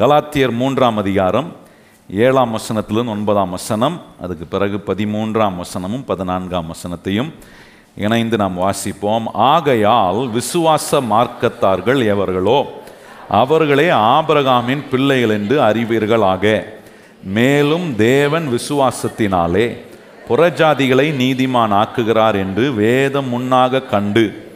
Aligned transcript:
கலாத்தியர் 0.00 0.50
மூன்றாம் 0.50 0.96
அதிகாரம் 0.96 1.52
ஏழாம் 2.10 2.52
வசனத்திலிருந்து 2.56 3.14
ஒன்பதாம் 3.14 3.50
வசனம் 3.50 4.00
அதுக்கு 4.20 4.46
பிறகு 4.46 4.76
பதிமூன்றாம் 4.86 5.56
வசனமும் 5.62 6.04
பதினான்காம் 6.06 6.68
வசனத்தையும் 6.70 7.32
இணைந்து 7.96 8.36
நாம் 8.36 8.56
வாசிப்போம். 8.60 9.24
ஆகையால் 9.32 10.30
விசுவாச 10.30 11.00
மார்க்கத்தார்கள் 11.00 12.04
எவர்களோ 12.06 12.64
அவர்களே 13.28 13.88
ஆபரகாமின் 13.88 14.88
பிள்ளைகள் 14.90 15.30
என்று 15.30 15.60
அறிவீர்களாக. 15.60 16.64
மேலும் 17.22 17.96
தேவன் 17.96 18.48
விசுவாசத்தினாலே 18.48 19.66
புறஜாதிகளை 20.28 21.08
நீதிமான் 21.22 21.76
ஆக்குகிறார் 21.82 22.34
என்று 22.34 22.74
வேதம் 22.74 23.28
முன்னாக 23.28 23.82
கண்டு 23.82 24.52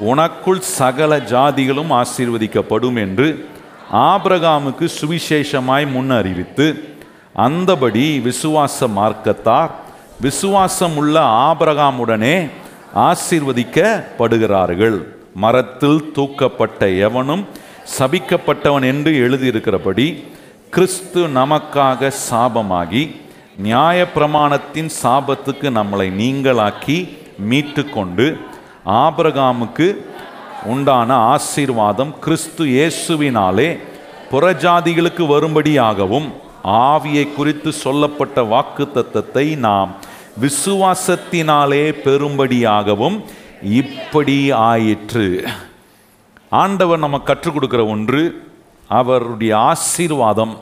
உனக்குள் 0.00 0.58
சகல 0.58 1.18
ஜாதிகளும் 1.18 2.02
ஆசீர்வதிக்கப்படும் 2.02 2.96
என்று 2.96 3.48
ஆபிரகாமுக்கு 3.92 4.88
சுவிசேஷமாய் 5.00 5.92
முன் 5.92 6.10
அறிவித்து 6.10 6.94
அந்தபடி 7.36 8.22
விசுவாச 8.22 8.80
மார்க்கத்தார் 8.80 9.70
விசுவாசம் 10.20 10.96
உள்ள 10.96 11.20
ஆபிரகாமுடனே 11.20 12.50
ஆசீர்வதிக்கப்படுகிறார்கள். 12.94 15.06
மரத்தில் 15.34 16.14
தூக்கப்பட்ட 16.14 16.98
எவனும் 16.98 17.46
சபிக்கப்பட்டவன் 17.98 18.84
என்று 18.84 19.12
எழுதியிருக்கிறபடி 19.12 20.24
கிறிஸ்து 20.70 21.26
நமக்காக 21.26 22.12
சாபமாகி 22.30 23.22
நியாயப்பிரமாணத்தின் 23.62 24.88
சாபத்துக்கு 25.02 25.62
நம்மளை 25.62 25.92
நீங்களாக்கி 25.92 27.08
மீட்டுக்கொண்டு 27.50 28.36
ஆபிரகாமுக்கு 28.84 30.13
உண்டான 30.72 31.16
ஆசீர்வாதம் 31.34 32.12
கிறிஸ்து 32.24 32.64
இயேசுவினாலே 32.64 33.68
புறஜாதிகளுக்கு 34.30 35.24
வரும்படியாகவும் 35.34 36.28
ஆவியை 36.64 37.24
குறித்து 37.34 37.72
சொல்லப்பட்ட 37.72 38.42
வாக்கு 38.52 38.84
தத்தத்தை 38.94 39.46
நாம் 39.66 39.90
விசுவாசத்தினாலே 40.44 41.84
பெறும்படியாகவும் 42.04 43.16
இப்படி 43.80 44.38
ஆயிற்று. 44.50 45.26
ஆண்டவர் 46.62 47.04
நம்ம 47.04 47.18
கற்றுக் 47.18 47.56
கொடுக்குற 47.56 47.88
ஒன்று 47.88 48.22
அவருடைய 48.88 49.52
ஆசீர்வாதம் 49.56 50.54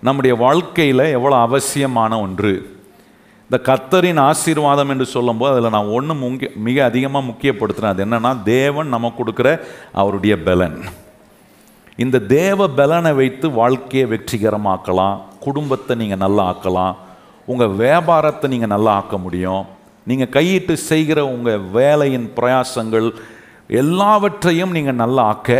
நம்முடைய 0.00 0.36
வாழ்க்கையில் 0.36 1.12
எவ்வளோ 1.16 1.36
அவசியமான 1.36 2.20
ஒன்று. 2.20 2.54
இந்த 3.48 3.58
கத்தரின் 3.68 4.20
ஆசீர்வாதம் 4.30 4.90
என்று 4.92 5.06
சொல்லும்போது 5.14 5.52
அதில் 5.54 5.74
நான் 5.76 5.92
ஒன்று 5.96 6.14
முக்கிய 6.22 6.48
மிக 6.68 6.78
அதிகமாக 6.90 7.28
முக்கியப்படுத்துகிறேன் 7.30 7.94
அது 7.94 8.04
என்னென்னா 8.06 8.32
தேவன் 8.54 8.88
நமக்கு 8.94 9.18
கொடுக்குற 9.18 9.50
அவருடைய 10.00 10.34
பலன். 10.48 10.78
இந்த 12.04 12.16
தேவ 12.38 12.68
பலனை 12.80 13.12
வைத்து 13.20 13.46
வாழ்க்கையை 13.60 14.06
வெற்றிகரமாக்கலாம். 14.14 15.16
குடும்பத்தை 15.46 15.92
நீங்கள் 16.02 16.22
நல்லா 16.24 16.44
ஆக்கலாம் 16.52 16.96
உங்கள் 17.52 17.76
வியாபாரத்தை 17.84 18.46
நீங்கள் 18.54 18.74
நல்லா 18.74 18.92
ஆக்க 19.00 19.16
முடியும். 19.24 19.64
நீங்கள் 20.10 20.34
கையிட்டு 20.36 20.74
செய்கிற 20.90 21.18
உங்கள் 21.34 21.64
வேலையின் 21.78 22.28
பிரயாசங்கள் 22.36 23.08
எல்லாவற்றையும் 23.82 24.74
நீங்கள் 24.76 25.00
நல்லா 25.02 25.22
ஆக்க 25.32 25.50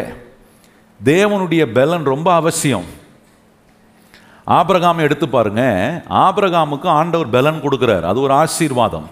தேவனுடைய 1.01 1.63
பலன் 1.79 2.05
ரொம்ப 2.15 2.29
அவசியம். 2.41 2.87
ஆபிரகாம் 4.47 4.99
எடுத்து 4.99 5.29
பாருங்க. 5.29 5.63
ஆபிரகாமுக்கு 6.25 6.89
ஆண்டவர் 6.99 7.35
பலன் 7.37 7.63
கொடுக்குறார். 7.65 8.05
அது 8.11 8.21
ஒரு 8.21 8.35
ஆசீர்வாதம். 8.35 9.07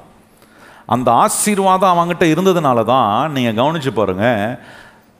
அந்த 0.86 1.08
ஆசீர்வாதம் 1.24 1.92
அவங்ககிட்ட 1.92 2.24
இருந்ததுனால 2.34 2.84
தான் 2.84 3.32
நீங்கள் 3.32 3.54
கவனித்து 3.54 3.92
பாருங்க. 3.92 4.26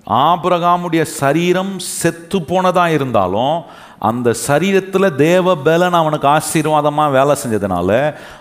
ஆபிரகாமுடைய 0.06 1.02
சரீரம் 1.02 1.78
செத்து 1.78 2.38
போனதாக 2.42 2.96
இருந்தாலும் 2.96 3.56
அந்த 3.98 4.34
சரீரத்தில் 4.46 5.16
தேவ 5.16 5.54
பலன் 5.68 5.96
அவனுக்கு 6.00 6.28
ஆசீர்வாதமாக 6.28 7.14
வேலை 7.16 7.34
செஞ்சதுனால 7.42 7.90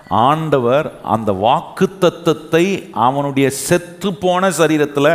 ஆண்டவர் 0.09 0.88
அந்த 1.16 1.31
வாக்கு 1.45 1.85
தத்துவத்தை 1.99 2.66
அவனுடைய 2.94 3.50
செத்து 3.50 4.13
போன 4.13 4.50
சரீரத்தில் 4.50 5.13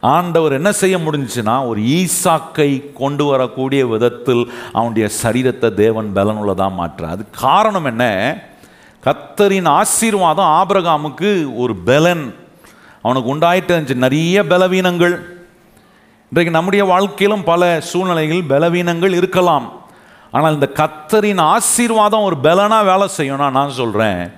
ஆண்டவர் 0.00 0.52
என்ன 0.52 0.72
செய்ய 0.72 0.98
முடிஞ்சுன்னா 0.98 1.66
ஒரு 1.66 1.80
ஈசாக்கை 1.80 2.92
கொண்டு 2.92 3.24
வரக்கூடிய 3.24 3.86
விதத்தில் 3.86 4.50
அவனுடைய 4.72 5.08
சரீரத்தை 5.22 5.74
தேவன் 5.74 6.10
பலனுள்ளதாக 6.14 6.74
மாற்ற 6.74 7.08
அது 7.08 7.30
காரணம் 7.30 7.84
என்ன? 7.84 8.04
கத்தரின் 9.04 9.68
ஆசீர்வாதம் 9.68 10.44
ஆபிரகாமுக்கு 10.44 11.56
ஒரு 11.56 11.76
பலன். 11.76 12.34
அவனுக்கு 13.02 13.34
உண்டாயிட்டு 13.34 13.72
இருந்துச்சு 13.74 13.94
நிறைய 13.94 14.44
பலவீனங்கள். 14.44 15.36
இன்றைக்கு 16.28 16.52
நம்முடைய 16.52 16.84
வாழ்க்கையிலும் 16.84 17.44
பல 17.44 17.80
சூழ்நிலைகள் 17.80 18.42
பலவீனங்கள் 18.42 19.12
இருக்கலாம். 19.12 19.72
ஆனால் 20.30 20.54
இந்த 20.54 20.72
கத்தரின் 20.74 21.40
ஆசீர்வாதம் 21.40 22.22
ஒரு 22.22 22.36
பலனாக 22.36 22.82
வேலை 22.82 23.08
செய்யணும்னா 23.16 23.50
நான் 23.50 23.70
சொல்கிறேன் 23.70 24.32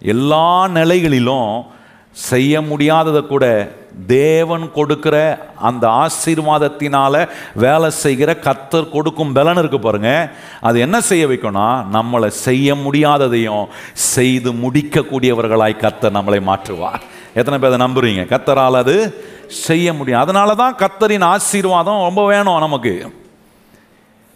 எல்லா 0.00 0.68
நிலைகளிலும் 0.68 1.64
செய்ய 2.12 2.60
முடியாததை 2.60 3.26
கூட 3.26 3.72
தேவன் 4.06 4.72
கொடுக்கிற 4.72 5.16
அந்த 5.60 5.88
ஆசீர்வாதத்தினால 5.88 7.28
வேலை 7.54 7.90
செய்கிற 7.90 8.34
கத்தர் 8.34 8.90
கொடுக்கும் 8.90 9.32
பலன் 9.32 9.56
இருக்கு 9.56 9.78
பாருங்க. 9.78 10.30
அது 10.60 10.80
என்ன 10.80 11.00
செய்ய 11.00 11.26
வைக்கும்னா 11.26 11.84
நம்மளை 11.92 12.26
செய்ய 12.26 12.74
முடியாததையும் 12.74 13.66
செய்து 13.92 14.52
முடிக்கக்கூடியவர்களாய் 14.52 15.82
கத்தர் 15.84 16.16
நம்மளை 16.18 16.40
மாற்றுவார். 16.50 17.00
எத்தனை 17.34 17.58
பேர் 17.58 17.72
அதை 17.72 17.86
நம்புறீங்க? 17.86 18.24
கத்தரால் 18.34 18.76
அது 18.76 19.24
செய்ய 19.46 19.92
முடியும். 19.92 20.20
அதனால 20.20 20.54
தான் 20.54 20.76
கத்தரின் 20.76 21.24
ஆசீர்வாதம் 21.24 22.02
ரொம்ப 22.02 22.26
வேணும் 22.26 22.58
நமக்கு. 22.58 23.12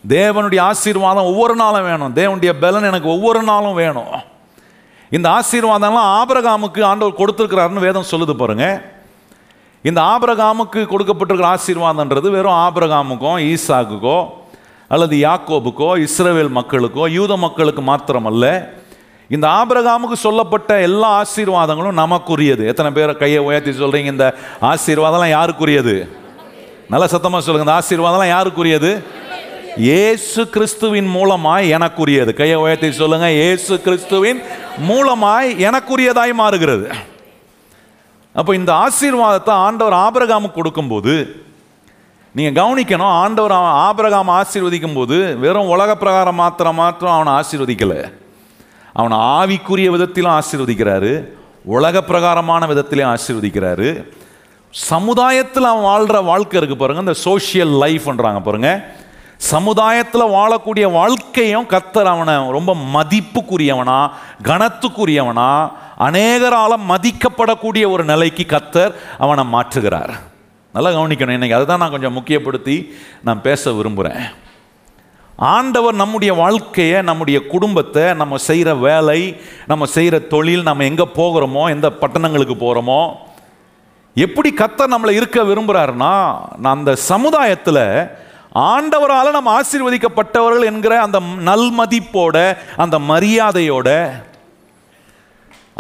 தேவனுடைய 0.09 0.61
ஆசீர்வாதம் 0.61 1.25
ஒவ்வொரு 1.25 1.55
நாளும் 1.55 1.83
வேணும். 1.83 2.15
தேவனுடைய 2.15 2.53
பலன் 2.61 2.83
எனக்கு 2.83 3.09
ஒவ்வொரு 3.09 3.43
நாளும் 3.43 3.75
வேணும். 3.75 4.15
இந்த 5.11 5.29
ஆசீர்வாதம்லாம் 5.29 6.11
ஆபிரகாமுக்கு 6.19 6.85
ஆண்டவர் 6.85 7.19
கொடுத்துருக்கிறாருன்னு 7.19 7.87
வேதம் 7.87 8.11
சொல்லுது 8.11 8.33
பாருங்கள் 8.33 8.92
இந்த 9.89 10.01
ஆபிரகாமுக்கு 10.13 10.81
கொடுக்கப்பட்டிருக்கிற 10.91 11.49
ஆசீர்வாதன்றது 11.55 12.29
வெறும் 12.35 12.59
ஆபிரகாமுக்கோ 12.67 13.33
ஈசாக்குக்கோ 13.53 14.19
அல்லது 14.95 15.15
யாக்கோபுக்கோ 15.27 15.89
இஸ்ரேவேல் 16.07 16.53
மக்களுக்கோ 16.59 17.05
யூத 17.17 17.33
மக்களுக்கு 17.45 17.83
மாத்திரமல்ல. 17.91 18.47
இந்த 19.35 19.47
ஆபிரகாமுக்கு 19.59 20.17
சொல்லப்பட்ட 20.27 20.71
எல்லா 20.89 21.11
ஆசீர்வாதங்களும் 21.23 22.01
நமக்குரியது. 22.03 22.63
எத்தனை 22.73 22.91
பேரை 22.97 23.13
கையை 23.23 23.41
உயர்த்தி 23.49 23.73
சொல்கிறீங்க 23.83 24.11
இந்த 24.15 24.27
ஆசீர்வாதம்லாம் 24.73 25.35
யாருக்குரியது? 25.37 25.95
நல்ல 26.93 27.05
சத்தமாக 27.15 27.43
சொல்லுங்கள் 27.45 27.69
இந்த 27.69 27.79
ஆசீர்வாதம்லாம் 27.81 28.35
யாருக்குரியது? 28.37 28.91
இயேசு 29.91 30.43
கிறிஸ்துவின் 30.55 31.09
மூலமாய் 31.19 31.71
எனக்குரியது. 31.77 32.33
கையை 32.41 32.59
உயர்த்தி 32.65 32.91
சொல்லுங்கள் 33.03 33.39
இயேசு 33.43 33.75
கிறிஸ்துவின் 33.87 34.43
மூலமாய் 34.91 35.49
எனக்குரியதாய் 35.69 36.41
மாறுகிறது. 36.43 36.87
அப்போ 38.35 38.53
இந்த 38.55 38.73
ஆசீர்வாதத்தை 38.85 39.55
ஆண்டவர் 39.67 39.97
ஆபரகாமுக்கு 40.05 40.59
கொடுக்கும்போது 40.59 41.15
நீங்கள் 42.35 42.57
கவனிக்கணும் 42.59 43.15
ஆண்டவர் 43.23 43.55
அவன் 43.57 43.79
ஆபிரகாம் 43.87 44.31
ஆசீர்வதிக்கும் 44.41 44.99
போது 44.99 45.17
வெறும் 45.43 45.73
உலக 45.75 45.97
பிரகாரம் 46.03 46.41
மாத்திரம் 46.43 46.79
மாத்திரம் 46.83 47.15
அவனை 47.17 47.33
ஆசீர்வதிக்கலை. 47.41 48.01
அவனை 48.93 49.19
ஆவிக்குரிய 49.39 49.91
விதத்திலும் 49.91 50.37
ஆசீர்வதிக்கிறாரு 50.39 51.13
உலக 51.77 51.97
பிரகாரமான 52.03 52.63
விதத்திலையும் 52.73 53.13
ஆசீர்வதிக்கிறாரு. 53.15 53.91
சமுதாயத்தில் 54.75 55.71
அவன் 55.71 55.89
வாழ்கிற 55.91 56.21
வாழ்க்கை 56.31 56.59
இருக்கு 56.61 56.77
பாருங்க 56.77 57.07
இந்த 57.07 57.17
சோஷியல் 57.29 57.75
லைஃப்ன்றாங்க 57.85 58.41
பாருங்க. 58.49 58.71
சமுதாயத்தில் 59.53 60.33
வாழக்கூடிய 60.37 60.87
வாழ்க்கையும் 60.99 61.71
கத்தர் 61.73 62.11
அவனை 62.15 62.35
ரொம்ப 62.57 62.73
மதிப்புக்குரியவனா 62.97 64.01
கனத்துக்குரியவனா 64.49 65.51
அநேகரால 66.07 66.73
மதிக்கப்படக்கூடிய 66.93 67.85
ஒரு 67.95 68.05
நிலைக்கு 68.13 68.45
கத்தர் 68.55 68.93
அவனை 69.25 69.45
மாற்றுகிறார். 69.55 70.13
நல்லா 70.75 70.91
கவனிக்கணும். 70.91 71.37
இன்னைக்கு 71.39 71.57
அதை 71.57 71.67
தான் 71.67 71.83
நான் 71.83 71.95
கொஞ்சம் 71.95 72.17
முக்கியப்படுத்தி 72.19 72.77
நான் 73.27 73.45
பேச 73.47 73.73
விரும்புகிறேன் 73.79 74.23
ஆண்டவர் 75.55 75.97
நம்முடைய 76.01 76.33
வாழ்க்கையை 76.41 76.99
நம்முடைய 77.09 77.39
குடும்பத்தை 77.53 78.05
நம்ம 78.21 78.39
செய்கிற 78.49 78.71
வேலை 78.87 79.21
நம்ம 79.71 79.87
செய்கிற 79.97 80.17
தொழில் 80.33 80.67
நம்ம 80.69 80.85
எங்கே 80.85 81.07
போகிறோமோ 81.21 81.63
எந்த 81.75 81.89
பட்டணங்களுக்கு 82.03 82.57
போகிறோமோ 82.57 83.01
எப்படி 84.17 84.51
கத்தர் 84.61 84.93
நம்மளை 84.95 85.15
இருக்க 85.19 85.39
விரும்புகிறாருன்னா 85.51 86.15
நான் 86.65 86.77
அந்த 86.79 86.95
சமுதாயத்தில் 87.11 87.85
ஆண்டவரால் 88.71 89.37
நம்ம 89.37 89.51
ஆசீர்வதிக்கப்பட்டவர்கள் 89.61 90.69
என்கிற 90.71 90.95
அந்த 91.03 91.19
நல்மதிப்போட 91.49 92.37
அந்த 92.77 92.97
மரியாதையோட 93.13 93.89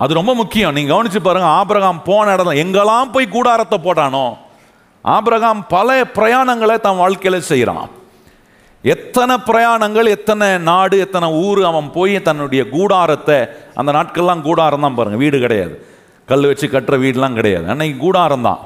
அது 0.02 0.12
ரொம்ப 0.18 0.32
முக்கியம். 0.40 0.74
நீங்கள் 0.76 0.94
கவனிச்சு 0.94 1.20
பாருங்க 1.24 1.48
ஆபிரகாம் 1.60 2.00
போன 2.10 2.32
இடம் 2.36 2.60
எங்கெல்லாம் 2.62 3.12
போய் 3.16 3.34
கூடாரத்தை 3.34 3.78
போட்டானோ 3.86 4.26
ஆபிரகாம் 5.04 5.60
பல 5.74 5.88
பிரயாணங்களை 6.16 6.76
தன் 6.86 7.02
வாழ்க்கையில் 7.02 7.48
செய்கிறான் 7.50 7.90
எத்தனை 8.84 9.34
பிரயாணங்கள் 9.48 10.08
எத்தனை 10.14 10.46
நாடு 10.68 10.96
எத்தனை 11.04 11.26
ஊர் 11.46 11.60
அவன் 11.68 11.88
போய் 11.96 12.14
தன்னுடைய 12.28 12.62
கூடாரத்தை 12.76 13.36
அந்த 13.80 13.90
நாட்கள்லாம் 13.96 14.46
கூடாரம் 14.46 14.84
தான் 14.84 14.96
பாருங்க 14.98 15.18
வீடு 15.24 15.38
கிடையாது. 15.44 15.74
கல் 16.30 16.48
வச்சு 16.50 16.66
கட்டுற 16.72 16.96
வீடுலாம் 17.04 17.38
கிடையாது. 17.38 17.66
அன்னைக்கு 17.72 17.98
கூடாரம் 18.06 18.46
தான். 18.48 18.60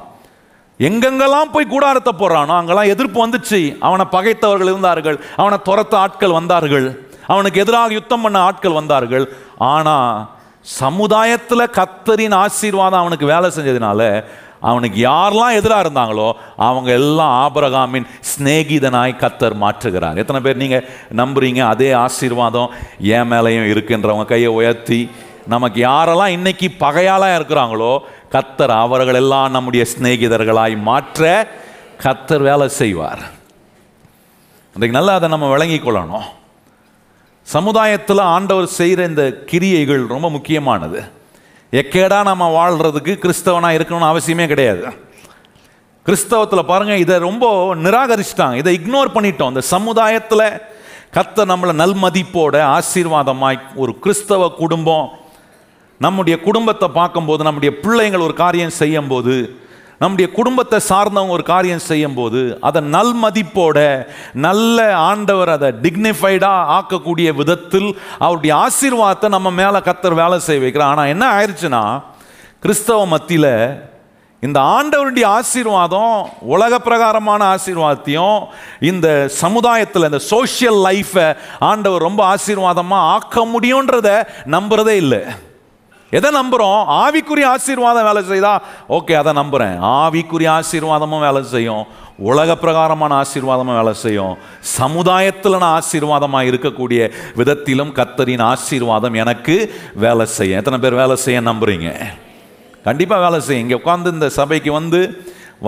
எங்கெங்கெல்லாம் 0.79 1.51
போய் 1.53 1.71
கூடாரத்தை 1.73 2.13
போடுறானோ 2.21 2.55
அங்கெல்லாம் 2.59 2.91
எதிர்ப்பு 2.93 3.19
வந்துச்சு. 3.25 3.59
அவனை 3.87 4.05
பகைத்தவர்கள் 4.15 4.71
இருந்தார்கள் 4.73 5.19
அவனை 5.41 5.59
துரத்த 5.69 5.95
ஆட்கள் 6.05 6.37
வந்தார்கள் 6.39 6.87
அவனுக்கு 7.33 7.61
எதிராக 7.63 7.97
யுத்தம் 7.97 8.25
பண்ண 8.25 8.39
ஆட்கள் 8.47 8.79
வந்தார்கள். 8.79 9.27
ஆனால் 9.73 10.11
சமுதாயத்தில் 10.75 11.73
கத்தரின் 11.79 12.35
ஆசீர்வாதம் 12.43 13.01
அவனுக்கு 13.03 13.25
வேலை 13.33 13.49
செஞ்சதுனால 13.57 14.01
அவனுக்கு 14.69 14.99
யாரெல்லாம் 15.09 15.57
எதிராக 15.59 15.83
இருந்தாங்களோ 15.85 16.27
அவங்க 16.67 16.89
எல்லாம் 16.99 17.33
ஆபரகாமின் 17.43 18.07
சிநேகிதனாய் 18.29 19.13
கத்தர் 19.23 19.55
மாற்றுகிறார். 19.63 20.19
எத்தனை 20.21 20.39
பேர் 20.45 20.61
நீங்கள் 20.63 20.87
நம்புறீங்க 21.21 21.61
அதே 21.73 21.89
ஆசீர்வாதம் 22.05 22.71
என் 23.15 23.29
மேலேயும் 23.31 23.69
இருக்குன்றவங்க 23.73 24.25
கையை 24.25 24.51
உயர்த்தி 24.59 25.01
நமக்கு 25.53 25.79
யாரெல்லாம் 25.81 26.35
இன்னைக்கு 26.37 26.67
பகையாலாக 26.79 27.37
இருக்கிறாங்களோ 27.39 27.93
கத்தர் 28.33 28.73
அவர்களெல்லாம் 28.83 29.53
நம்முடைய 29.55 29.85
சிநேகிதர்களாய் 29.93 30.75
மாற்ற 30.89 31.47
கத்தர் 32.03 32.43
வேலை 32.49 32.67
செய்வார். 32.81 33.21
அன்றைக்கு 34.73 34.97
நல்லா 34.97 35.13
அதை 35.19 35.29
நம்ம 35.29 35.49
விளங்கிக் 35.53 35.85
கொள்ளணும். 35.87 36.27
சமுதாயத்தில் 37.53 38.17
ஆண்டவர் 38.17 38.65
செய்கிற 38.65 39.03
இந்த 39.05 39.43
கிரியைகள் 39.45 40.01
ரொம்ப 40.05 40.29
முக்கியமானது. 40.29 41.01
எக்கேடா 41.71 42.23
நம்ம 42.23 42.45
வாழ்கிறதுக்கு 42.57 43.13
கிறிஸ்தவனாக 43.23 43.77
இருக்கணும்னு 43.77 44.09
அவசியமே 44.13 44.45
கிடையாது. 44.47 44.81
கிறிஸ்தவத்தில் 46.05 46.65
பாருங்கள் 46.65 46.97
இதை 46.97 47.17
ரொம்ப 47.17 47.75
நிராகரிச்சிட்டாங்க. 47.75 48.53
இதை 48.53 48.79
இக்னோர் 48.79 49.13
பண்ணிட்டோம். 49.13 49.47
இந்த 49.47 49.61
சமுதாயத்தில் 49.61 50.45
கத்த 51.15 51.45
நம்மளை 51.51 51.73
நல்மதிப்போட 51.83 52.55
ஆசீர்வாதமாய் 52.77 53.59
ஒரு 53.75 53.99
கிறிஸ்தவ 53.99 54.49
குடும்பம் 54.49 55.07
நம்முடைய 55.99 56.39
குடும்பத்தை 56.39 56.89
பார்க்கும்போது 56.99 57.43
நம்முடைய 57.43 57.71
பிள்ளைங்கள் 57.79 58.25
ஒரு 58.27 58.33
காரியம் 58.33 58.77
செய்யும்போது 58.81 59.35
நம்முடைய 60.01 60.27
குடும்பத்தை 60.37 60.79
சார்ந்தவங்க 60.89 61.35
ஒரு 61.37 61.45
காரியம் 61.53 61.87
செய்யும்போது 61.87 62.41
அதை 62.67 62.81
நல் 62.95 63.15
மதிப்போட 63.23 63.77
நல்ல 64.45 64.77
ஆண்டவர் 65.09 65.51
அதை 65.55 65.69
டிக்னிஃபைடாக 65.83 66.69
ஆக்கக்கூடிய 66.77 67.29
விதத்தில் 67.39 67.89
அவருடைய 68.25 68.53
ஆசீர்வாதத்தை 68.65 69.29
நம்ம 69.35 69.51
மேலே 69.61 69.81
கத்தர் 69.87 70.19
வேலை 70.21 70.39
செய்ய 70.47 70.61
வைக்கிறார். 70.63 70.93
ஆனால் 70.93 71.11
என்ன 71.13 71.25
ஆயிடுச்சுன்னா 71.37 71.83
கிறிஸ்தவ 72.65 73.05
மத்தியில் 73.13 73.53
இந்த 74.43 74.59
ஆண்டவருடைய 74.75 75.25
ஆசீர்வாதம் 75.37 76.15
உலக 76.53 76.73
பிரகாரமான 76.79 77.41
ஆசீர்வாதத்தையும் 77.55 78.39
இந்த 78.91 79.07
சமுதாயத்தில் 79.41 80.07
இந்த 80.09 80.19
சோஷியல் 80.33 80.79
லைஃப்பை 80.87 81.27
ஆண்டவர் 81.69 82.05
ரொம்ப 82.07 82.21
ஆசீர்வாதமாக 82.35 83.09
ஆக்க 83.15 83.45
முடியுன்றதை 83.53 84.15
நம்புறதே 84.55 84.95
இல்லை. 85.03 85.21
எதை 86.11 86.29
நம்புறோம்? 86.39 86.81
ஆவிக்குரிய 87.03 87.45
ஆசீர்வாதம் 87.55 88.05
வேலை 88.07 88.21
செய்தா? 88.31 88.51
ஓகே 88.97 89.13
அதை 89.21 89.31
நம்புகிறேன் 89.39 89.77
ஆவிக்குரிய 89.79 90.49
ஆசீர்வாதமும் 90.59 91.23
வேலை 91.27 91.41
செய்யும். 91.53 91.83
உலக 92.29 92.49
பிரகாரமான 92.61 93.11
ஆசீர்வாதமும் 93.23 93.77
வேலை 93.79 93.93
செய்யும். 94.03 94.37
சமுதாயத்தில் 94.77 95.57
நான் 95.63 95.75
ஆசீர்வாதமாக 95.79 96.49
இருக்கக்கூடிய 96.51 97.01
விதத்திலும் 97.39 97.91
கத்தரின் 97.99 98.43
ஆசீர்வாதம் 98.51 99.17
எனக்கு 99.23 99.55
வேலை 100.05 100.27
செய்யும். 100.37 100.59
எத்தனை 100.61 100.79
பேர் 100.85 100.99
வேலை 101.01 101.17
செய்ய 101.25 101.41
நம்புறீங்க? 101.49 101.89
கண்டிப்பாக 102.87 103.21
வேலை 103.25 103.41
செய்யும். 103.47 103.63
இங்கே 103.65 103.79
உட்காந்து 103.81 104.15
இந்த 104.17 104.29
சபைக்கு 104.39 104.73
வந்து 104.79 105.01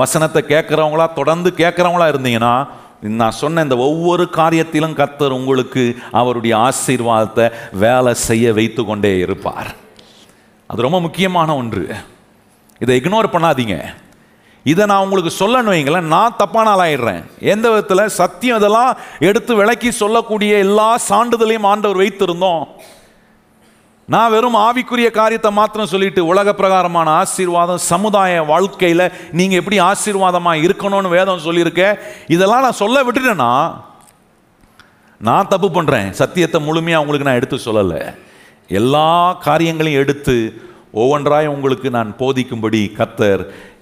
வசனத்தை 0.01 0.41
கேட்குறவங்களா 0.53 1.07
தொடர்ந்து 1.19 1.51
கேட்குறவங்களா 1.61 2.07
இருந்தீங்கன்னா 2.13 2.55
நான் 3.19 3.39
சொன்ன 3.41 3.61
இந்த 3.65 3.75
ஒவ்வொரு 3.89 4.23
காரியத்திலும் 4.39 4.97
கத்தர் 5.01 5.37
உங்களுக்கு 5.39 5.83
அவருடைய 6.21 6.53
ஆசீர்வாதத்தை 6.69 7.45
வேலை 7.85 8.13
செய்ய 8.27 8.53
வைத்து 8.53 8.81
கொண்டே 8.85 9.13
இருப்பார். 9.19 9.69
அது 10.71 10.85
ரொம்ப 10.85 10.99
முக்கியமான 11.05 11.55
ஒன்று. 11.55 11.83
இதை 12.83 12.93
இக்னோர் 12.99 13.33
பண்ணாதீங்க. 13.33 13.77
இதை 14.65 14.83
நான் 14.85 15.03
உங்களுக்கு 15.05 15.31
சொல்லணும் 15.41 15.73
வைங்களேன் 15.75 16.11
நான் 16.13 16.37
தப்பான 16.41 16.67
ஆளாயிடுறேன். 16.75 17.21
எந்த 17.53 17.65
விதத்தில்? 17.71 18.13
சத்தியம் 18.19 18.59
இதெல்லாம் 18.61 18.91
எடுத்து 19.19 19.55
விளக்கி 19.55 19.91
சொல்லக்கூடிய 19.91 20.57
எல்லா 20.65 20.89
சான்றிதழையும் 21.09 21.69
ஆண்டவர் 21.71 22.01
வைத்திருந்தோம். 22.03 22.63
நான் 24.13 24.31
வெறும் 24.31 24.59
ஆவிக்குரிய 24.67 25.09
காரியத்தை 25.11 25.51
மாத்திரம் 25.51 25.91
சொல்லிட்டு 25.93 26.21
உலக 26.25 26.53
பிரகாரமான 26.53 27.09
ஆசீர்வாதம் 27.21 27.83
சமுதாய 27.91 28.41
வாழ்க்கையில் 28.53 29.11
நீங்கள் 29.31 29.59
எப்படி 29.59 29.79
ஆசீர்வாதமாக 29.79 30.63
இருக்கணும்னு 30.67 31.15
வேதம் 31.17 31.45
சொல்லியிருக்க? 31.47 31.83
இதெல்லாம் 32.27 32.65
நான் 32.67 32.81
சொல்ல 32.83 33.03
விட்டுட்டேன்னா 33.03 33.51
நான் 35.27 35.51
தப்பு 35.53 35.67
பண்ணுறேன் 35.67 36.09
சத்தியத்தை 36.21 36.61
முழுமையாக 36.61 37.03
உங்களுக்கு 37.03 37.29
நான் 37.29 37.39
எடுத்து 37.41 37.57
சொல்லலை. 37.67 38.01
எல்லா 38.69 39.07
காரியங்களையும் 39.47 40.03
எடுத்து 40.05 40.35
ஒவ்வொன்றாய் 41.01 41.47
உங்களுக்கு 41.53 41.87
நான் 41.95 42.11
போதிக்கும்படி 42.19 42.79
கத்தர் 42.99 43.41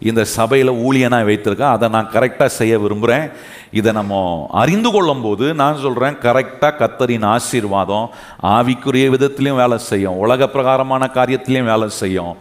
இந்த 0.09 0.21
சபையில் 0.33 0.71
ஊழியனாக 0.85 1.27
வைத்திருக்கேன் 1.27 1.73
அதை 1.75 1.87
நான் 1.93 2.09
கரெக்டாக 2.15 2.51
செய்ய 2.57 2.73
விரும்புகிறேன் 2.83 3.25
இதை 3.79 3.91
நம்ம 3.97 4.17
அறிந்து 4.61 4.89
கொள்ளும் 4.95 5.23
போது 5.25 5.45
நான் 5.61 5.81
சொல்கிறேன் 5.83 6.17
கரெக்டாக 6.25 6.77
கத்தரின் 6.81 7.27
ஆசீர்வாதம் 7.35 8.07
ஆவிக்குரிய 8.55 9.05
விதத்திலையும் 9.15 9.61
வேலை 9.61 9.77
செய்யும் 9.89 10.19
உலக 10.23 10.49
பிரகாரமான 10.55 11.09
காரியத்திலையும் 11.17 11.71
வேலை 11.71 11.87
செய்யும். 12.01 12.33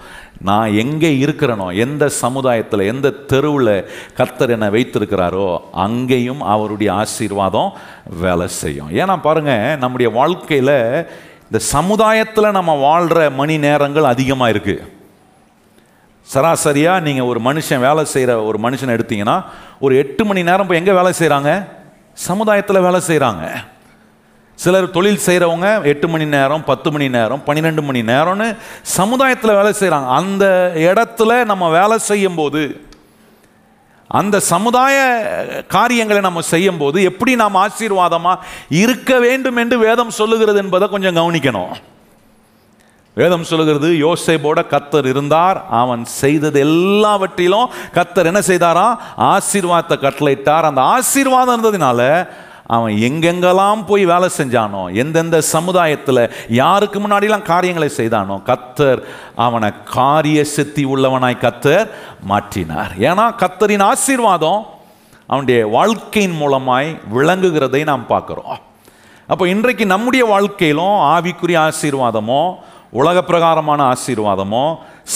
நான் 0.49 0.75
எங்கே 0.83 1.13
இருக்கிறனோ 1.25 1.69
எந்த 1.87 2.05
சமுதாயத்தில் 2.23 2.89
எந்த 2.93 3.15
தெருவில் 3.31 3.75
கத்தர் 4.19 4.55
என்னை 4.57 4.71
வைத்திருக்கிறாரோ 4.77 5.49
அங்கேயும் 5.87 6.43
அவருடைய 6.55 6.91
ஆசீர்வாதம் 7.03 7.71
வேலை 8.25 8.49
செய்யும். 8.63 8.91
ஏன்னா 9.01 9.17
பாருங்கள் 9.29 9.79
நம்முடைய 9.85 10.11
வாழ்க்கையில் 10.19 10.77
இந்த 11.51 11.59
சமுதாயத்தில் 11.71 12.55
நம்ம 12.55 12.73
வாழ்கிற 12.79 13.19
மணி 13.31 13.57
நேரங்கள் 13.59 14.07
அதிகமாக 14.07 14.53
இருக்குது 14.53 14.85
சராசரியாக 16.27 17.05
நீங்கள் 17.05 17.29
ஒரு 17.31 17.41
மனுஷன் 17.41 17.85
வேலை 17.85 18.03
செய்கிற 18.07 18.33
ஒரு 18.43 18.59
மனுஷனை 18.59 18.95
எடுத்தீங்கன்னா 18.97 19.37
ஒரு 19.79 19.95
எட்டு 19.97 20.23
மணி 20.25 20.41
நேரம் 20.43 20.69
போய் 20.69 20.81
எங்கே 20.81 20.95
வேலை 20.95 21.13
செய்கிறாங்க 21.13 21.51
சமுதாயத்தில் 22.19 22.85
வேலை 22.87 23.01
செய்கிறாங்க 23.07 23.45
சிலர் 24.59 24.89
தொழில் 24.91 25.25
செய்கிறவங்க 25.27 25.69
எட்டு 25.85 26.07
மணி 26.09 26.27
நேரம் 26.29 26.65
பத்து 26.65 26.89
மணி 26.91 27.07
நேரம் 27.09 27.43
பன்னிரெண்டு 27.43 27.83
மணி 27.83 28.01
நேரம்னு 28.05 28.49
சமுதாயத்தில் 28.97 29.57
வேலை 29.57 29.73
செய்கிறாங்க 29.73 30.11
அந்த 30.13 30.45
இடத்துல 30.87 31.33
நம்ம 31.45 31.65
வேலை 31.71 31.99
செய்யும்போது 32.07 32.63
அந்த 34.09 34.41
சமுதாய 34.41 34.97
காரியங்களை 35.69 36.23
நம்ம 36.23 36.41
செய்யும் 36.41 36.79
போது 36.79 37.03
எப்படி 37.03 37.35
நாம் 37.37 37.55
ஆசீர்வாதமாக 37.55 38.43
இருக்க 38.69 39.19
வேண்டும் 39.19 39.57
என்று 39.57 39.79
வேதம் 39.79 40.11
சொல்லுகிறது 40.11 40.59
என்பதை 40.59 40.89
கொஞ்சம் 40.89 41.17
கவனிக்கணும். 41.17 41.75
வேதம் 43.15 43.45
சொல்லுகிறது 43.45 43.89
யோசேபோட 43.89 44.63
கத்தர் 44.71 45.05
இருந்தார் 45.05 45.65
அவன் 45.71 46.05
செய்தது 46.05 46.61
எல்லாவற்றிலும் 46.61 47.71
கத்தர் 47.95 48.25
என்ன 48.25 48.41
செய்தாரா? 48.47 48.97
ஆசீர்வாதத்தை 49.19 49.97
கட்டளையிட்டார். 50.03 50.63
அந்த 50.63 50.81
ஆசீர்வாதம் 50.81 51.55
இருந்ததுனால 51.57 52.29
அவன் 52.75 52.95
எங்கெங்கெல்லாம் 53.09 53.83
போய் 53.89 54.05
வேலை 54.13 54.29
செஞ்சானோ 54.37 54.83
எந்தெந்த 55.03 55.41
சமுதாயத்தில் 55.55 56.23
யாருக்கு 56.61 56.99
முன்னாடிலாம் 57.01 57.49
காரியங்களை 57.51 57.89
செய்தானோ 57.99 58.37
கத்தர் 58.49 59.01
அவனை 59.47 59.71
காரிய 59.97 60.45
சித்தி 60.55 60.85
உள்ளவனாய் 60.93 61.43
கத்தர் 61.45 61.91
மாற்றினார். 62.31 62.93
ஏன்னா 63.09 63.27
கத்தரின் 63.43 63.85
ஆசீர்வாதம் 63.91 64.63
அவனுடைய 65.27 65.61
வாழ்க்கையின் 65.77 66.39
மூலமாய் 66.41 66.89
விளங்குகிறதை 67.17 67.83
நாம் 67.91 68.11
பார்க்குறோம். 68.15 68.57
அப்போ 69.33 69.45
இன்றைக்கு 69.49 69.85
நம்முடைய 69.93 70.25
வாழ்க்கையிலும் 70.33 70.97
ஆவிக்குரிய 71.15 71.59
ஆசீர்வாதமோ 71.69 72.43
உலக 73.01 73.23
பிரகாரமான 73.23 73.81
ஆசீர்வாதமோ 73.95 74.67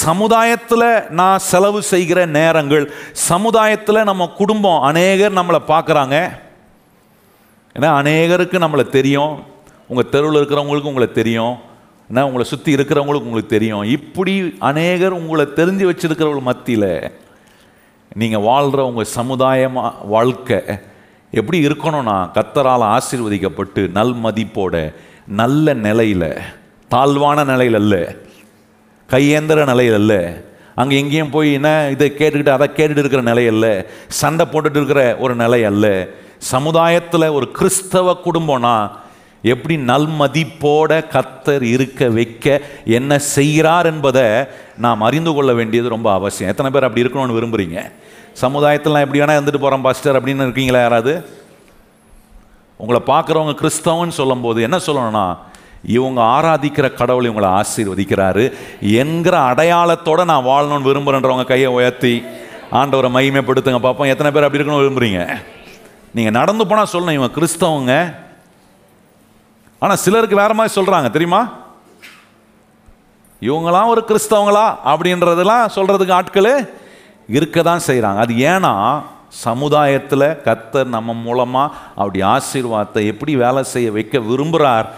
சமுதாயத்தில் 0.04 0.88
நான் 1.20 1.44
செலவு 1.50 1.80
செய்கிற 1.92 2.18
நேரங்கள் 2.38 2.84
சமுதாயத்தில் 3.28 4.08
நம்ம 4.10 4.26
குடும்பம் 4.40 4.82
அநேகர் 4.88 5.38
நம்மளை 5.38 5.60
பார்க்குறாங்க. 5.72 6.16
ஏன்னா 7.76 7.88
அநேகருக்கு 8.00 8.56
நம்மளை 8.64 8.84
தெரியும். 8.98 9.34
உங்கள் 9.90 10.12
தெருவில் 10.14 10.38
இருக்கிறவங்களுக்கு 10.40 10.92
உங்களை 10.92 11.08
தெரியும். 11.12 11.54
ஏன்னா 12.10 12.22
உங்களை 12.28 12.44
சுற்றி 12.52 12.70
இருக்கிறவங்களுக்கு 12.76 13.28
உங்களுக்கு 13.30 13.56
தெரியும். 13.56 13.84
இப்படி 13.96 14.32
அநேகர் 14.70 15.18
உங்களை 15.20 15.46
தெரிஞ்சு 15.58 15.84
வச்சுருக்கிறவங்க 15.90 16.44
மத்தியில் 16.50 16.92
நீங்கள் 18.20 18.46
வாழ்கிற 18.48 18.80
உங்கள் 18.90 19.14
சமுதாயமாக 19.18 20.06
வாழ்க்கை 20.14 20.58
எப்படி 21.32 21.58
இருக்கணும்னா 21.68 22.16
கத்தரால் 22.36 22.84
ஆசீர்வதிக்கப்பட்டு 22.94 23.82
நல் 23.98 24.16
மதிப்போட 24.24 24.74
நல்ல 25.40 25.74
நிலையில் 25.86 26.30
தாழ்வான 26.90 27.44
நிலையில் 27.44 27.78
அல்ல 27.82 27.96
கையேந்திர 29.08 29.64
நிலையில் 29.64 29.98
அல்ல 30.00 30.14
அங்கே 30.80 30.96
எங்கேயும் 30.98 31.30
போய் 31.30 31.48
என்ன 31.52 31.70
இதை 31.90 32.08
கேட்டுக்கிட்டு 32.10 32.56
அதை 32.56 32.66
கேட்டுட்டு 32.68 33.02
இருக்கிற 33.02 33.22
நிலை 33.22 33.44
அல்ல 33.52 33.66
சண்டை 34.20 34.44
போட்டுட்டு 34.52 34.78
இருக்கிற 34.80 35.02
ஒரு 35.18 35.34
நிலை 35.34 35.60
அல்ல 35.70 35.86
சமுதாயத்தில் 36.40 37.34
ஒரு 37.36 37.46
கிறிஸ்தவ 37.50 38.16
குடும்பம்னா 38.24 38.74
எப்படி 39.42 39.76
நல்மதிப்போட 39.90 40.92
கத்தர் 41.14 41.62
இருக்க 41.74 42.08
வைக்க 42.08 42.46
என்ன 42.84 43.18
செய்கிறார் 43.18 43.86
என்பதை 43.86 44.24
நாம் 44.76 45.04
அறிந்து 45.08 45.32
கொள்ள 45.32 45.52
வேண்டியது 45.52 45.88
ரொம்ப 45.88 46.12
அவசியம். 46.12 46.50
எத்தனை 46.50 46.70
பேர் 46.72 46.86
அப்படி 46.88 47.04
இருக்கணும்னு 47.06 47.36
விரும்புகிறீங்க 47.38 47.80
சமுதாயத்தில் 48.32 49.02
எப்படி 49.04 49.20
வேணால் 49.20 49.38
இருந்துட்டு 49.40 49.62
போகிறோம் 49.64 49.82
பாஸ்டர் 49.82 50.18
அப்படின்னு 50.18 50.46
இருக்கீங்களா 50.46 50.80
யாராவது? 50.80 51.12
உங்களை 52.76 53.00
பார்க்குறவங்க 53.06 53.54
கிறிஸ்தவன்னு 53.62 54.18
சொல்லும்போது 54.20 54.62
என்ன 54.62 54.76
சொல்லணும்னா 54.86 55.36
இவங்க 55.96 56.20
ஆராதிக்கிற 56.36 56.86
கடவுள் 56.94 57.28
இவங்களை 57.30 57.50
ஆசீர்வதிக்கிறாரு. 57.60 58.44
என்கிற 59.02 59.34
அடையாளத்தோடு 59.50 60.24
நான் 60.24 60.48
வாழணும்னு 60.50 60.88
விரும்புகிறேன்றவங்க 60.90 61.44
கையை 61.44 61.70
உயர்த்தி 61.78 62.14
ஆண்டவரை 62.72 63.10
மகிமைப்படுத்துங்க. 63.16 63.80
பார்ப்போம் 63.86 64.12
எத்தனை 64.12 64.32
பேர் 64.32 64.46
அப்படி 64.46 64.62
இருக்கணும் 64.62 64.82
விரும்புகிறீங்க 64.82 65.22
நீங்கள் 66.16 66.36
நடந்து 66.40 66.66
போனால் 66.66 66.92
சொல்லணும் 66.92 67.18
இவன் 67.18 67.36
கிறிஸ்தவங்க. 67.36 67.94
ஆனால் 69.78 70.00
சிலருக்கு 70.04 70.36
வேற 70.42 70.54
மாதிரி 70.54 70.74
சொல்கிறாங்க 70.78 71.10
தெரியுமா? 71.10 71.42
இவங்களாம் 73.42 73.90
ஒரு 73.92 74.02
கிறிஸ்தவங்களா 74.08 74.66
அப்படின்றதெல்லாம் 74.92 75.70
சொல்கிறதுக்கு 75.76 76.16
ஆட்கள் 76.16 76.52
இருக்க 77.36 77.62
தான் 77.62 77.86
செய்கிறாங்க 77.86 78.20
அது 78.24 78.34
ஏன்னா 78.52 78.72
சமுதாயத்தில் 79.44 80.26
கத்தர் 80.46 80.88
நம்ம 80.94 81.14
மூலமாக 81.26 81.74
அப்படி 81.94 82.22
ஆசீர்வாதத்தை 82.22 83.02
எப்படி 83.12 83.32
வேலை 83.36 83.62
செய்ய 83.72 83.90
வைக்க 83.96 84.18
விரும்புகிறார் 84.18 84.88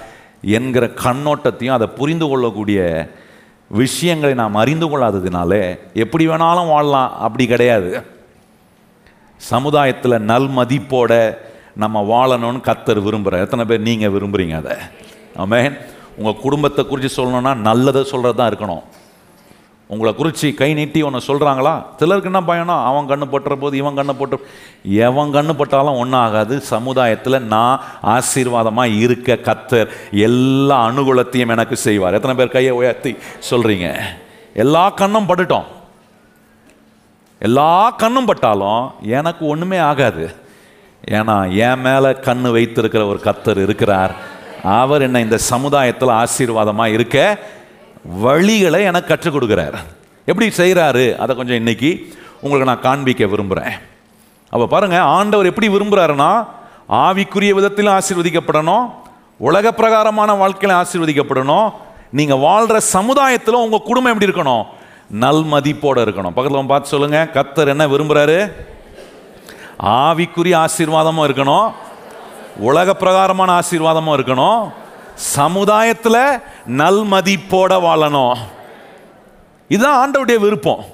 என்கிற 0.59 0.85
கண்ணோட்டத்தையும் 1.05 1.77
அதை 1.79 1.89
புரிந்து 1.99 2.29
கொள்ளக்கூடிய 2.29 2.81
விஷயங்களை 3.83 4.35
நாம் 4.35 4.55
அறிந்து 4.55 4.87
கொள்ளாததுனாலே 4.87 5.63
எப்படி 6.05 6.25
வேணாலும் 6.29 6.73
வாழலாம். 6.73 7.13
அப்படி 7.19 7.47
கிடையாது. 7.47 7.91
சமுதாயத்தில் 9.51 10.25
நல் 10.31 10.51
மதிப்போட 10.59 11.13
நம்ம 11.83 12.01
வாழணும்னு 12.13 12.67
கத்தர் 12.69 13.05
விரும்புகிறார் 13.07 13.45
எத்தனை 13.47 13.65
பேர் 13.71 13.87
நீங்கள் 13.89 14.15
விரும்புகிறீங்க 14.17 14.57
அதை? 14.63 14.75
ஆமென். 15.43 15.77
உங்கள் 16.19 16.43
குடும்பத்தை 16.43 16.83
குறித்து 16.87 17.11
சொல்லணும்னா 17.19 17.53
நல்லதை 17.69 18.03
சொல்கிறது 18.11 18.39
தான் 18.41 18.51
இருக்கணும். 18.53 18.83
உங்களை 19.91 20.11
குறித்து 20.19 20.49
கை 20.59 20.69
நீட்டி 20.79 21.01
ஒன்று 21.07 21.21
சொல்கிறாங்களா 21.27 21.73
சிலருக்கு 22.01 22.31
என்ன 22.31 22.41
பயணம் 22.51 22.85
அவன் 22.89 23.09
கண்ணு 23.11 23.27
போட்டுற 23.33 23.55
போது 23.63 23.75
இவன் 23.81 23.99
கண்ணு 23.99 24.15
போட்டு 24.19 24.37
எவன் 25.09 25.35
கண்ணு 25.35 25.53
போட்டாலும் 25.59 25.99
ஒன்றும் 26.03 26.21
ஆகாது. 26.21 26.55
சமுதாயத்தில் 26.73 27.47
நான் 27.55 27.83
ஆசீர்வாதமாக 28.15 28.97
இருக்க 29.05 29.39
கத்தர் 29.49 29.93
எல்லா 30.29 30.79
அனுகூலத்தையும் 30.89 31.55
எனக்கு 31.57 31.79
செய்வார். 31.87 32.17
எத்தனை 32.19 32.37
பேர் 32.41 32.57
கையை 32.57 32.75
உயர்த்தி 32.81 33.13
சொல்கிறீங்க 33.51 33.89
எல்லா 34.65 34.85
கண்ணும் 35.01 35.31
பட்டுட்டோம். 35.31 35.69
எல்லா 37.47 37.71
கண்ணும் 38.03 38.29
பட்டாலும் 38.31 38.83
எனக்கு 39.19 39.43
ஒன்றுமே 39.53 39.79
ஆகாது. 39.91 40.25
ஏன்னா 41.17 41.37
என் 41.67 41.83
மேலே 41.87 42.11
கண்ணு 42.27 42.49
வைத்திருக்கிற 42.57 43.03
ஒரு 43.13 43.21
கத்தர் 43.25 43.61
இருக்கிறார். 43.67 44.13
அவர் 44.81 45.05
என்ன 45.07 45.21
இந்த 45.27 45.39
சமுதாயத்தில் 45.53 46.13
ஆசீர்வாதமாக 46.23 46.95
இருக்க 46.97 47.19
வழிகளை 48.25 48.81
எனக்கு 48.91 49.11
கற்றுக் 49.13 49.35
கொடுக்குறார். 49.37 49.77
எப்படி 50.31 50.49
செய்கிறாரு 50.61 51.05
அதை 51.23 51.33
கொஞ்சம் 51.37 51.61
இன்னைக்கு 51.63 51.91
உங்களுக்கு 52.43 52.71
நான் 52.71 52.87
காண்பிக்க 52.89 53.27
விரும்புகிறேன் 53.33 53.75
அப்போ 54.53 54.67
பாருங்கள் 54.75 55.09
ஆண்டவர் 55.17 55.51
எப்படி 55.51 55.69
விரும்புகிறாருன்னா 55.75 56.31
ஆவிக்குரிய 57.07 57.53
விதத்திலும் 57.59 57.97
ஆசீர்வதிக்கப்படணும் 57.99 58.87
உலக 59.49 59.67
பிரகாரமான 59.81 60.31
வாழ்க்கையில 60.43 60.77
ஆசீர்வதிக்கப்படணும் 60.83 61.69
நீங்கள் 62.19 62.43
வாழ்கிற 62.47 62.79
சமுதாயத்தில் 62.97 63.63
உங்கள் 63.65 63.87
குடும்பம் 63.89 64.13
எப்படி 64.13 64.29
இருக்கணும்? 64.31 64.65
நல் 65.13 65.43
மதிப்போடு 65.45 66.03
இருக்கணும். 66.05 66.31
பக்கத்தில் 66.31 66.67
பார்த்து 66.67 66.89
சொல்லுங்க. 66.89 67.29
கத்தர் 67.33 67.69
என்ன 67.69 67.87
விரும்புகிறாரு 67.87 68.53
ஆவிக்குரிய 69.83 70.65
ஆசீர்வாதமும் 70.65 71.27
இருக்கணும். 71.29 71.73
உலக 72.57 72.95
பிரகாரமான 72.95 73.59
ஆசீர்வாதமும் 73.59 74.17
இருக்கணும். 74.17 74.73
சமுதாயத்தில் 75.15 76.41
நல் 76.67 77.03
மதிப்போட 77.05 77.73
வாழணும். 77.87 78.35
இதுதான் 79.69 80.01
ஆண்டவுடைய 80.03 80.39
விருப்பம். 80.39 80.85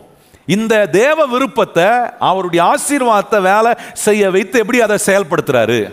இந்த 0.47 0.87
தேவ 0.87 1.27
விருப்பத்தை 1.27 1.87
அவருடைய 2.19 2.75
ஆசீர்வாதத்தை 2.75 3.41
வேலை 3.41 3.73
செய்ய 3.93 4.31
வைத்து 4.31 4.59
எப்படி 4.59 4.81
அதை 4.81 4.99
செயல்படுத்துறாரு? 5.07 5.93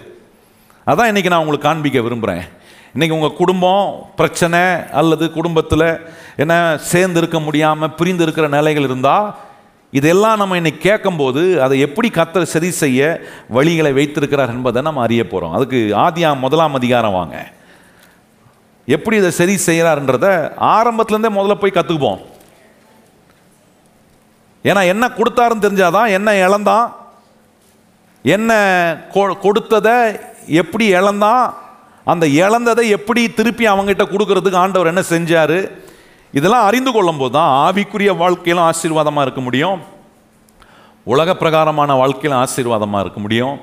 அதான் 0.88 1.06
இன்னைக்கு 1.06 1.30
நான் 1.30 1.40
உங்களுக்கு 1.40 1.68
காண்பிக்க 1.68 2.02
விரும்புகிறேன் 2.02 2.46
இன்றைக்கி 2.96 3.12
உங்கள் 3.12 3.34
குடும்பம் 3.34 3.88
பிரச்சனை 4.16 4.62
அல்லது 4.92 5.32
குடும்பத்தில் 5.32 5.88
என்ன 6.36 6.54
சேர்ந்து 6.84 7.20
இருக்க 7.20 7.40
முடியாமல் 7.40 7.94
பிரிந்து 7.94 8.24
இருக்கிற 8.24 8.48
நிலைகள் 8.48 8.84
இருந்தால் 8.84 9.28
இதெல்லாம் 9.94 10.38
நம்ம 10.38 10.56
இன்னைக்கு 10.56 10.80
கேட்கும்போது 10.82 11.62
அதை 11.62 11.80
எப்படி 11.80 12.10
கத்தர் 12.10 12.44
சரி 12.44 12.72
செய்ய 12.76 13.02
வழிகளை 13.54 13.94
வைத்திருக்கிறார் 13.94 14.50
என்பதை 14.50 14.82
நம்ம 14.82 15.02
அறிய 15.02 15.28
போகிறோம் 15.28 15.52
அதுக்கு 15.52 15.78
ஆதியா 15.98 16.40
முதலாம் 16.40 16.74
அதிகாரம் 16.74 17.14
வாங்க. 17.14 17.36
எப்படி 18.88 19.18
இதை 19.18 19.32
சரி 19.32 19.60
செய்கிறாருன்றத 19.66 20.28
ஆரம்பத்துலேருந்தே 20.72 21.30
முதல்ல 21.32 21.54
போய் 21.54 21.72
கற்றுக்குவோம் 21.72 22.22
ஏன்னா 24.66 24.88
என்ன 24.88 25.08
கொடுத்தாருன்னு 25.10 25.62
தெரிஞ்சாதான் 25.62 26.10
என்ன 26.10 26.36
இழந்தான் 26.38 26.88
என்ன 28.26 28.52
கொ- 29.14 29.40
கொடுத்ததை 29.40 29.98
எப்படி 30.56 30.86
இழந்தான் 30.94 31.44
அந்த 32.12 32.26
இழந்ததை 32.42 32.86
எப்படி 32.98 33.22
திருப்பி 33.40 33.66
அவங்ககிட்ட 33.74 34.06
கொடுக்கறதுக்கு 34.10 34.64
ஆண்டவர் 34.64 34.92
என்ன 34.94 35.04
செஞ்சார்? 35.14 35.58
இதெல்லாம் 36.38 36.68
அறிந்து 36.70 36.92
கொள்ளும் 36.92 37.20
போது 37.22 37.34
தான் 37.38 37.52
ஆவிக்குரிய 37.66 38.12
வாழ்க்கையிலும் 38.22 38.68
ஆசீர்வாதமாக 38.70 39.26
இருக்க 39.28 39.42
முடியும். 39.48 39.80
உலக 41.14 41.30
பிரகாரமான 41.42 41.94
வாழ்க்கையிலும் 42.02 42.42
ஆசீர்வாதமாக 42.44 43.04
இருக்க 43.06 43.20
முடியும். 43.26 43.56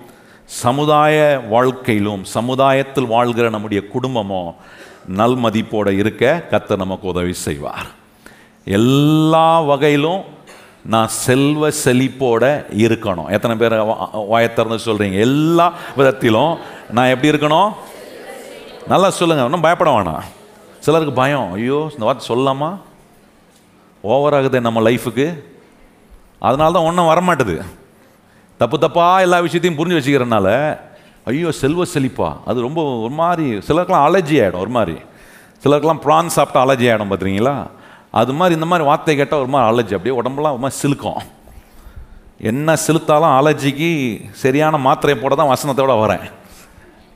சமுதாய 0.62 1.16
வாழ்க்கையிலும் 1.54 2.22
சமுதாயத்தில் 2.36 3.10
வாழ்கிற 3.14 3.46
நம்முடைய 3.54 3.80
குடும்பமும் 3.94 4.50
நல்மதிப்போடு 5.18 5.92
இருக்க 6.02 6.24
கத்த 6.50 6.76
நமக்கு 6.82 7.06
உதவி 7.12 7.34
செய்வார். 7.46 7.88
எல்லா 8.78 9.48
வகையிலும் 9.70 10.22
நான் 10.92 11.10
செல்வ 11.24 11.70
செழிப்போட 11.84 12.44
இருக்கணும். 12.84 13.30
எத்தனை 13.36 13.54
பேர் 13.62 13.74
வாயத்திறந்து 14.32 14.86
சொல்கிறீங்க 14.88 15.18
எல்லா 15.28 15.66
விதத்திலும் 15.98 16.52
நான் 16.96 17.12
எப்படி 17.14 17.32
இருக்கணும்? 17.32 17.72
நல்லா 18.90 19.08
சொல்லுங்கள் 19.16 19.46
ஒன்றும் 19.46 19.64
பயப்பட 19.64 19.90
வேணாம். 19.94 20.24
சிலருக்கு 20.84 21.12
பயம் 21.18 21.48
ஐயோ 21.56 21.78
இந்த 21.94 22.04
வார்த்தை 22.06 22.24
சொல்லலாமா? 22.30 22.70
ஓவராகுது 24.04 24.60
நம்ம 24.66 24.80
லைஃபுக்கு 24.86 25.26
அதனால 26.46 26.72
தான் 26.76 26.86
ஒன்றும் 26.88 27.10
வரமாட்டுது. 27.10 27.56
தப்பு 28.60 28.76
தப்பாக 28.84 29.24
எல்லா 29.26 29.38
விஷயத்தையும் 29.46 29.78
புரிஞ்சு 29.78 29.98
வச்சுக்கிறனால 29.98 30.48
ஐயோ 31.30 31.50
செல்வ 31.60 31.86
செழிப்பா. 31.94 32.30
அது 32.48 32.66
ரொம்ப 32.66 32.82
ஒரு 33.04 33.14
மாதிரி 33.20 33.46
சிலருக்கெலாம் 33.68 34.06
அலர்ஜி 34.08 34.36
ஆகிடும் 34.44 34.62
ஒரு 34.64 34.74
மாதிரி. 34.78 34.96
சிலருக்கெலாம் 35.64 36.02
ப்ரான் 36.06 36.34
சாப்பிட்டா 36.36 36.64
அலர்ஜி 36.66 36.88
ஆகிடும் 36.92 37.10
பார்த்துருங்களா 37.12 37.56
அது 38.20 38.32
மாதிரி 38.38 38.56
இந்த 38.58 38.66
மாதிரி 38.70 38.84
வார்த்தை 38.90 39.16
கேட்டால் 39.16 39.42
ஒரு 39.44 39.50
மாதிரி 39.54 39.70
அலர்ஜி 39.72 39.94
அப்படியே 39.96 40.16
உடம்புலாம் 40.20 40.54
ஒரு 40.56 40.64
மாதிரி 40.64 40.80
சிலுக்கும். 40.82 41.20
என்ன 42.50 42.74
செலுத்தாலும் 42.86 43.34
அலர்ஜிக்கு 43.38 43.90
சரியான 44.44 44.78
மாத்திரையை 44.86 45.18
போட 45.20 45.34
தான் 45.40 45.52
வசனத்தோட 45.54 45.94
வரேன். 46.04 46.24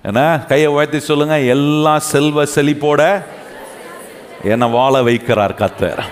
என்ன? 0.09 0.21
கையை 0.49 0.69
உயர்த்தி 0.75 0.99
சொல்லுங்க. 1.07 1.37
எல்லா 1.55 1.95
செல்வ 2.13 2.45
செழிப்போட 2.55 3.03
என்னை 4.53 4.67
வாழ 4.77 4.95
வைக்கிறார் 5.09 5.55
கத்தர் 5.61 6.03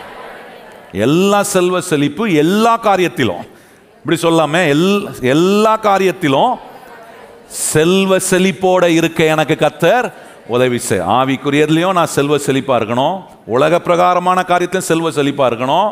எல்லா 1.07 1.41
செல்வ 1.55 1.77
செழிப்பு 1.91 2.25
எல்லா 2.43 2.73
காரியத்திலும். 2.87 3.45
இப்படி 4.01 4.17
சொல்லாமே 4.25 4.63
எல் 4.75 4.89
எல்லா 5.35 5.75
காரியத்திலும் 5.89 6.53
செல்வ 7.73 8.17
செழிப்போட 8.31 8.85
இருக்க 8.99 9.25
எனக்கு 9.35 9.57
கத்தர் 9.65 10.07
உதவி 10.55 10.79
செய். 10.89 11.05
ஆவிக்குரியதுலையும் 11.19 11.97
நான் 11.99 12.15
செல்வ 12.17 12.37
செழிப்பாக 12.47 12.79
இருக்கணும். 12.81 13.17
உலக 13.57 13.81
பிரகாரமான 13.87 14.39
காரியத்திலும் 14.51 14.91
செல்வ 14.91 15.11
செழிப்பாக 15.19 15.51
இருக்கணும். 15.51 15.89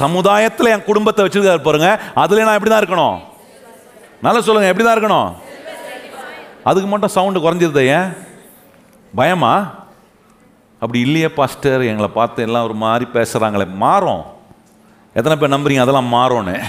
சமுதாயத்தில் 0.00 0.72
என் 0.74 0.88
குடும்பத்தை 0.90 1.24
வச்சுருக்காரு 1.24 1.62
பாருங்க. 1.68 1.90
அதில் 2.24 2.46
நான் 2.46 2.58
எப்படி 2.58 2.72
தான் 2.74 2.84
இருக்கணும்? 2.84 3.18
நல்லா 4.26 4.40
சொல்லுங்கள் 4.48 4.72
எப்படி 4.72 4.86
தான் 4.86 4.96
இருக்கணும்? 4.98 5.30
அதுக்கு 6.64 6.88
மட்டும் 6.88 7.08
சவுண்டு 7.08 7.40
குறைஞ்சிருது 7.40 7.86
ஏன்? 7.86 8.12
பயமா? 9.14 9.82
அப்படி 10.72 11.00
இல்லையே 11.00 11.28
பாஸ்டர். 11.28 11.82
எங்களை 11.82 12.10
பார்த்து 12.14 12.42
எல்லாம் 12.42 12.64
ஒரு 12.64 12.74
மாதிரி 12.74 13.10
பேசுகிறாங்களே 13.12 13.74
மாறும். 13.74 14.22
எத்தனை 15.14 15.36
பேர் 15.38 15.58
நம்புறீங்க? 15.58 15.80
அதெல்லாம் 15.80 16.12
மாறும்னு. 16.12 16.62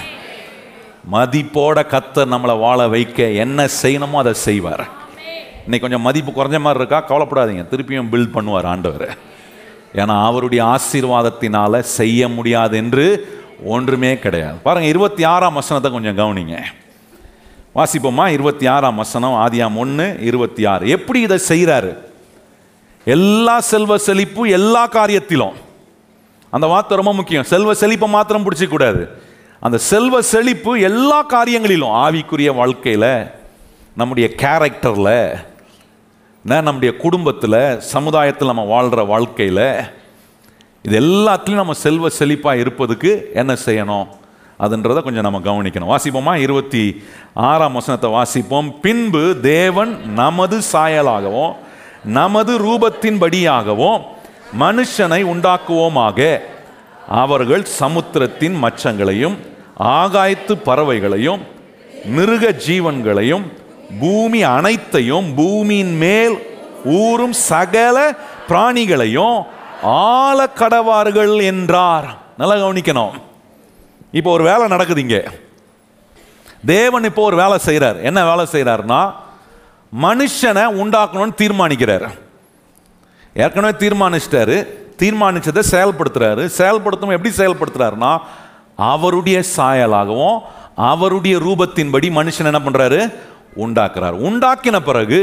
மதிப்போட 1.12 1.78
கத்தர் 1.92 2.32
நம்மளை 2.34 2.58
வாழ 2.58 2.88
வைக்க 2.88 3.22
என்ன 3.22 3.68
செய்யணுமோ 3.82 4.12
அதை 4.12 4.34
செய்வார். 4.34 4.86
இன்னைக்கு 5.64 5.80
கொஞ்சம் 5.80 6.00
மதிப்பு 6.00 6.30
குறைஞ்ச 6.32 6.60
மாதிரி 6.60 6.84
இருக்கா? 6.84 6.98
கவலைப்படாதீங்க. 7.08 7.64
திருப்பியும் 7.72 8.10
பில்ட் 8.12 8.34
பண்ணுவார் 8.34 8.64
ஆண்டவர். 8.64 9.18
ஏன்னா 9.94 10.24
அவருடைய 10.24 10.64
ஆசீர்வாதத்தினால 10.64 11.80
செய்ய 11.80 12.28
முடியாது 12.28 12.76
என்று 12.76 13.04
ஒன்றுமே 13.64 14.18
கிடையாது. 14.18 14.56
பாருங்க 14.56 14.88
இருபத்தி 14.88 15.24
ஆறாம் 15.24 15.54
வசனத்தை 15.54 15.92
கொஞ்சம் 15.92 16.18
கவனிங்க. 16.18 16.62
வாசிப்போமா? 17.76 18.24
இருபத்தி 18.36 18.66
ஆறாம் 18.66 19.00
வசனம் 19.02 19.34
ஆதியாம் 19.44 19.74
ஒன்று 19.82 20.04
இருபத்தி 20.28 20.62
ஆறு 20.64 20.84
எப்படி 20.88 21.20
இதை 21.20 21.38
செய்கிறாரு 21.48 21.90
எல்லா 23.04 23.56
செல்வ 23.70 23.98
செழிப்பு 23.98 24.42
எல்லா 24.58 24.82
காரியத்திலும். 24.88 25.56
அந்த 26.50 26.66
வார்த்தை 26.66 26.96
ரொம்ப 26.96 27.12
முக்கியம். 27.12 27.46
செல்வ 27.52 27.74
செழிப்பை 27.74 28.08
மாத்திரம் 28.08 28.46
பிடிச்சிக்கூடாது 28.46 29.02
அந்த 29.60 29.78
செல்வ 29.90 30.22
செழிப்பு 30.22 30.80
எல்லா 30.80 31.18
காரியங்களிலும் 31.34 31.94
ஆவிக்குரிய 32.06 32.54
வாழ்க்கையில் 32.54 33.10
நம்முடைய 33.96 34.26
கேரக்டரில் 34.42 35.44
நம்முடைய 36.44 36.96
குடும்பத்தில் 37.04 37.60
சமுதாயத்தில் 37.94 38.52
நம்ம 38.52 38.64
வாழ்கிற 38.74 39.02
வாழ்க்கையில் 39.14 39.66
இது 40.82 40.96
எல்லாத்துலேயும் 41.06 41.62
நம்ம 41.62 41.72
செல்வ 41.86 42.08
செழிப்பாக 42.18 42.62
இருப்பதுக்கு 42.64 43.30
என்ன 43.34 43.52
செய்யணும்? 43.64 44.06
அதுன்றதை 44.58 45.02
கொஞ்சம் 45.02 45.22
நம்ம 45.22 45.38
கவனிக்கணும். 45.38 45.94
வாசிப்போமா? 45.94 46.34
இருபத்தி 46.36 47.04
ஆறாம் 47.34 47.72
வசனத்தை 47.72 48.10
வாசிப்போம். 48.10 48.80
பின்பு 48.80 49.36
தேவன் 49.42 50.12
நமது 50.12 50.58
சாயலாகவும் 50.72 51.54
நமது 52.04 52.58
ரூபத்தின்படியாகவும் 52.58 54.02
மனுஷனை 54.58 55.22
உண்டாக்குவோமாக. 55.24 56.40
அவர்கள் 57.08 57.64
சமுத்திரத்தின் 57.64 58.64
மச்சங்களையும் 58.64 59.36
ஆகாயத்து 59.78 60.54
பறவைகளையும் 60.64 61.40
மிருக 62.04 62.54
ஜீவன்களையும் 62.66 63.52
பூமி 64.00 64.42
அனைத்தையும் 64.42 65.34
பூமியின் 65.34 65.96
மேல் 65.96 66.36
ஊறும் 66.84 67.32
சகல 67.32 68.14
பிராணிகளையும் 68.48 69.42
ஆள 69.82 70.48
கடவார்கள் 70.54 71.42
என்றார் 71.42 72.06
நல்லா 72.38 72.66
கவனிக்கணும். 72.66 73.24
இப்போ 74.18 74.30
ஒரு 74.36 74.44
வேலை 74.50 74.64
நடக்குது 74.74 75.00
இங்கே. 75.04 75.20
தேவன் 76.72 77.06
இப்போ 77.08 77.22
ஒரு 77.28 77.36
வேலை 77.42 77.56
செய்கிறார் 77.66 77.98
என்ன 78.08 78.20
வேலை 78.30 78.44
செய்கிறாருன்னா 78.54 79.00
மனுஷனை 80.04 80.64
உண்டாக்கணும்னு 80.82 81.34
தீர்மானிக்கிறார். 81.42 82.06
ஏற்கனவே 83.42 83.74
தீர்மானிச்சிட்டாரு. 83.82 84.56
தீர்மானிச்சதை 85.02 85.62
செயல்படுத்துறாரு. 85.72 86.44
செயல்படுத்தும் 86.58 87.14
எப்படி 87.16 87.32
செயல்படுத்துறாருன்னா 87.40 88.12
அவருடைய 88.92 89.38
சாயலாகவும் 89.56 90.38
அவருடைய 90.90 91.36
ரூபத்தின்படி 91.46 92.08
மனுஷன் 92.18 92.50
என்ன 92.50 92.62
பண்ணுறாரு 92.66 93.00
உண்டாக்குறார். 93.66 94.16
உண்டாக்கின 94.28 94.80
பிறகு 94.88 95.20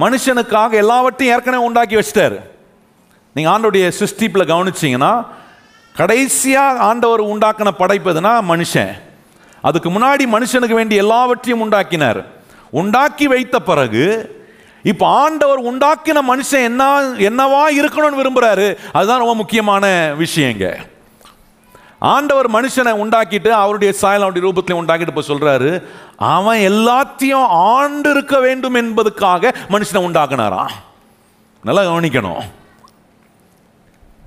மனுஷனுக்காக 0.00 0.70
எல்லாவற்றையும் 0.82 1.34
ஏற்கனவே 1.36 1.64
உண்டாக்கி 1.68 1.96
வச்சிட்டாரு. 1.96 2.38
நீங்கள் 3.34 3.52
ஆண்டோடைய 3.54 3.86
சிருஷ்டிப்பில் 4.00 4.50
கவனிச்சிங்கன்னா 4.52 5.12
கடைசியாக 5.98 6.78
ஆண்டவர் 6.88 7.22
உண்டாக்கின 7.32 7.70
படைப்பதுனா 7.80 8.32
மனுஷன். 8.52 8.94
அதுக்கு 9.68 9.88
முன்னாடி 9.90 10.24
மனுஷனுக்கு 10.36 10.78
வேண்டிய 10.78 11.02
எல்லாவற்றையும் 11.04 11.62
உண்டாக்கினார். 11.66 12.20
உண்டாக்கி 12.80 13.26
வைத்த 13.32 13.56
பிறகு 13.70 14.04
இப்போ 14.90 15.06
ஆண்டவர் 15.22 15.60
உண்டாக்கின 15.70 16.18
மனுஷன் 16.32 16.66
என்ன 16.70 16.82
என்னவா 17.28 17.62
இருக்கணும்னு 17.78 18.20
விரும்புகிறாரு 18.20 18.66
அதுதான் 18.92 19.22
ரொம்ப 19.22 19.34
முக்கியமான 19.34 19.86
விஷயங்க 20.18 20.66
ஆண்டவர் 21.98 22.48
மனுஷனை 22.56 22.92
உண்டாக்கிட்டு 23.02 23.50
அவருடைய 23.60 23.92
சாயல் 24.00 24.24
அவருடைய 24.24 24.44
ரூபத்தில் 24.46 24.78
உண்டாக்கிட்டு 24.80 25.12
இப்போ 25.12 25.24
சொல்கிறாரு 25.28 25.70
அவன் 26.16 26.60
எல்லாத்தையும் 26.70 27.46
ஆண்டு 27.72 28.10
இருக்க 28.10 28.38
வேண்டும் 28.46 28.78
என்பதுக்காக 28.82 29.52
மனுஷனை 29.74 30.02
உண்டாக்குனாராம். 30.08 30.74
நல்லா 31.64 31.82
கவனிக்கணும். 31.82 32.42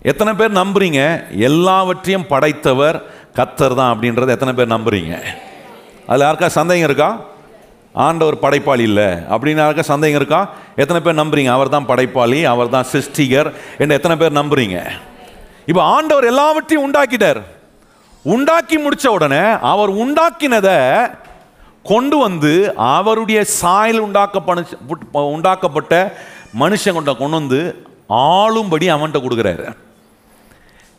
எத்தனை 0.08 0.32
பேர் 0.40 0.60
நம்புறீங்க? 0.60 1.02
எல்லாவற்றையும் 1.48 2.28
படைத்தவர் 2.32 2.98
கத்தர் 3.38 3.76
தான் 3.80 3.92
அப்படின்றத 3.94 4.36
எத்தனை 4.36 4.54
பேர் 4.58 4.74
நம்புறீங்க? 4.76 5.14
அதில் 6.10 6.26
யாருக்கா 6.26 6.48
சந்தேகம் 6.60 6.88
இருக்கா? 6.90 7.10
ஆண்டவர் 8.06 8.38
படைப்பாளி 8.44 8.84
இல்லை. 8.90 9.08
அப்படின்னு 9.34 9.62
யாருக்கா 9.64 9.86
சந்தேகம் 9.94 10.20
இருக்கா? 10.22 10.40
எத்தனை 10.82 11.00
பேர் 11.06 11.20
நம்புறீங்க? 11.22 11.52
அவர் 11.58 11.74
தான் 11.76 11.88
படைப்பாளி 11.92 12.40
அவர் 12.52 12.72
தான் 12.76 12.88
சிருஷ்டிகர் 12.92 13.50
என்று 13.82 13.98
எத்தனை 14.00 14.16
பேர் 14.22 14.40
நம்புறீங்க? 14.40 14.78
இப்போ 15.72 15.82
ஆண்டவர் 15.96 16.30
எல்லாவற்றையும் 16.32 16.86
உண்டாக்கிட்டார். 16.88 17.42
உண்டாக்கி 18.26 18.78
முடித்த 18.86 19.12
உடனே 19.18 19.44
அவர் 19.72 19.92
உண்டாக்கினதை 20.04 20.80
கொண்டு 21.92 22.18
வந்து 22.18 22.54
அவருடைய 22.96 23.44
சாயல் 23.60 24.02
உண்டாக்கப்பட 24.08 24.60
உண்டாக்கப்பட்ட 25.36 25.94
மனுஷன் 26.64 26.98
கொண்ட 26.98 27.14
கொண்டு 27.22 27.40
வந்து 27.42 27.62
ஆளும்படி 28.10 28.86
அவன்கிட்ட 28.96 29.20
கொடுக்குறாரு. 29.26 29.68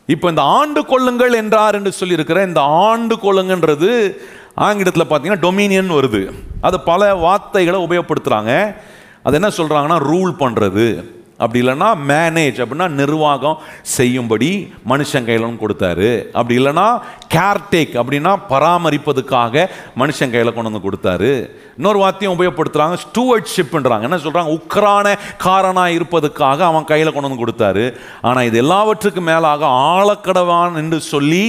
இப்போ 0.07 0.29
இந்த 0.29 0.41
ஆண்டு 0.41 0.85
கொள்ளுங்கள் 0.85 1.33
என்றார் 1.33 1.75
என்று 1.75 1.91
சொல்லியிருக்கிற 1.99 2.47
இந்த 2.47 2.61
ஆண்டு 2.61 3.15
கொள்ளுங்கன்றது 3.15 4.17
ஆங்கிலத்தில் 4.55 5.05
பார்த்தீங்கன்னா 5.05 5.43
டொமினியன் 5.47 5.93
வருது. 5.97 6.31
அது 6.61 6.79
பல 6.79 7.15
வார்த்தைகளை 7.15 7.87
உபயோகப்படுத்துகிறாங்க 7.87 8.75
அது 9.23 9.35
என்ன 9.35 9.47
சொல்கிறாங்கன்னா 9.57 9.97
ரூல் 10.11 10.33
பண்ணுறது 10.39 11.03
அப்படி 11.43 11.59
இல்லைன்னா 11.63 11.89
மேனேஜ் 12.11 12.59
அப்படின்னா 12.63 12.87
நிர்வாகம் 13.01 13.57
செய்யும்படி 13.95 14.49
மனுஷன் 14.91 15.27
கையிலும் 15.29 15.59
கொடுத்தாரு. 15.63 16.09
அப்படி 16.39 16.55
இல்லைன்னா 16.61 16.87
கேர்டேக் 17.35 17.93
அப்படின்னா 18.01 18.33
பராமரிப்பதுக்காக 18.51 19.65
மனுஷன் 20.01 20.33
கையில் 20.35 20.53
கொண்டு 20.55 20.71
வந்து 20.71 20.85
கொடுத்தாரு. 20.87 21.31
இன்னொரு 21.79 21.99
வார்த்தையும் 22.03 22.35
உபயோகப்படுத்துகிறாங்க 22.37 22.97
ஸ்டூவர்ட்ஷிப்ன்றாங்க 23.05 24.07
என்ன 24.09 24.19
சொல்கிறாங்க 24.25 24.53
உக்கரான 24.59 25.15
காரணாக 25.47 25.95
இருப்பதுக்காக 25.97 26.59
அவன் 26.69 26.89
கையில் 26.91 27.13
கொண்டு 27.13 27.29
வந்து 27.29 27.43
கொடுத்தாரு. 27.43 27.85
ஆனால் 28.27 28.47
இது 28.51 28.59
எல்லாவற்றுக்கும் 28.65 29.29
மேலாக 29.31 29.65
ஆழக்கடவான் 29.91 30.79
என்று 30.83 30.99
சொல்லி 31.13 31.43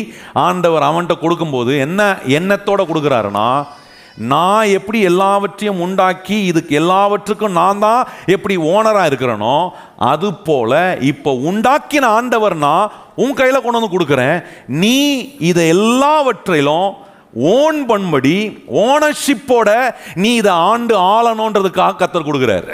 ஆண்டவர் 0.46 0.88
அவன்கிட்ட 0.88 1.16
கொடுக்கும்போது 1.24 1.72
என்ன 1.86 2.00
எண்ணத்தோடு 2.38 2.84
கொடுக்குறாருன்னா 2.90 3.46
நான் 4.32 4.72
எப்படி 4.78 4.98
எல்லாவற்றையும் 5.10 5.80
உண்டாக்கி 5.84 6.36
இதுக்கு 6.50 6.72
எல்லாவற்றுக்கும் 6.80 7.56
நான் 7.60 7.82
தான் 7.84 8.02
எப்படி 8.34 8.56
ஓனராக 8.72 9.10
இருக்கிறேனோ 9.10 9.56
அது 10.10 10.28
போல் 10.48 10.76
இப்போ 11.10 11.30
உண்டாக்கின 11.50 12.10
ஆண்டவர்னா 12.18 12.74
உன் 13.22 13.34
கையில் 13.38 13.62
கொண்டு 13.62 13.78
வந்து 13.78 13.94
கொடுக்குறேன். 13.94 14.36
நீ 14.82 14.98
இதை 15.50 15.64
எல்லாவற்றிலும் 15.76 16.90
ஓன் 17.56 17.80
பண்படி 17.90 18.36
ஓனர்ஷிப்போட 18.86 19.70
நீ 20.22 20.30
இதை 20.42 20.52
ஆண்டு 20.70 20.94
ஆளணுன்றதுக்காக 21.14 21.98
கத்தர் 22.02 22.28
கொடுக்குறாரு. 22.28 22.72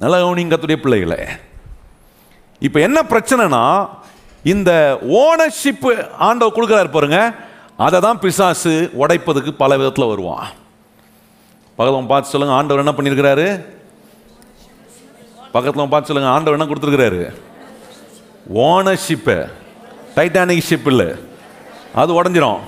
நல்ல 0.00 0.14
கவனிங்க 0.20 0.52
கத்துடைய 0.52 0.80
பிள்ளைகளை. 0.84 1.20
இப்போ 2.62 2.80
என்ன 2.80 2.98
பிரச்சனைனா 3.12 3.64
இந்த 4.52 4.70
ஓனர்ஷிப்பு 5.22 5.92
ஆண்டவர் 6.26 6.56
கொடுக்குறாரு 6.56 6.90
பாருங்கள் 6.96 7.34
அதை 7.76 8.00
தான் 8.00 8.18
பிசாசு 8.18 8.90
உடைப்பதுக்கு 8.98 9.50
பல 9.50 9.76
விதத்தில் 9.76 10.06
வருவான். 10.06 10.46
பக்கத்தில் 11.76 12.06
பார்த்து 12.06 12.30
சொல்லுங்க 12.30 12.54
ஆண்டவர் 12.54 12.84
என்ன 12.84 12.92
பண்ணியிருக்கிறாரு? 12.96 13.64
பக்கத்தில் 15.52 15.88
பார்த்து 15.88 16.14
சொல்லுங்க 16.14 16.34
ஆண்டவர் 16.34 16.60
என்ன 16.60 16.72
கொடுத்துருக்கிறாரு? 16.72 17.34
ஓனர்ஷிப்பு 18.54 19.50
டைட்டானிக் 20.16 20.62
ஷிப் 20.70 20.86
இல்லை. 20.86 21.14
அது 21.94 22.22
உடஞ்சிரும். 22.22 22.58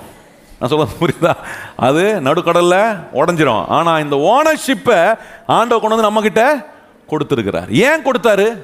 நான் 0.59 0.69
சொல்ல 0.69 0.87
புரியுதா? 0.99 1.33
அது 1.75 2.21
நடுக்கடலில் 2.21 2.97
உடஞ்சிரும். 3.13 3.65
ஆனால் 3.67 4.03
இந்த 4.03 4.15
ஓனர்ஷிப்பை 4.15 5.17
ஆண்டவர் 5.47 5.89
கொண்டு 5.89 6.01
வந்து 6.01 6.09
நம்மக்கிட்ட 6.09 6.65
கொடுத்துருக்கிறார். 7.09 7.69
ஏன் 7.69 8.03
கொடுத்தாரு? 8.03 8.63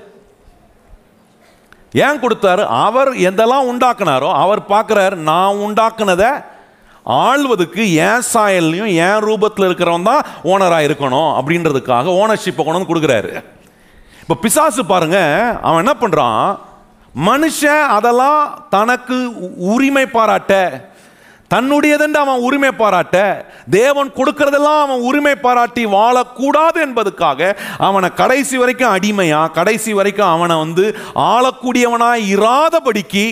ஏன் 1.93 2.21
கொடுத்தாரு? 2.23 2.63
அவர் 2.85 3.09
எதெல்லாம் 3.29 3.69
உண்டாக்குனாரோ 3.71 4.29
அவர் 4.43 4.61
பார்க்குறாரு 4.73 5.15
நான் 5.29 5.61
உண்டாக்குனதை 5.65 6.31
ஆள்வதுக்கு 7.05 7.83
ஏன் 8.07 8.25
சாயல்லையும் 8.33 8.91
ஏன் 9.07 9.23
ரூபத்தில் 9.27 9.67
இருக்கிறவன் 9.67 10.09
தான் 10.09 10.25
ஓனராக 10.43 10.87
இருக்கணும் 10.87 11.31
அப்படின்றதுக்காக 11.39 12.13
ஓனர்ஷிப்பை 12.21 12.63
கொண்டு 12.63 12.77
வந்து 12.77 12.91
கொடுக்குறாரு. 12.91 13.31
இப்போ 14.21 14.35
பிசாசு 14.43 14.85
பாருங்க 14.85 15.19
அவன் 15.61 15.81
என்ன 15.83 15.95
பண்ணுறான் 16.01 16.45
மனுஷன் 17.15 17.83
அதெல்லாம் 17.97 18.67
தனக்கு 18.69 19.17
உரிமை 19.73 20.05
பாராட்ட 20.05 20.53
தன்னுடையதென்று 21.53 22.19
அவன் 22.25 22.43
உரிமை 22.47 22.71
பாராட்ட 22.81 23.17
தேவன் 23.79 24.09
கொடுக்கறதெல்லாம் 24.19 24.81
அவன் 24.85 25.05
உரிமை 25.09 25.35
பாராட்டி 25.45 25.83
வாழக்கூடாது 25.97 26.79
என்பதுக்காக 26.87 27.49
அவனை 27.87 28.09
கடைசி 28.21 28.55
வரைக்கும் 28.61 28.93
அடிமையா 28.97 29.41
கடைசி 29.59 29.91
வரைக்கும் 29.99 30.31
அவனை 30.35 30.55
வந்து 30.65 30.85
ஆளக்கூடியவனாய் 31.33 32.23
இராதபடிக்கு 32.35 33.25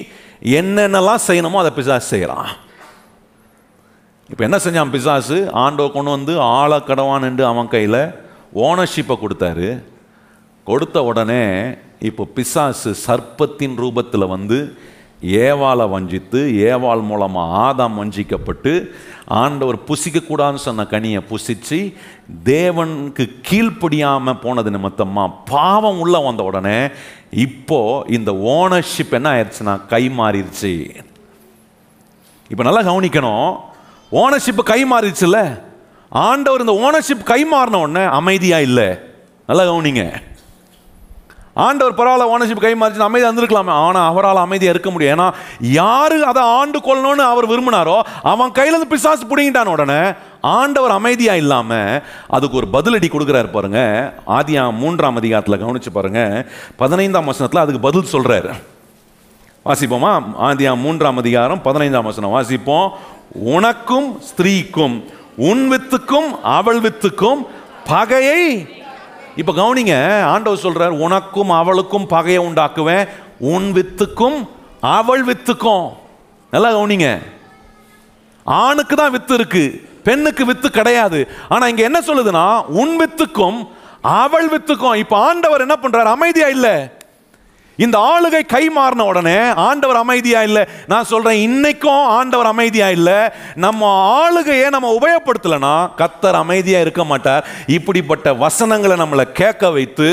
என்னென்னலாம் 0.60 1.26
செய்யணுமோ 1.28 1.62
அதை 1.64 1.72
பிசாசு 1.78 2.08
செய்கிறான். 2.14 2.50
இப்போ 4.30 4.44
என்ன 4.48 4.58
செஞ்சான் 4.66 4.94
பிசாசு? 4.96 5.38
ஆண்டோ 5.64 5.86
கொண்டு 5.96 6.12
வந்து 6.16 6.34
ஆள 6.60 6.72
கடவான் 6.90 7.26
என்று 7.30 7.44
அவன் 7.52 7.72
கையில் 7.74 8.02
ஓனர்ஷிப்பை 8.68 9.16
கொடுத்தாரு. 9.24 9.70
கொடுத்த 10.68 10.98
உடனே 11.10 11.44
இப்போ 12.10 12.24
பிசாசு 12.36 12.92
சர்ப்பத்தின் 13.06 13.76
ரூபத்தில் 13.84 14.32
வந்து 14.34 14.60
ஏவாளை 15.22 15.90
வஞ்சித்து 15.90 16.40
ஏவாள் 16.70 17.02
மூலமாக 17.02 17.58
ஆதாம் 17.66 17.98
வஞ்சிக்கப்பட்டு 18.02 18.92
ஆண்டவர் 19.26 19.78
புசிக்கக்கூடாதுன்னு 19.90 20.66
சொன்ன 20.68 20.84
கனியை 20.84 21.22
புசித்து 21.32 21.80
தேவனுக்கு 22.44 23.26
கீழ்ப்படியாமல் 23.50 24.40
போனது 24.42 24.72
நிமித்தமாக 24.72 25.32
பாவம் 25.46 26.00
உள்ளே 26.00 26.24
வந்த 26.24 26.44
உடனே 26.44 26.90
இப்போ 27.32 28.04
இந்த 28.08 28.32
ஓனர்ஷிப் 28.32 29.16
என்ன 29.20 29.30
ஆயிடுச்சுன்னா 29.34 29.86
கை 29.88 30.10
மாறிடுச்சு. 30.10 30.74
இப்போ 32.50 32.64
நல்லா 32.64 32.82
கவனிக்கணும் 32.82 33.58
ஓனர்ஷிப் 34.12 34.70
கை 34.72 34.86
மாறிடுச்சுல்ல? 34.94 35.62
ஆண்டவர் 36.12 36.60
இந்த 36.60 36.76
ஓனர்ஷிப் 36.86 37.24
கை 37.24 37.46
மாறின 37.46 37.80
உடனே 37.80 38.04
அமைதியாக 38.04 38.62
இல்லை? 38.62 38.90
நல்லா 39.48 39.64
கவனிங்க. 39.72 40.22
ஆண்டவர் 41.66 41.98
பரவாயில்ல 42.00 42.32
ஓனர்ஷிப் 42.34 42.66
கை 42.66 42.74
மாறிச்சு 42.82 43.08
அமைதியாக 43.08 43.32
இருந்திருக்கலாமே. 43.32 43.74
ஆனால் 43.86 44.10
அவரால் 44.12 44.46
அமைதியாக 44.46 44.76
இருக்க 44.76 44.92
முடியும். 44.94 45.14
ஏன்னா 45.16 45.28
யாரு 45.80 46.18
அதை 46.32 46.44
ஆண்டு 46.60 46.80
கொள்ளணும்னு 46.88 47.24
அவர் 47.32 47.52
விரும்பினாரோ 47.52 47.98
அவன் 48.32 48.56
கையிலேருந்து 48.60 48.94
பிசாசு 48.94 49.26
பிடிங்கிட்டான 49.32 49.74
உடனே 49.76 50.02
ஆண்டவர் 50.58 50.94
அமைதியாக 51.00 51.42
இல்லாமல் 51.44 52.02
அதுக்கு 52.36 52.60
ஒரு 52.62 52.68
பதிலடி 52.76 53.08
கொடுக்குறாரு 53.12 53.50
பாருங்க. 53.56 53.80
ஆதியா 54.38 54.64
மூன்றாம் 54.82 55.20
அதிகாரத்தில் 55.22 55.62
கவனிச்சு 55.64 55.92
பாருங்க. 55.98 56.22
பதினைந்தாம் 56.82 57.30
வசனத்தில் 57.32 57.64
அதுக்கு 57.64 57.86
பதில் 57.88 58.12
சொல்கிறார் 58.14 58.50
வாசிப்போமா? 59.66 60.12
ஆதியா 60.48 60.72
மூன்றாம் 60.84 61.20
அதிகாரம் 61.24 61.62
பதினைந்தாம் 61.68 62.08
வசனம். 62.10 62.34
வாசிப்போம். 62.38 62.88
உனக்கும் 63.56 64.08
ஸ்திரீக்கும் 64.30 64.96
உன் 65.50 65.64
வித்துக்கும் 65.72 66.30
அவள் 66.58 66.80
வித்துக்கும் 66.86 67.42
பகையை 67.92 68.44
இப்போ 69.40 69.52
கவனிங்க 69.60 69.96
ஆண்டவர் 70.32 70.64
சொல்கிறார் 70.64 70.94
உனக்கும் 71.06 71.52
அவளுக்கும் 71.60 72.08
பகையை 72.14 72.42
உண்டாக்குவேன். 72.48 73.06
உன் 73.54 73.68
வித்துக்கும் 73.78 74.38
அவள் 74.98 75.24
வித்துக்கும். 75.30 75.86
நல்லா 76.54 76.70
கவனிங்க. 76.78 77.10
ஆணுக்கு 78.46 78.96
தான் 78.96 79.14
வித்து 79.16 79.34
இருக்கு 79.40 79.64
பெண்ணுக்கு 80.08 80.44
வித்து 80.50 80.68
கிடையாது. 80.72 81.20
ஆனால் 81.54 81.70
இங்கே 81.72 81.88
என்ன 81.90 82.00
சொல்லுதுன்னா 82.08 82.46
உன் 82.82 82.96
வித்துக்கும் 83.02 83.60
அவள் 84.22 84.48
வித்துக்கும். 84.54 85.00
இப்போ 85.04 85.16
ஆண்டவர் 85.28 85.66
என்ன 85.66 85.78
பண்ணுறார் 85.82 86.16
அமைதியா 86.16 86.48
இல்லை. 86.56 86.76
இந்த 87.86 87.98
ஆளுகை 88.10 88.42
கை 88.54 88.64
மாறின 88.78 89.06
உடனே 89.12 89.38
ஆண்டவர் 89.68 90.02
அமைதியா 90.04 90.40
இல்லை. 90.50 90.64
நான் 90.92 91.10
சொல்றேன் 91.12 91.42
இன்னைக்கும் 91.48 92.04
ஆண்டவர் 92.20 92.52
அமைதியா 92.54 92.90
இல்லை. 92.98 93.20
நம்ம 93.66 93.90
ஆளுகையை 94.22 94.68
நம்ம 94.76 94.90
உபயோகப்படுத்தலைன்னா 95.00 95.76
கத்தர் 96.02 96.42
அமைதியா 96.44 96.80
இருக்க 96.86 97.04
மாட்டார். 97.12 97.46
இப்படிப்பட்ட 97.78 98.34
வசனங்களை 98.46 98.96
நம்மளை 98.98 99.26
கேட்க 99.42 99.72
வைத்து 99.78 100.10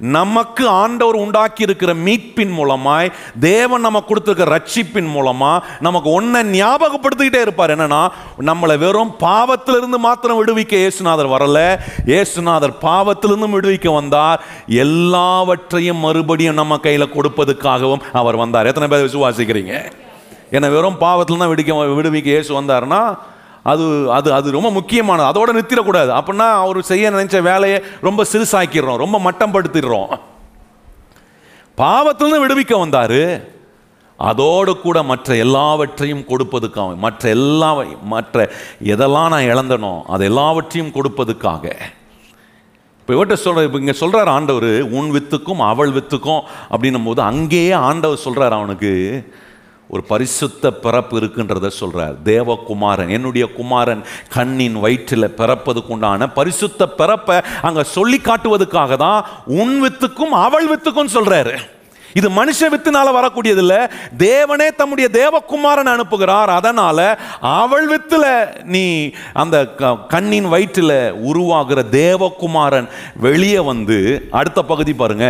நமக்கு 0.00 0.68
ஆண்டவர் 0.68 1.14
உண்டாக்கி 1.14 1.62
இருக்கிற 1.62 1.94
மீட்பின் 1.94 2.52
மூலமாய் 2.58 3.12
தேவன் 3.40 3.80
நமக்கு 3.80 4.08
கொடுத்துருக்க 4.10 4.46
ரட்சிப்பின் 4.54 5.10
மூலமா 5.14 5.60
நமக்கு 5.80 6.10
ஒன்றை 6.10 6.42
ஞாபகப்படுத்திக்கிட்டே 6.60 7.40
இருப்பார். 7.40 7.70
என்னன்னா 7.76 8.08
நம்மளை 8.40 8.78
வெறும் 8.78 9.14
பாவத்திலிருந்து 9.20 9.98
மாத்திரம் 9.98 10.44
விடுவிக்க 10.44 10.74
இயேசுநாதர் 10.82 11.32
வரல. 11.34 11.80
இயேசுநாதர் 12.06 12.74
பாவத்திலிருந்தும் 12.82 13.56
விடுவிக்க 13.56 13.92
வந்தார். 13.92 14.40
எல்லாவற்றையும் 14.68 15.96
மறுபடியும் 15.96 16.54
நம்ம 16.54 16.78
கையில் 16.78 17.14
கொடுப்பதுக்காகவும் 17.16 18.04
அவர் 18.12 18.36
வந்தார். 18.36 18.66
எத்தனை 18.66 18.88
பேர் 18.88 19.08
விசுவாசிக்கிறீங்க? 19.08 19.74
ஏன்னா 20.52 20.70
வெறும் 20.70 20.98
பாவத்தில் 20.98 21.38
தான் 21.38 21.48
விடுக்க 21.48 21.74
விடுவிக்க 21.74 22.24
இயேசு 22.24 22.60
வந்தாருன்னா 22.60 23.02
அது 23.62 24.12
அது 24.12 24.28
அது 24.32 24.50
ரொம்ப 24.50 24.70
முக்கியமானது. 24.70 25.30
அதோட 25.30 25.52
நிறுத்திடக்கூடாது. 25.56 26.10
அப்படின்னா 26.18 26.48
அவர் 26.64 26.80
செய்ய 26.82 27.10
நினைச்ச 27.10 27.42
வேலையை 27.42 27.82
ரொம்ப 28.00 28.24
சிறுசாக்கிடுறோம். 28.32 29.02
ரொம்ப 29.04 29.18
மட்டம் 29.18 29.54
படுத்திடுறோம் 29.54 30.10
பாவத்திலிருந்து 31.78 32.44
விடுவிக்க 32.44 32.78
வந்தார். 32.78 33.20
அதோடு 34.18 34.72
கூட 34.80 35.02
மற்ற 35.02 35.36
எல்லாவற்றையும் 35.36 36.24
கொடுப்பதுக்காக 36.28 36.96
மற்ற 36.96 37.28
எல்லா 37.28 37.68
மற்ற 38.02 38.50
எதெல்லாம் 38.82 39.28
நான் 39.34 39.50
இழந்தனோ 39.52 39.92
அது 40.14 40.24
எல்லாவற்றையும் 40.24 40.94
கொடுப்பதுக்காக. 40.96 41.64
இப்போ 43.00 43.12
இவர்கிட்ட 43.16 43.36
சொல்ற 43.44 43.64
இப்போ 43.66 43.78
இங்கே 43.78 43.92
சொல்கிறார் 43.92 44.28
ஆண்டவர் 44.28 44.70
உன் 44.82 45.12
வித்துக்கும் 45.16 45.62
அவள் 45.68 45.92
வித்துக்கும் 45.92 46.42
அப்படின்னும் 46.70 47.04
போது 47.04 47.22
அங்கேயே 47.22 47.72
ஆண்டவர் 47.72 48.24
சொல்கிறார் 48.24 48.58
அவனுக்கு 48.58 48.90
ஒரு 49.90 50.02
பரிசுத்த 50.04 50.72
பிறப்பு 50.80 51.14
இருக்குன்றத 51.18 51.70
சொல்கிறார் 51.72 52.16
தேவகுமாரன் 52.24 53.10
என்னுடைய 53.10 53.44
குமாரன் 53.52 54.02
கண்ணின் 54.28 54.76
வயிற்றில் 54.78 55.34
பிறப்பதுக்கு 55.36 55.88
உண்டான 55.88 56.28
பரிசுத்த 56.32 56.88
பிறப்பை 56.92 57.38
அங்கே 57.62 57.84
சொல்லி 57.92 58.20
காட்டுவதுக்காக 58.20 58.96
தான் 58.96 59.20
உன் 59.54 59.74
வித்துக்கும் 59.82 60.36
அவள் 60.40 60.68
வித்துக்கும் 60.68 61.14
சொல்கிறாரு 61.14 61.56
இது 62.12 62.30
மனுஷ 62.30 62.64
வித்துனால 62.70 63.08
வரக்கூடியதில்ல. 63.08 63.90
தேவனே 64.18 64.74
தம்முடைய 64.76 65.10
தேவகுமாரன் 65.12 65.88
அனுப்புகிறார். 65.88 66.44
அதனால 66.44 67.18
அவள் 67.40 67.88
வித்துல 67.96 68.46
நீ 68.64 69.10
அந்த 69.32 69.66
க- 69.66 69.96
கண்ணின் 69.96 70.48
வயிற்றில் 70.48 71.12
உருவாகிற 71.12 71.82
தேவகுமாரன் 71.90 72.88
வெளியே 73.16 73.58
வந்து 73.58 74.28
அடுத்த 74.30 74.62
பகுதி 74.62 74.94
பாருங்க. 74.94 75.26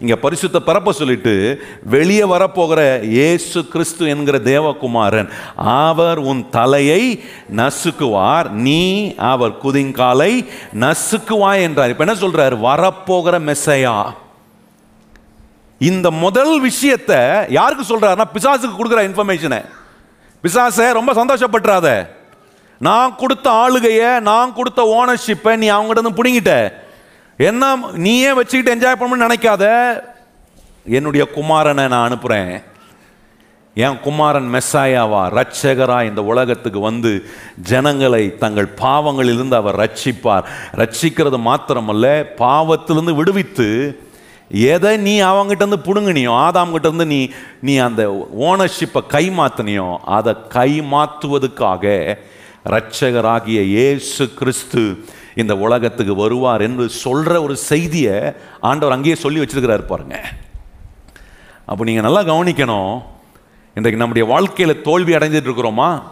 இங்க 0.00 0.16
பரிசுத்த 0.16 0.60
பிறப்ப 0.66 0.90
சொல்லிட்டு 0.90 1.62
வெளியே 1.84 2.22
வரப்போகிற 2.22 3.02
இயேசு 3.02 3.68
கிறிஸ்து 3.68 4.08
என்கிற 4.08 4.38
தேவகுமாரன் 4.38 5.28
அவர் 5.56 6.18
உன் 6.18 6.48
தலையை 6.50 7.24
நசுக்குவார். 7.56 8.50
நீ 8.50 9.14
அவர் 9.14 9.62
குதிங்காலை 9.62 10.46
நசுக்குவாய் 10.80 11.60
என்றார். 11.60 11.88
இப்ப 11.88 12.04
என்ன 12.04 12.20
சொல்றார்? 12.20 12.58
வரப்போகிற 12.60 13.38
மெஸ்ஸையா? 13.38 14.12
இந்த 15.88 16.08
முதல் 16.24 16.54
விஷயத்தை 16.68 17.18
யாருக்கு 17.58 17.84
சொல்றாருன்னா 17.90 18.26
பிசாசுக்கு 18.34 18.78
கொடுக்குற 18.78 19.02
இன்ஃபர்மேஷனை 19.08 19.60
பிசாசை 20.44 20.86
ரொம்ப 20.98 21.10
சந்தோஷப்பட்டுறாத. 21.20 21.88
நான் 22.88 23.16
கொடுத்த 23.22 23.46
ஆளுகையை 23.62 24.10
நான் 24.30 24.54
கொடுத்த 24.58 24.80
ஓனர்ஷிப்பை 24.98 25.54
நீ 25.62 25.66
அவங்ககிட்ட 25.76 26.02
இருந்து 26.02 26.18
பிடுங்கிட்ட. 26.18 26.54
என்ன 27.48 27.64
நீயே 28.06 28.30
வச்சுக்கிட்டு 28.38 28.74
என்ஜாய் 28.74 28.98
பண்ணணும்னு 29.00 29.26
நினைக்காத. 29.26 29.64
என்னுடைய 30.98 31.24
குமாரனை 31.36 31.84
நான் 31.94 32.06
அனுப்புகிறேன் 32.08 32.52
என் 33.76 33.98
குமாரன் 34.04 34.48
மெஸ்ஸாயாவா 34.54 35.20
ரட்சகரா 35.38 35.98
இந்த 36.10 36.20
உலகத்துக்கு 36.30 36.80
வந்து 36.80 37.10
ஜனங்களை 37.70 38.22
தங்கள் 38.44 38.68
பாவங்களிலிருந்து 38.80 39.56
அவர் 39.62 39.80
ரட்சிப்பார். 39.82 40.48
ரட்சிக்கிறது 40.80 41.38
மாத்திரமல்ல 41.48 42.06
பாவத்திலிருந்து 42.44 43.14
விடுவித்து 43.20 43.68
எதை 44.50 44.96
நீ 44.96 45.22
அவங்ககிட்ட 45.22 45.62
புடுங்கினியோ 45.84 46.32
ஆதாம் 46.46 46.70
கிட்ட 46.70 46.88
இருந்து 46.88 47.06
நீ 47.06 47.30
நீ 47.60 47.76
அந்த 47.76 48.28
ஓனர்ஷிப்பை 48.40 49.06
கை 49.06 49.30
அதை 50.04 50.34
கை 50.48 50.80
மாற்றுவதற்காக 50.80 52.18
இரட்சகராகிய 52.64 53.62
இயேசு 53.62 54.34
கிறிஸ்து 54.34 55.04
இந்த 55.34 55.56
உலகத்துக்கு 55.56 56.14
வருவார் 56.14 56.62
என்று 56.62 56.90
சொல்ற 57.04 57.42
ஒரு 57.42 57.56
செய்தியை 57.56 58.32
ஆண்டவர் 58.60 58.94
அங்கேயே 58.94 59.14
சொல்லி 59.14 59.40
வச்சிருக்கிறாரு 59.40 59.78
பாருங்க. 59.78 60.22
அப்போ 61.66 61.84
நீங்கள் 61.84 62.02
நல்லா 62.02 62.34
கவனிக்கணும். 62.34 63.02
இன்றைக்கு 63.74 63.96
நம்முடைய 63.96 64.28
வாழ்க்கையில் 64.28 64.82
தோல்வி 64.82 65.12
அடைஞ்சிட்டு 65.12 65.48
இருக்கிறோமா? 65.50 66.02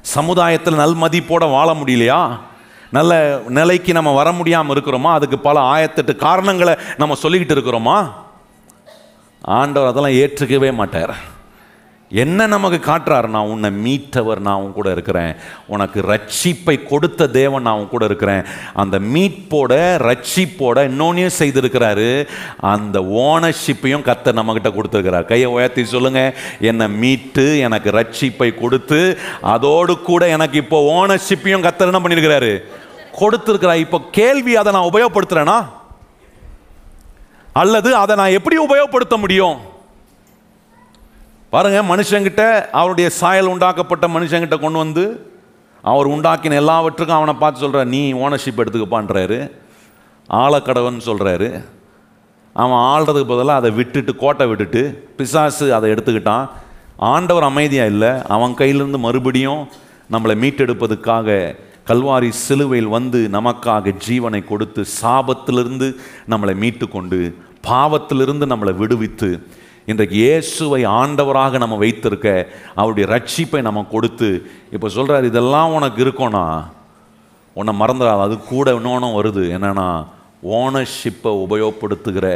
சமுதாயத்தில் 0.00 0.78
நல்மதிப்போட 0.78 1.50
வாழ 1.50 1.74
முடியலையா? 1.74 2.38
நல்ல 2.90 3.40
நிலைக்கு 3.48 3.92
நம்ம 3.92 4.14
வர 4.14 4.32
முடியாமல் 4.32 4.76
இருக்கிறோமா? 4.76 5.12
அதுக்கு 5.12 5.38
பல 5.38 5.60
ஆயத்தெட்டு 5.60 6.16
காரணங்களை 6.16 6.76
நம்ம 6.96 7.16
சொல்லிக்கிட்டு 7.22 7.56
இருக்கிறோமா? 7.56 8.10
ஆண்டவர் 9.40 9.88
அதெல்லாம் 9.88 10.12
ஏற்றுக்கவே 10.12 10.74
மாட்டார். 10.74 11.36
என்ன 12.10 12.46
நமக்கு 12.46 12.92
காட்டுறாரு? 12.92 13.28
நான் 13.28 13.46
உன்னை 13.46 13.70
மீட்டவர் 13.70 14.38
நான் 14.38 14.54
உன் 14.54 14.72
கூட 14.72 14.90
இருக்கிறேன். 14.90 15.34
உனக்கு 15.66 16.00
ரட்சிப்பை 16.00 16.86
கொடுத்த 16.86 17.26
தேவன் 17.26 17.62
நான் 17.62 17.74
உன் 17.74 17.88
கூட 17.88 18.04
இருக்கிறேன். 18.04 18.44
அந்த 18.74 18.98
மீட்போட 18.98 19.96
ரட்சிப்போட 20.08 20.88
இன்னொன்னையும் 20.88 21.30
செய்திருக்கிறாரு. 21.38 22.28
அந்த 22.56 23.00
ஓனர்ஷிப்பையும் 23.00 24.04
கத்த 24.04 24.32
நம்மகிட்ட 24.32 24.72
கொடுத்துருக்கிறார். 24.72 25.24
கையை 25.24 25.48
உயர்த்தி 25.48 25.84
சொல்லுங்க. 25.84 26.34
என்னை 26.60 26.88
மீட்டு 26.88 27.58
எனக்கு 27.58 27.90
ரட்சிப்பை 27.90 28.54
கொடுத்து 28.54 29.18
அதோடு 29.40 29.98
கூட 29.98 30.28
எனக்கு 30.28 30.58
இப்போ 30.58 31.06
ஓனர்ஷிப்பையும் 31.06 31.70
கத்தர் 31.70 31.92
என்ன 31.92 31.98
பண்ணியிருக்கிறாரு? 31.98 32.62
கொடுத்துருக்கிறார். 33.18 33.76
இப்போ 33.76 34.00
கேள்வி 34.10 34.56
அதை 34.56 34.72
நான் 34.72 34.90
உபயோகப்படுத்துறேனா? 34.92 35.66
அல்லது 37.52 37.94
அதை 37.94 38.16
நான் 38.16 38.30
எப்படி 38.30 38.56
உபயோகப்படுத்த 38.58 39.16
முடியும்? 39.16 39.76
பாருங்கள் 41.50 41.90
மனுஷங்கிட்ட 41.90 42.42
அவருடைய 42.70 43.10
சாயல் 43.10 43.46
உண்டாக்கப்பட்ட 43.46 44.08
மனுஷங்கிட்ட 44.08 44.60
கொண்டு 44.60 44.78
வந்து 44.78 45.04
அவர் 45.82 46.06
உண்டாக்கின 46.06 46.58
எல்லாவற்றுக்கும் 46.62 47.16
அவனை 47.16 47.34
பார்த்து 47.34 47.60
சொல்கிறார் 47.60 47.86
நீ 47.86 48.12
ஓனர்ஷிப் 48.12 48.60
எடுத்துக்கப்பான்றாரு. 48.62 49.50
ஆழக்கடவன் 50.28 51.06
சொல்கிறாரு 51.06 51.64
அவன் 52.52 52.82
ஆள்றதுக்கு 52.90 53.30
பதிலாக 53.32 53.60
அதை 53.60 53.70
விட்டுட்டு 53.70 54.16
கோட்டை 54.16 54.46
விட்டுட்டு 54.46 54.82
பிசாசு 55.16 55.74
அதை 55.74 55.90
எடுத்துக்கிட்டான். 55.90 56.48
ஆண்டவர் 56.96 57.42
அமைதியாக 57.42 57.90
இல்லை. 57.90 58.10
அவன் 58.28 58.54
கையிலிருந்து 58.54 58.98
மறுபடியும் 58.98 59.68
நம்மளை 60.12 60.34
மீட்டெடுப்பதுக்காக 60.42 61.56
கல்வாரி 61.86 62.28
சிலுவையில் 62.28 62.88
வந்து 62.88 63.28
நமக்காக 63.32 63.94
ஜீவனை 64.08 64.44
கொடுத்து 64.44 64.84
சாபத்திலிருந்து 65.02 65.88
நம்மளை 66.28 66.54
மீட்டு 66.56 66.88
கொண்டு 66.88 67.20
பாவத்திலிருந்து 67.68 68.46
நம்மளை 68.52 68.74
விடுவித்து 68.74 69.30
இன்றைக்கு 69.88 70.16
இயேசுவை 70.16 70.84
ஆண்டவராக 70.84 71.58
நம்ம 71.58 71.76
வைத்திருக்க 71.82 72.26
அவருடைய 72.74 73.04
ரட்சிப்பை 73.12 73.60
நம்ம 73.62 73.84
கொடுத்து 73.90 74.28
இப்போ 74.70 74.88
சொல்கிறார் 74.88 75.24
இதெல்லாம் 75.24 75.74
உனக்கு 75.76 75.98
இருக்கோனா 76.04 76.42
உன்னை 77.52 77.72
மறந்துடாது. 77.80 78.20
அது 78.26 78.34
கூட 78.40 78.74
இன்னொன்று 78.74 79.08
வருது. 79.18 79.44
என்னென்னா 79.56 79.86
ஓனர்ஷிப்பை 80.58 81.30
உபயோகப்படுத்துகிற 81.44 82.26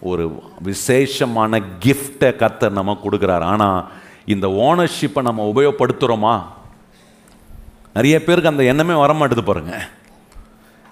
ஒரு 0.00 0.24
விசேஷமான 0.68 1.60
கிஃப்டை 1.84 2.30
கத்தர் 2.42 2.78
நம்ம 2.78 2.98
கொடுக்குறார். 3.04 3.44
ஆனால் 3.52 3.90
இந்த 4.34 4.48
ஓனர்ஷிப்பை 4.48 5.22
நம்ம 5.22 5.50
உபயோகப்படுத்துகிறோமா 5.54 6.34
நிறைய 7.94 8.24
பேருக்கு 8.24 8.54
அந்த 8.54 8.64
எண்ணமே 8.64 8.94
வர 8.94 9.12
பாருங்கள் 9.14 9.86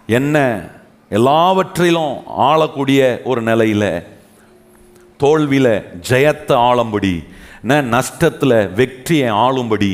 என்ன? 0.07 0.37
எல்லாவற்றிலும் 1.09 2.27
ஆளக்கூடிய 2.27 3.21
ஒரு 3.25 3.43
நிலையில் 3.43 4.19
தோல்வியில் 5.21 5.75
ஜெயத்தை 6.09 6.57
ஆளும்படி 6.71 7.15
ந 7.69 7.77
நஷ்டத்தில் 7.95 8.59
வெற்றியை 8.79 9.31
ஆளும்படி 9.45 9.93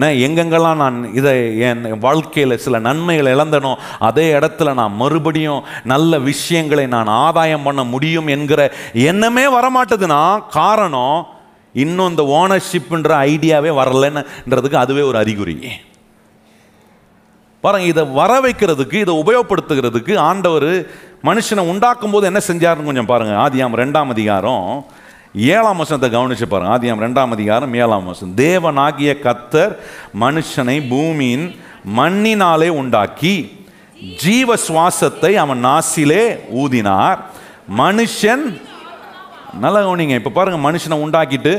நான் 0.00 0.20
எங்கெங்கெல்லாம் 0.26 0.80
நான் 0.82 0.98
இதை 1.14 1.32
என் 1.68 1.82
வாழ்க்கையில் 1.98 2.54
சில 2.56 2.78
நன்மைகளை 2.78 3.30
இழந்தனோ 3.34 3.72
அதே 4.08 4.26
இடத்துல 4.34 4.74
நான் 4.74 4.94
மறுபடியும் 4.96 5.64
நல்ல 5.84 6.18
விஷயங்களை 6.28 6.86
நான் 6.86 7.10
ஆதாயம் 7.24 7.62
பண்ண 7.62 7.82
முடியும் 7.84 8.26
என்கிற 8.26 8.60
எண்ணமே 9.10 9.44
வரமாட்டதுன்னா 9.56 10.22
காரணம் 10.58 11.18
இன்னும் 11.74 12.10
இந்த 12.10 12.24
ஓனர்ஷிப்புன்ற 12.40 13.10
ஐடியாவே 13.30 13.70
வரலன்னுன்றதுக்கு 13.80 14.78
அதுவே 14.84 15.02
ஒரு 15.02 15.18
அறிகுறி. 15.18 15.56
பாருங்க 17.64 17.86
இதை 17.92 18.02
வர 18.20 18.32
வைக்கிறதுக்கு 18.44 18.96
இதை 19.04 19.12
உபயோகப்படுத்துகிறதுக்கு 19.22 20.12
ஆண்டவர் 20.28 20.70
மனுஷனை 21.28 21.62
உண்டாக்கும் 21.72 22.14
போது 22.14 22.24
என்ன 22.30 22.40
செஞ்சாருன்னு 22.48 22.88
கொஞ்சம் 22.90 23.10
பாருங்க. 23.10 23.34
ஆதியாம் 23.44 23.76
ரெண்டாம் 23.82 24.12
அதிகாரம் 24.14 24.84
ஏழாம் 25.54 25.80
வசனத்தை 25.82 26.08
கவனிச்சு 26.14 26.46
பாருங்க. 26.52 26.72
ஆதியாம் 26.76 27.02
ரெண்டாம் 27.04 27.34
அதிகாரம் 27.36 27.74
ஏழாம் 27.82 28.08
வசனம். 28.10 28.34
தேவனாகிய 28.44 29.12
கத்தர் 29.26 29.74
மனுஷனை 30.24 30.76
பூமியின் 30.88 31.46
மண்ணினாலே 31.98 32.68
உண்டாக்கி 32.80 33.34
ஜீவ 34.22 34.56
சுவாசத்தை 34.66 35.32
அவன் 35.44 35.64
நாசிலே 35.68 36.24
ஊதினார். 36.62 37.18
மனுஷன் 37.82 38.44
நல்லா 39.62 39.80
கவனிங்க. 39.86 40.16
இப்போ 40.20 40.32
பாருங்க 40.38 40.60
மனுஷனை 40.68 40.98
உண்டாக்கிட்டு 41.06 41.54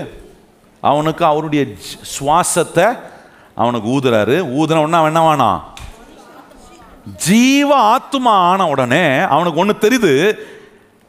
அவனுக்கு 0.91 1.25
அவருடைய 1.31 1.63
சுவாசத்தை 2.15 2.87
அவனுக்கு 3.61 3.87
ஊதுறாரு. 3.95 4.35
ஊதுன 4.59 4.81
உடனே 4.85 4.99
அவன் 5.01 5.13
என்ன 5.13 5.23
வேணாம் 5.29 5.59
ஜீவ 7.17 7.97
ஆத்துமா 7.97 8.35
ஆன 8.51 8.67
உடனே 8.67 9.19
அவனுக்கு 9.19 9.59
ஒன்று 9.59 9.75
தெரியுது. 9.81 10.37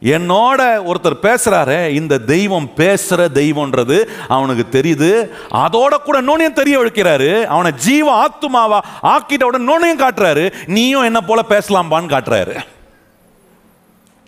என்னோட 0.01 0.91
ஒருத்தர் 0.91 1.17
பேசுறாரு 1.21 1.89
இந்த 1.89 2.17
தெய்வம் 2.17 2.69
பேசுற 2.77 3.27
தெய்வம்ன்றது 3.33 4.07
அவனுக்கு 4.27 4.81
தெரியுது. 4.81 5.29
அதோட 5.51 5.93
கூட 6.03 6.21
இன்னொன்னையும் 6.21 6.53
தெரிய 6.53 6.79
வைக்கிறாரு. 6.79 7.45
அவனை 7.45 7.71
ஜீவ 7.71 8.25
ஆத்துமாவா 8.25 8.79
ஆக்கிட்ட 9.03 9.43
உடனே 9.43 9.63
இன்னொன்னையும் 9.63 10.07
காட்டுறாரு. 10.07 10.53
நீயும் 10.67 11.03
என்ன 11.03 11.21
போல 11.21 11.43
பேசலாம்பான்னு 11.49 12.13
காட்டுறாரு. 12.15 12.55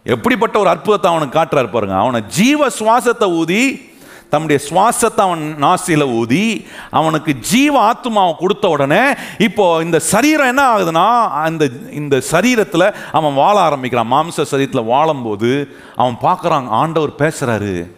எப்படிப்பட்ட 0.03 0.59
ஒரு 0.59 0.69
அற்புதத்தை 0.69 1.11
அவனுக்கு 1.11 1.39
காட்டுறாரு 1.39 1.71
பாருங்க. 1.71 1.95
அவனை 1.95 2.21
ஜீவ 2.27 2.67
சுவாசத்தை 2.67 3.23
ஊதி 3.23 3.89
தம்முடைய 4.29 4.65
சுவாசத்தை 4.69 5.17
அவன் 5.17 5.57
நாசியில் 5.61 6.13
ஊதி 6.13 6.67
அவனுக்கு 6.89 7.33
ஜீவ 7.33 7.79
ஆத்மாவை 7.79 8.35
கொடுத்த 8.39 8.67
உடனே 8.67 9.01
இப்போ 9.37 9.79
இந்த 9.83 9.99
சரீரம் 9.99 10.47
என்ன 10.47 10.77
ஆகுதுன்னா 10.77 11.29
அந்த 11.29 11.69
இந்த 11.91 12.21
சரீரத்தில் 12.31 12.93
அவன் 13.11 13.33
வாழ 13.33 13.59
ஆரம்பிக்கிறான். 13.59 14.11
மாம்ச 14.11 14.45
சரீரத்தில் 14.51 14.85
வாழும்போது 14.85 15.77
அவன் 15.95 16.17
பார்க்குறான் 16.21 16.67
ஆண்டவர் 16.67 17.11
பேசுறாரு. 17.17 17.91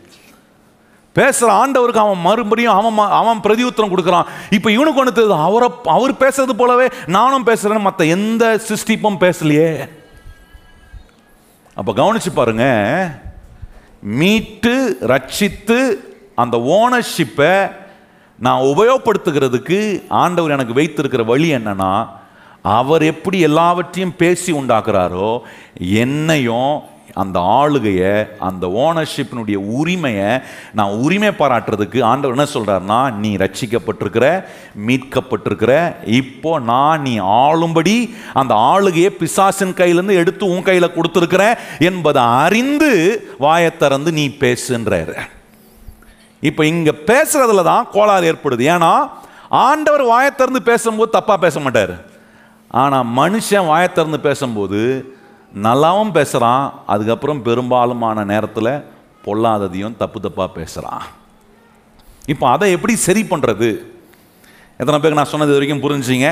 பேசுகிற 1.14 1.68
ஆண்டவருக்கு 1.68 1.98
அவன் 1.98 2.20
மறுபடியும் 2.20 2.74
அவன் 2.74 2.98
ம- 2.98 3.10
அவன் 3.10 3.38
பிரதியுத்தரம் 3.38 3.94
கொடுக்குறான். 3.96 4.26
இப்போ 4.50 4.72
இவனுக்கு 4.72 5.00
ஒன்று 5.00 5.28
தெரியுது 5.28 5.44
அவரை 5.44 5.70
அவர் 5.84 6.14
பேசுறது 6.14 6.54
போலவே 6.58 6.88
நானும் 7.06 7.46
பேசுகிறேன்னு 7.46 7.80
மற்ற 7.80 8.06
எந்த 8.06 8.60
சிருஷ்டிப்பும் 8.68 9.18
பேசலையே. 9.20 9.90
அப்போ 11.76 11.92
கவனிச்சு 11.92 12.34
பாருங்க 12.34 12.64
மீட்டு 14.02 14.98
ரட்சித்து 15.02 16.08
அந்த 16.42 16.58
ஓனர்ஷிப்பை 16.80 17.54
நான் 18.40 18.68
உபயோகப்படுத்துகிறதுக்கு 18.72 19.80
ஆண்டவர் 20.24 20.56
எனக்கு 20.56 20.78
வைத்திருக்கிற 20.80 21.24
வழி 21.32 21.48
என்னன்னா 21.56 21.94
அவர் 22.78 23.04
எப்படி 23.14 23.38
எல்லாவற்றையும் 23.48 24.16
பேசி 24.22 24.52
உண்டாக்குறாரோ 24.52 25.32
என்னையும் 26.04 26.72
அந்த 27.22 27.38
ஆளுகையை 27.60 28.12
அந்த 28.48 28.66
ஓனர்ஷிப்பினுடைய 28.84 29.58
உரிமையை 29.78 30.28
நான் 30.74 30.98
உரிமை 31.06 31.32
பாராட்டுறதுக்கு 31.40 32.00
ஆண்டவர் 32.10 32.36
என்ன 32.36 32.46
சொல்கிறாருன்னா 32.54 33.00
நீ 33.24 33.32
ரட்சிக்கப்பட்டிருக்கிற 33.36 34.28
மீட்கப்பட்டிருக்கிற 34.88 35.74
இப்போ 36.20 36.52
நான் 36.72 37.02
நீ 37.02 37.14
ஆளும்படி 37.40 37.98
அந்த 38.34 38.56
ஆளுகையை 38.74 39.12
பிசாசின் 39.22 39.78
கையிலேருந்து 39.82 40.20
எடுத்து 40.22 40.46
உன் 40.54 40.68
கையில் 40.70 40.96
கொடுத்துருக்கிற 40.98 41.46
என்பதை 41.90 42.24
அறிந்து 42.46 42.92
வாயத்திறந்து 43.40 44.14
நீ 44.20 44.28
பேசுன்றாரு. 44.40 45.18
இப்போ 46.42 46.66
இங்கே 46.66 46.94
பேசுறதுல 47.10 47.64
தான் 47.64 47.88
கோளாறு 47.96 48.30
ஏற்படுது. 48.32 48.64
ஏன்னா 48.74 48.92
ஆண்டவர் 49.66 50.04
வாயத்திறந்து 50.14 50.62
பேசும்போது 50.70 51.16
தப்பாக 51.18 51.38
பேச 51.46 51.60
மாட்டார். 51.60 51.96
ஆனால் 52.72 53.08
மனுஷன் 53.20 53.70
வாயத்திறந்து 53.72 54.20
பேசும்போது 54.28 54.82
நல்லாவும் 55.66 56.16
பேசுகிறான் 56.18 56.66
அதுக்கப்புறம் 56.94 57.40
பெரும்பாலுமான 57.46 58.26
நேரத்தில் 58.32 58.74
பொல்லாததையும் 59.26 59.96
தப்பு 60.02 60.20
தப்பாக 60.26 60.50
பேசுகிறான் 60.58 61.06
இப்போ 62.34 62.46
அதை 62.50 62.68
எப்படி 62.76 62.94
சரி 63.08 63.22
பண்ணுறது 63.32 63.70
எத்தனை 64.80 64.98
பேருக்கு 65.00 65.22
நான் 65.22 65.34
சொன்னது 65.34 65.56
வரைக்கும் 65.56 65.84
புரிஞ்சுங்க 65.86 66.28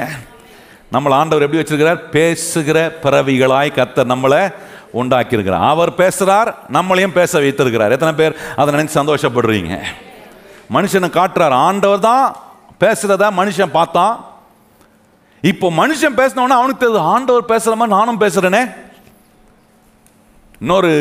நம்மளை 0.94 1.14
ஆண்டவர் 1.20 1.46
எப்படி 1.46 1.60
வச்சிருக்கிறார்? 1.62 2.02
பேசுகிற 2.16 2.78
பிறவிகளாய் 3.04 3.78
கத்த 3.78 4.06
நம்மளை 4.14 4.42
உண்டாக்கியிருக்கிறார். 4.94 5.68
அவர் 5.70 5.92
பேசுகிறார் 5.96 6.50
நம்மளையும் 6.72 7.18
பேச 7.20 7.40
வைத்திருக்கிறார். 7.40 7.92
எத்தனை 7.92 8.14
பேர் 8.14 8.38
அதை 8.56 8.76
நினைச்சு 8.76 9.00
சந்தோஷப்படுறீங்க? 9.00 9.76
மனுஷனை 10.76 11.10
காட்டுறார். 11.20 11.56
ஆண்டவர் 11.68 12.00
தான் 12.00 12.36
பேசுகிறத 12.84 13.32
மனுஷன் 13.42 13.76
பார்த்தான் 13.78 14.16
இப்போ 15.44 15.68
மனுஷன் 15.72 16.18
பேசினவொன்னே 16.20 16.58
அவனுக்கு 16.60 16.82
தெரியுது 16.84 17.10
ஆண்டவர் 17.14 17.52
பேசுகிற 17.52 17.76
மாதிரி 17.76 17.96
நானும் 17.98 18.22
பேசுகிறேனே 18.22 18.62
இன்னொரு 20.62 20.92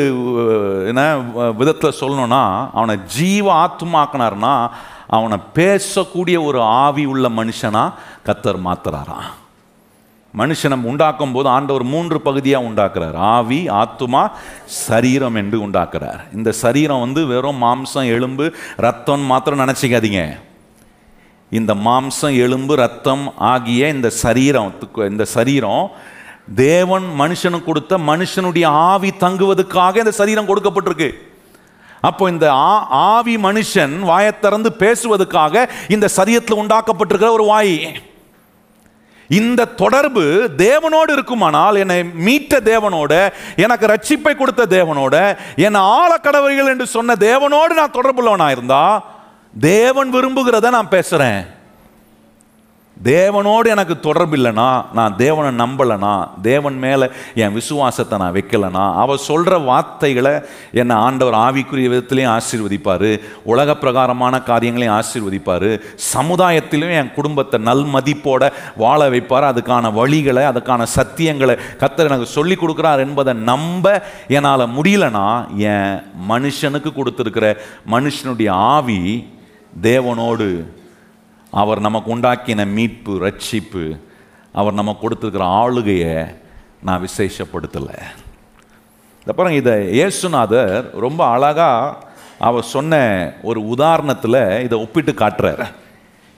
என்ன 0.89 1.17
விதத்தில் 1.59 1.99
சொல்லணும்னா 1.99 2.69
அவனை 2.73 2.95
ஜீவ 3.15 3.45
ஆத்மாக்கினார்னா 3.63 4.69
அவனை 5.07 5.37
பேசக்கூடிய 5.55 6.43
ஒரு 6.43 6.61
ஆவி 6.61 7.05
உள்ள 7.05 7.29
மனுஷனாக 7.29 7.93
கத்தர் 8.27 8.65
மாத்துறாரான் 8.67 9.27
மனுஷனை 10.37 10.81
உண்டாக்கும் 10.81 11.31
போது 11.31 11.49
ஆண்டவர் 11.49 11.83
மூன்று 11.83 12.21
பகுதியாக 12.21 12.65
உண்டாக்குறார். 12.65 13.15
ஆவி 13.15 13.69
ஆத்துமா 13.69 14.31
சரீரம் 14.65 15.35
என்று 15.35 15.67
உண்டாக்குறார். 15.67 16.19
இந்த 16.35 16.51
சரீரம் 16.51 16.99
வந்து 16.99 17.25
வெறும் 17.25 17.63
மாம்சம் 17.63 18.05
எலும்பு 18.05 18.53
ரத்தம் 18.77 19.19
மாத்திரம் 19.19 19.59
நினச்சிக்காதீங்க. 19.59 20.37
இந்த 21.49 21.75
மாம்சம் 21.75 22.37
எலும்பு 22.37 22.75
ரத்தம் 22.75 23.33
ஆகிய 23.37 23.89
இந்த 23.89 24.09
சரீரம் 24.09 24.73
இந்த 24.95 25.25
சரீரம் 25.25 25.91
தேவன் 26.55 27.03
மனுஷனுக்கு 27.19 27.63
கொடுத்த 27.63 27.97
மனுஷனுடைய 27.97 28.65
ஆவி 28.65 29.11
தங்குவதற்காக 29.11 29.97
இந்த 29.97 30.11
சரீரம் 30.11 30.47
கொடுக்கப்பட்டிருக்கு. 30.47 31.11
அப்போ 32.01 32.29
இந்த 32.29 32.51
ஆ- 32.51 32.87
ஆவி 32.87 33.37
மனுஷன் 33.37 33.99
வாயை 33.99 34.39
திறந்து 34.39 34.73
பேசுவதற்காக 34.73 35.71
இந்த 35.87 36.07
சரீரத்தில் 36.15 36.55
உண்டாக்கப்பட்டிருக்கிற 36.55 37.29
ஒரு 37.29 37.43
வாய். 37.43 38.01
இந்த 39.27 39.65
தொடர்பு 39.65 40.49
தேவனோடு 40.57 41.11
இருக்குமானால் 41.11 41.75
என்னை 41.75 42.03
மீட்ட 42.03 42.59
தேவனோட 42.71 43.29
எனக்கு 43.55 43.85
ரட்சிப்பை 43.87 44.35
கொடுத்த 44.35 44.65
தேவனோட 44.65 45.37
என் 45.55 45.75
ஆழ 45.75 46.17
கடவுள்கள் 46.17 46.67
என்று 46.67 46.87
சொன்ன 46.87 47.15
தேவனோடு 47.19 47.73
நான் 47.73 47.97
தொடர்புள்ளவனாக 47.97 48.51
இருந்தா 48.51 49.03
தேவன் 49.59 50.13
விரும்புகிறத 50.13 50.69
நான் 50.69 50.87
பேசுறேன். 50.91 51.41
தேவனோடு 53.05 53.67
எனக்கு 53.69 53.95
தொடர்பு 53.99 54.35
இல்லைனா 54.37 54.67
நான் 54.93 55.15
தேவனை 55.15 55.49
நம்பலைனா 55.55 56.13
தேவன் 56.41 56.77
மேலே 56.77 57.07
என் 57.35 57.53
விசுவாசத்தை 57.53 58.15
நான் 58.17 58.33
வைக்கலைனா 58.33 58.85
அவர் 58.95 59.19
சொல்கிற 59.19 59.57
வார்த்தைகளை 59.59 60.33
என்னை 60.73 60.95
ஆண்டவர் 60.97 61.37
ஆவிக்குரிய 61.37 61.89
விதத்திலையும் 61.89 62.33
ஆசீர்வதிப்பார் 62.33 63.09
உலக 63.43 63.75
பிரகாரமான 63.75 64.41
காரியங்களையும் 64.43 64.95
ஆசீர்வதிப்பார் 64.95 65.69
சமுதாயத்திலும் 66.13 66.95
என் 66.97 67.13
குடும்பத்தை 67.15 67.59
நல்மதிப்போடு 67.59 68.49
வாழ 68.77 69.09
வைப்பார் 69.09 69.49
அதுக்கான 69.51 69.93
வழிகளை 69.93 70.45
அதுக்கான 70.45 70.87
சத்தியங்களை 70.97 71.57
கத்தர் 71.79 72.05
எனக்கு 72.05 72.29
சொல்லி 72.31 72.57
கொடுக்குறார் 72.57 72.99
என்பதை 72.99 73.35
நம்ப 73.43 73.85
என்னால் 74.29 74.71
முடியலனா 74.77 75.27
என் 75.67 75.93
மனுஷனுக்கு 76.29 76.91
கொடுத்துருக்கிற 76.93 77.47
மனுஷனுடைய 77.89 78.49
ஆவி 78.71 79.01
தேவனோடு 79.81 80.49
அவர் 81.51 81.79
நமக்கு 81.79 82.15
உண்டாக்கின 82.15 82.65
மீட்பு 82.67 83.13
ரட்சிப்பு 83.25 83.99
அவர் 84.53 84.73
நமக்கு 84.73 85.09
கொடுத்துருக்கிற 85.09 85.45
ஆளுகையை 85.61 86.25
நான் 86.81 87.05
விசேஷப்படுத்தலை. 87.05 87.97
இந்த 89.19 89.33
பாருங்க 89.33 89.57
இதை 89.57 89.73
இயேசுநாதர் 89.99 90.99
ரொம்ப 91.05 91.25
அழகாக 91.25 91.97
அவர் 92.39 92.63
சொன்ன 92.63 92.93
ஒரு 93.43 93.59
உதாரணத்தில் 93.61 94.63
இதை 94.63 94.79
ஒப்பிட்டு 94.79 95.11
காட்டுறார். 95.11 95.65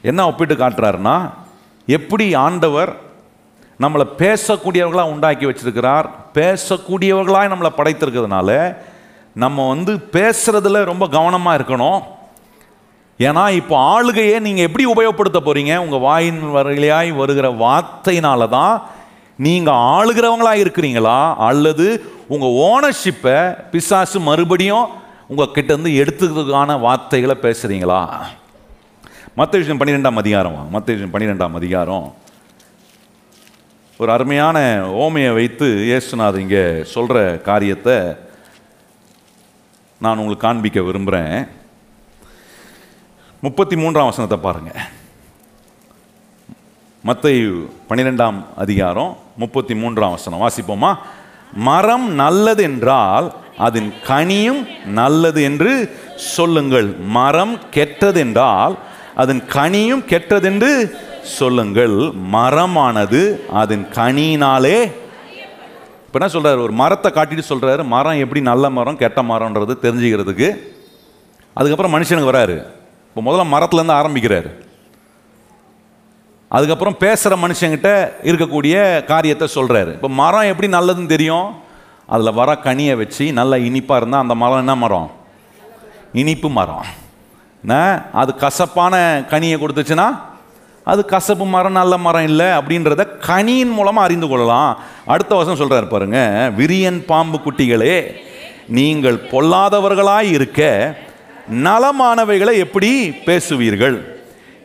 என்ன 0.02 0.26
ஒப்பிட்டு 0.28 0.56
காட்டுறாருன்னா 0.56 1.30
எப்படி 1.86 2.34
ஆண்டவர் 2.34 2.92
நம்மளை 3.80 4.06
பேசக்கூடியவர்களாக 4.18 5.14
உண்டாக்கி 5.14 5.46
வச்சிருக்கிறார் 5.46 6.08
பேசக்கூடியவர்களாக 6.34 7.52
நம்மளை 7.54 7.72
படைத்திருக்கிறதுனால 7.78 8.78
நம்ம 9.34 9.68
வந்து 9.68 9.96
பேசுகிறதுல 10.12 10.84
ரொம்ப 10.84 11.08
கவனமாக 11.08 11.58
இருக்கணும். 11.60 12.02
ஏன்னா 13.20 13.50
இப்போ 13.52 13.78
ஆளுகையை 13.78 14.40
நீங்கள் 14.40 14.64
எப்படி 14.64 14.86
உபயோகப்படுத்த 14.86 15.40
போகிறீங்க 15.40 15.78
உங்கள் 15.78 16.00
வாயின் 16.00 16.40
வரையிலாய் 16.52 17.12
வருகிற 17.12 17.50
வார்த்தையினால 17.60 18.50
தான் 18.50 18.76
நீங்கள் 19.40 19.82
ஆளுகிறவங்களாக 19.90 20.62
இருக்கிறீங்களா? 20.64 21.18
அல்லது 21.40 21.86
உங்கள் 22.28 22.56
ஓனர்ஷிப்பை 22.64 23.38
பிசாசு 23.72 24.20
மறுபடியும் 24.20 24.88
உங்கள் 25.28 25.54
கிட்டேருந்து 25.56 25.92
எடுத்துக்கிறதுக்கான 26.02 26.80
வார்த்தைகளை 26.80 27.36
பேசுகிறீங்களா 27.42 28.02
மற்ற 29.36 29.58
விஷயம் 29.58 29.80
பன்னிரெண்டாம் 29.80 30.18
அதிகாரம் 30.18 30.70
மற்ற 30.70 30.94
விஷயம் 30.94 31.14
பன்னிரெண்டாம் 31.14 31.56
அதிகாரம். 31.56 32.08
ஒரு 34.00 34.12
அருமையான 34.12 34.58
ஓமையை 34.96 35.34
வைத்து 35.34 35.68
இயேசுநாதர் 35.86 36.40
இங்கே 36.40 36.64
சொல்கிற 36.84 37.18
காரியத்தை 37.42 37.98
நான் 40.02 40.18
உங்களுக்கு 40.18 40.48
காண்பிக்க 40.48 40.82
விரும்புகிறேன் 40.82 41.38
முப்பத்தி 43.42 43.76
மூன்றாம் 43.76 44.06
வசனத்தை 44.06 44.38
பாருங்க. 44.38 44.72
மத்தேயு 47.06 47.52
பன்னிரெண்டாம் 47.90 48.38
அதிகாரம் 48.56 49.18
முப்பத்தி 49.38 49.76
மூன்றாம் 49.76 50.16
வசனம். 50.16 50.42
வாசிப்போமா? 50.42 50.98
மரம் 51.54 52.08
நல்லது 52.14 52.64
என்றால் 52.64 53.34
அதன் 53.58 53.94
கனியும் 54.08 54.68
நல்லது 54.86 55.44
என்று 55.44 55.98
சொல்லுங்கள். 56.16 56.96
மரம் 57.00 57.56
கெட்டதென்றால் 57.76 58.76
அதன் 59.16 59.46
கனியும் 59.46 60.04
கெட்டதென்று 60.10 60.72
சொல்லுங்கள். 61.22 61.98
மரமானது 62.34 63.22
அதன் 63.62 63.86
கனியினாலே 63.94 64.78
இப்போ 66.06 66.20
என்ன 66.20 66.30
சொல்கிறார் 66.34 66.58
ஒரு 66.58 66.72
மரத்தை 66.72 67.12
காட்டிட்டு 67.12 67.44
சொல்கிறாரு 67.50 67.84
மரம் 67.84 68.22
எப்படி 68.26 68.42
நல்ல 68.42 68.70
மரம் 68.70 68.98
கெட்ட 68.98 69.22
மரம்ன்றது 69.24 69.76
தெரிஞ்சுக்கிறதுக்கு. 69.86 70.50
அதுக்கப்புறம் 71.54 71.96
மனுஷனுக்கு 71.96 72.32
வராரு. 72.34 72.78
இப்போ 73.10 73.32
முதல்ல 73.32 73.48
மரத்துலேருந்து 73.48 73.92
ஆரம்பிக்கிறார். 73.92 74.50
அதுக்கப்புறம் 76.48 76.98
பேசுகிற 76.98 77.48
மனுஷங்கிட்ட 77.48 78.12
இருக்கக்கூடிய 78.24 79.06
காரியத்தை 79.06 79.48
சொல்கிறாரு. 79.56 79.92
இப்போ 79.94 80.10
மரம் 80.10 80.42
எப்படி 80.42 80.72
நல்லதுன்னு 80.72 81.06
தெரியும்? 81.06 81.56
அதில் 82.06 82.34
வர 82.34 82.60
கனியை 82.64 82.98
வச்சு 82.98 83.34
நல்லா 83.34 83.56
இனிப்பாக 83.56 84.00
இருந்தால் 84.00 84.22
அந்த 84.22 84.36
மரம் 84.36 84.58
என்ன 84.58 84.76
மரம்? 84.76 85.12
இனிப்பு 86.14 86.50
மரம். 86.50 86.86
என்ன? 87.64 88.04
அது 88.14 88.36
கசப்பான 88.36 89.24
கனியை 89.30 89.58
கொடுத்துச்சுன்னா 89.58 90.20
அது 90.84 91.06
கசப்பு 91.06 91.46
மரம் 91.46 91.72
நல்ல 91.72 91.98
மரம் 91.98 92.24
இல்லை 92.24 92.46
அப்படின்றத 92.46 93.20
கனியின் 93.20 93.72
மூலமாக 93.72 94.08
அறிந்து 94.08 94.28
கொள்ளலாம். 94.28 94.78
அடுத்த 95.06 95.36
வருஷம் 95.36 95.60
சொல்கிறாரு 95.60 95.88
பாருங்க 95.88 96.52
விரியன் 96.58 97.06
பாம்பு 97.06 97.40
குட்டிகளே 97.40 98.16
நீங்கள் 98.68 99.16
பொல்லாதவர்களாய் 99.16 100.30
இருக்க 100.30 100.62
நலமானவைகளை 101.50 102.54
எப்படி 102.66 103.10
பேசுவீர்கள்? 103.28 103.98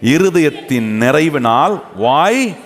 இருதயத்தின் 0.03 0.89
நிறைவினால் 1.03 1.83
வாய் 1.97 2.57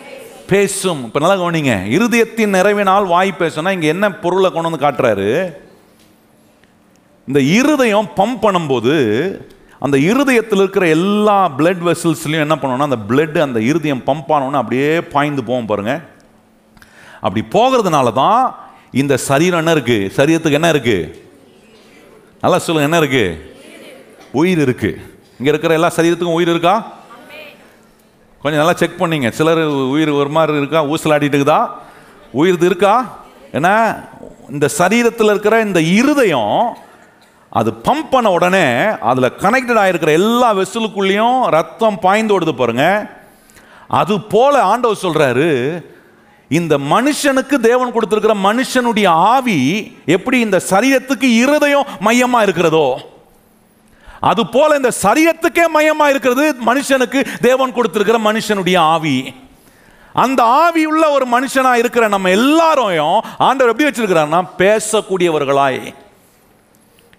பேசும். 0.51 1.05
இப்போ 1.05 1.19
நல்லா 1.21 1.37
கவனிங்க. 1.41 1.75
இருதயத்தின் 1.97 2.55
நிறைவினால் 2.57 3.07
வாய் 3.07 3.33
பேசும்னா 3.41 3.73
இங்கே 3.77 3.89
என்ன 3.95 4.07
பொருளை 4.11 4.51
கொண்டு 4.51 4.71
வந்து 4.71 4.85
காட்டுறாரு? 4.85 5.31
இந்த 7.29 7.41
இருதயம் 7.41 8.09
பம்ப் 8.17 8.45
பண்ணும்போது 8.45 8.95
அந்த 9.81 9.97
இருதயத்தில் 9.99 10.63
இருக்கிற 10.63 10.87
எல்லா 10.89 11.39
பிளட் 11.59 11.83
வெசல்ஸ்லையும் 11.89 12.45
என்ன 12.47 12.55
பண்ணணும்னா 12.55 12.89
அந்த 12.91 13.01
பிளட் 13.11 13.37
அந்த 13.47 13.61
இருதயம் 13.61 14.03
பம்ப் 14.07 14.33
ஆனோன்னு 14.37 14.61
அப்படியே 14.61 15.01
பாய்ந்து 15.15 15.43
போவோம் 15.49 15.71
பாருங்க. 15.73 15.95
அப்படி 17.21 17.43
போகிறதுனால 17.57 18.13
தான் 18.13 18.43
இந்த 19.03 19.17
சரீரம் 19.17 19.63
என்ன 19.63 19.75
இருக்குது 19.77 20.11
சரீரத்துக்கு 20.17 20.59
என்ன 20.61 20.71
இருக்குது 20.75 21.15
நல்லா 22.43 22.59
சொல்லுங்கள் 22.59 22.89
என்ன 22.91 23.01
இருக்குது 23.05 23.57
உயிர் 24.33 24.59
இருக்கு. 24.59 25.01
இங்க 25.39 25.51
இருக்கிற 25.51 25.75
எல்லா 25.75 25.91
சரீரத்துக்கும் 25.97 26.39
உயிர் 26.39 26.49
இருக்கா? 26.49 26.97
கொஞ்சம் 28.43 28.61
நல்லா 28.61 28.73
செக் 28.73 29.03
பண்ணீங்க. 29.03 29.29
சிலர் 29.29 29.65
உயிர் 29.67 30.11
ஒரு 30.11 30.29
மாதிரி 30.29 30.59
இருக்கா? 30.59 30.85
ஊசலாடிட்டு 30.85 31.37
இருக்குதா? 31.37 31.69
உயிர் 32.33 32.63
இருக்கா? 32.63 33.19
ஏன்னா 33.53 34.05
இந்த 34.51 34.69
சரீரத்தில் 34.79 35.25
இருக்கிற 35.25 35.61
இந்த 35.61 35.81
இருதயம் 35.81 36.77
அது 37.51 37.73
பம்ப் 37.73 38.11
பண்ண 38.11 38.31
உடனே 38.31 38.85
அதில் 39.01 39.33
கனெக்டட் 39.33 39.81
ஆகிருக்கிற 39.83 40.13
எல்லா 40.13 40.55
வெசலுக்குள்ளேயும் 40.55 41.47
ரத்தம் 41.47 41.99
பாய்ந்து 41.99 42.41
ஓடுது 42.41 42.53
பாருங்க. 42.53 43.11
அது 43.89 44.21
போல 44.21 44.63
ஆண்டவர் 44.63 45.03
சொல்றாரு 45.03 45.83
இந்த 46.49 46.79
மனுஷனுக்கு 46.79 47.55
தேவன் 47.55 47.93
கொடுத்துருக்கிற 47.93 48.35
மனுஷனுடைய 48.45 49.07
ஆவி 49.07 49.93
எப்படி 50.07 50.41
இந்த 50.41 50.61
சரீரத்துக்கு 50.71 51.23
இருதயம் 51.23 51.87
மையமாக 52.01 52.43
இருக்கிறதோ? 52.43 52.99
அது 54.21 54.47
போல 54.47 54.77
இந்த 54.77 54.91
சரியத்துக்கே 55.03 55.65
மையமா 55.75 56.09
இருக்கிறது 56.09 56.55
மனுஷனுக்கு 56.67 57.27
தேவன் 57.41 57.73
கொடுத்திருக்கிற 57.73 58.19
மனுஷனுடைய 58.19 58.79
ஆவி. 58.79 59.35
அந்த 60.15 60.45
ஆவி 60.45 60.85
உள்ள 60.87 61.11
ஒரு 61.11 61.27
மனுஷனா 61.27 61.75
இருக்கிற 61.75 62.09
நம்ம 62.09 62.31
எல்லாரையும் 62.31 63.23
ஆண்டவர் 63.39 63.71
எப்படி 63.73 63.89
வச்சிருக்கிறாருன்னா 63.89 64.49
பேசக்கூடியவர்களாய். 64.59 65.95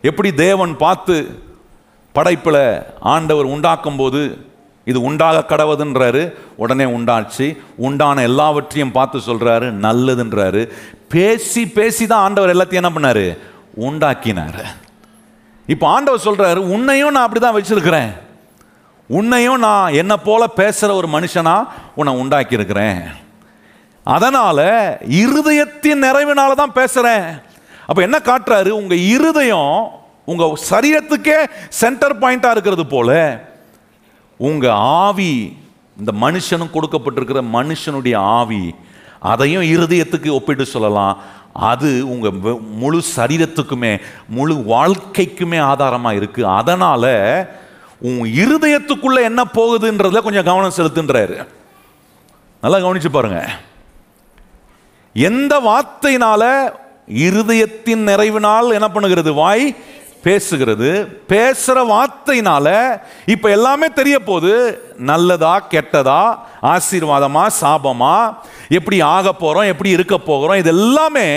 எப்படி 0.02 0.34
தேவன் 0.34 0.78
பார்த்து 0.78 1.46
படைப்பில் 2.14 2.84
ஆண்டவர் 3.00 3.46
உண்டாக்கும் 3.46 3.96
போது 3.96 4.48
இது 4.84 5.02
உண்டாக 5.02 5.56
கடவுதுன்றாரு 5.56 6.34
உடனே 6.56 6.84
உண்டாச்சு. 6.84 7.58
உண்டான 7.76 8.22
எல்லாவற்றையும் 8.22 8.92
பார்த்து 8.92 9.18
சொல்றாரு 9.20 9.72
நல்லதுன்றாரு. 9.86 10.72
பேசி 11.08 11.68
பேசி 11.68 12.08
தான் 12.08 12.20
ஆண்டவர் 12.20 12.58
எல்லாத்தையும் 12.58 12.84
என்ன 12.84 12.90
பண்ணாரு? 12.90 13.38
உண்டாக்கினார். 13.76 14.89
இப்போ 15.74 15.86
ஆண்டவர் 15.96 16.26
சொல்கிறாரு 16.28 16.60
உன்னையும் 16.76 17.14
நான் 17.16 17.26
அப்படி 17.26 17.42
தான் 17.44 17.58
வச்சுருக்கிறேன். 17.58 18.12
உன்னையும் 19.10 19.64
நான் 19.68 19.96
என்னை 20.02 20.18
போல 20.28 20.44
பேசுகிற 20.60 20.90
ஒரு 21.00 21.08
மனுஷனாக 21.16 21.70
உன்னை 22.00 22.12
உண்டாக்கியிருக்கிறேன். 22.22 23.00
அதனால் 24.06 24.66
இருதயத்தின் 25.24 26.04
நிறைவினால 26.08 26.52
தான் 26.62 26.78
பேசுகிறேன் 26.80 27.26
அப்போ 27.88 28.02
என்ன 28.08 28.18
காட்டுறாரு? 28.30 28.72
உங்கள் 28.82 29.06
இருதயம் 29.14 29.76
உங்கள் 30.32 30.60
சரீரத்துக்கே 30.70 31.38
சென்டர் 31.82 32.20
பாயிண்ட்டாக 32.22 32.56
இருக்கிறது 32.56 32.86
போல 32.88 33.10
உங்கள் 34.40 34.78
ஆவி 35.06 35.34
இந்த 36.00 36.12
மனுஷனும் 36.26 36.74
கொடுக்கப்பட்டிருக்கிற 36.76 37.40
மனுஷனுடைய 37.58 38.16
ஆவி 38.40 38.64
அதையும் 39.20 39.68
இருதயத்துக்கு 39.74 40.30
ஒப்பிட்டு 40.38 40.66
சொல்லலாம். 40.66 41.16
அது 41.54 41.90
உங்கள் 42.10 42.36
முழு 42.82 43.00
சரீரத்துக்குமே 43.16 43.94
முழு 44.38 44.56
வாழ்க்கைக்குமே 44.74 45.60
ஆதாரமாக 45.72 46.20
இருக்குது 46.20 46.54
அதனால் 46.60 47.12
உன் 48.10 48.20
இருதயத்துக்குள்ளே 48.42 49.22
என்ன 49.30 49.42
போகுதுன்றதில் 49.58 50.26
கொஞ்சம் 50.28 50.50
கவனம் 50.50 50.78
செலுத்துன்றாரு. 50.78 51.38
நல்லா 52.62 52.80
கவனித்து 52.80 53.12
பாருங்க. 53.12 53.42
எந்த 55.14 55.54
வார்த்தையினால 55.70 56.44
இருதயத்தின் 57.28 58.04
நிறைவினால் 58.10 58.76
என்ன 58.78 58.88
பண்ணுகிறது? 58.96 59.34
வாய் 59.34 59.76
பேசுகிறது. 60.26 60.90
பேசுகிற 61.32 61.80
வார்த்தையினால 61.94 62.68
இப்போ 63.34 63.48
எல்லாமே 63.58 63.88
தெரிய 64.00 64.16
போகுது. 64.20 64.54
நல்லதா 65.10 65.54
கெட்டதா 65.74 66.22
ஆசீர்வாதமா 66.74 67.44
சாபமா 67.62 68.16
எப்படி 68.78 68.98
ஆக 69.16 69.34
போகிறோம் 69.34 69.70
எப்படி 69.74 69.90
இருக்க 69.98 70.18
போகிறோம் 70.30 70.62
இது 70.62 70.72
எல்லாமே 70.78 71.28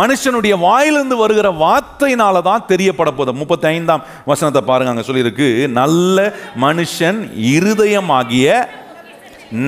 மனுஷனுடைய 0.00 0.54
வாயிலிருந்து 0.66 1.16
வருகிற 1.22 1.48
வார்த்தையினால 1.64 2.42
தான் 2.42 2.66
தெரியப்பட 2.72 3.10
போகுது. 3.10 3.32
முப்பத்தி 3.40 3.66
ஐந்தாம் 3.66 4.04
வசனத்தை 4.30 4.62
பாருங்க 4.68 4.92
அங்கே 4.92 5.06
சொல்லியிருக்கு 5.08 5.48
நல்ல 5.80 6.34
மனுஷன் 6.66 7.18
இருதயமாகிய 7.56 8.46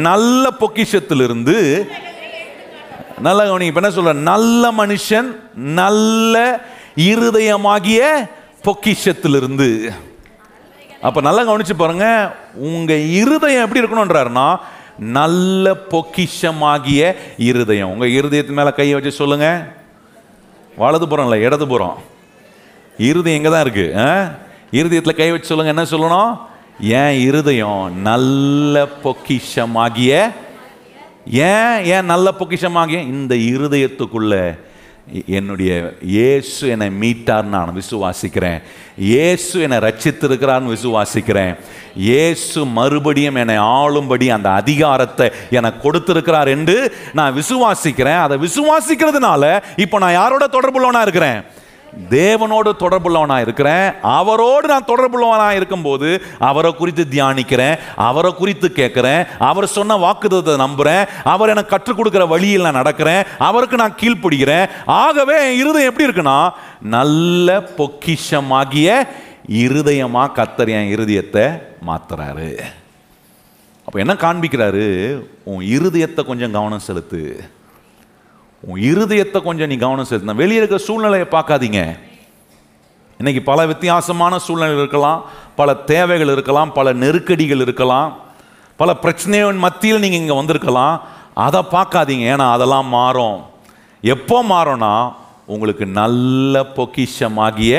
நல்ல 0.08 0.44
பொக்கிஷத்திலிருந்து 0.60 1.56
நல்ல 3.26 3.40
கவனி 3.48 3.66
என்ன 3.66 3.90
சொல்ற? 3.96 4.12
நல்ல 4.30 4.70
மனுஷன் 4.78 5.28
நல்ல 5.80 6.36
இருதயமாகிய 6.96 8.28
பொக்கிஷத்திலிருந்து. 8.64 9.90
அப்ப 11.02 11.20
நல்லா 11.20 11.52
கவனிச்சு 11.52 11.72
பாருங்க 11.76 12.34
உங்க 12.54 12.94
இருதயம் 12.94 13.68
எப்படி 13.68 13.86
இருக்கணுன்றாருன்னா 13.86 14.56
நல்ல 14.98 15.76
பொக்கிஷமாகிய 15.90 17.16
இருதயம். 17.36 17.90
உங்க 17.90 18.06
இருதயத்து 18.06 18.52
மேல 18.52 18.70
கையை 18.70 18.94
வச்சு 18.94 19.10
சொல்லுங்க. 19.10 19.72
வலது 20.76 21.08
புறம் 21.08 21.24
இல்லை 21.24 21.44
இடது 21.44 21.66
புறம். 21.66 21.98
இருதயம் 22.98 23.44
இங்கே 23.44 23.52
தான் 23.52 23.60
இருக்கு? 23.60 23.98
ஆ? 23.98 24.30
கை 25.16 25.30
வச்சு 25.30 25.46
சொல்லுங்க 25.46 25.82
என்ன 25.82 25.82
சொல்லணும்? 25.82 26.38
ஏன் 26.80 27.20
இருதயம் 27.20 28.00
நல்ல 28.00 28.88
பொக்கிஷமாகிய 29.04 30.32
ஏன் 31.30 31.84
ஏன் 31.84 32.04
நல்ல 32.04 32.32
பொக்கிஷமாகிய? 32.38 33.00
இந்த 33.00 33.34
இருதயத்துக்குள்ள 33.34 34.58
என்னுடைய 35.26 35.96
இயேசு 36.00 36.68
என்னை 36.68 36.88
மீட்டார் 36.88 37.42
நான் 37.42 37.80
விசுவாசிக்கிறேன். 37.80 38.60
இயேசு 38.98 39.60
என்னை 39.60 39.78
ரச்சித்திருக்கிறான்னு 39.78 40.72
விசுவாசிக்கிறேன். 40.76 41.54
இயேசு 41.96 42.64
மறுபடியும் 42.64 43.34
என்னை 43.34 43.56
ஆளும்படி 43.56 44.26
அந்த 44.26 44.50
அதிகாரத்தை 44.50 45.30
எனக்கு 45.50 45.80
கொடுத்திருக்கிறார் 45.80 46.48
என்று 46.48 46.94
நான் 47.12 47.36
விசுவாசிக்கிறேன். 47.40 48.22
அதை 48.26 48.38
விசுவாசிக்கிறதுனால 48.46 49.62
இப்போ 49.76 49.98
நான் 49.98 50.12
யாரோட 50.12 50.46
தொடர்புள்ளவனாக 50.46 51.02
இருக்கிறேன்? 51.02 51.44
தேவனோடு 52.10 52.70
தொடர்புள்ளவனாக 52.78 53.40
இருக்கிறேன். 53.40 53.92
அவரோடு 54.02 54.68
நான் 54.68 54.84
தொடர்புள்ளவனாக 54.84 55.50
இருக்கும்போது 55.50 56.22
அவரை 56.38 56.74
குறித்து 56.74 57.06
தியானிக்கிறேன். 57.10 57.78
அவரை 57.96 58.34
குறித்து 58.34 58.72
கேட்குறேன். 58.74 59.26
அவர் 59.38 59.66
சொன்ன 59.66 59.96
வாக்குதத்தை 59.96 60.56
நம்புகிறேன் 60.56 61.04
அவர் 61.24 61.48
எனக்கு 61.48 61.68
கற்றுக் 61.68 61.98
கொடுக்குற 61.98 62.28
வழியில் 62.28 62.60
நான் 62.60 62.76
நடக்கிறேன். 62.76 63.24
அவருக்கு 63.38 63.76
நான் 63.76 63.98
கீழ்ப்படுகிறேன். 64.00 64.68
ஆகவே 64.86 65.50
என் 65.50 65.58
இருதயம் 65.58 65.96
எப்படி 65.96 66.10
இருக்குன்னா 66.10 66.50
நல்ல 66.80 67.68
பொக்கிஷமாகிய 67.78 69.08
இருதயமாக 69.48 70.34
கத்தர் 70.34 70.68
என் 70.68 70.94
இருதயத்தை 70.94 71.62
மாத்துறாரு. 71.86 72.60
அப்போ 73.86 73.98
என்ன 73.98 74.12
காண்பிக்கிறாரு? 74.12 74.86
உன் 75.42 75.64
இருதயத்தை 75.64 76.24
கொஞ்சம் 76.24 76.50
கவனம் 76.50 76.78
செலுத்து. 76.78 77.44
உன் 78.70 78.80
இருதயத்தை 78.90 79.38
கொஞ்சம் 79.46 79.70
நீ 79.72 79.76
கவனம் 79.76 80.10
செலுத்தணும் 80.10 80.40
வெளியே 80.42 80.60
இருக்கிற 80.60 80.80
சூழ்நிலையை 80.88 81.26
பார்க்காதீங்க. 81.30 81.80
இன்னைக்கு 83.20 83.42
பல 83.48 83.66
வித்தியாசமான 83.66 84.38
சூழ்நிலைகள் 84.44 84.82
இருக்கலாம் 84.82 85.20
பல 85.58 85.74
தேவைகள் 85.90 86.32
இருக்கலாம் 86.36 86.72
பல 86.78 86.92
நெருக்கடிகள் 87.02 87.64
இருக்கலாம் 87.66 88.08
பல 88.76 88.92
பிரச்சனையின் 89.02 89.64
மத்தியில் 89.64 90.02
நீங்கள் 90.04 90.20
இங்கே 90.20 90.36
வந்திருக்கலாம். 90.38 90.96
அதை 91.46 91.60
பார்க்காதீங்க. 91.74 92.24
ஏன்னா 92.34 92.46
அதெல்லாம் 92.56 92.88
மாறும். 92.98 93.38
எப்போ 94.14 94.38
மாறும்னா 94.52 94.94
உங்களுக்கு 95.54 95.86
நல்ல 96.00 96.62
பொக்கிஷமாகிய 96.76 97.74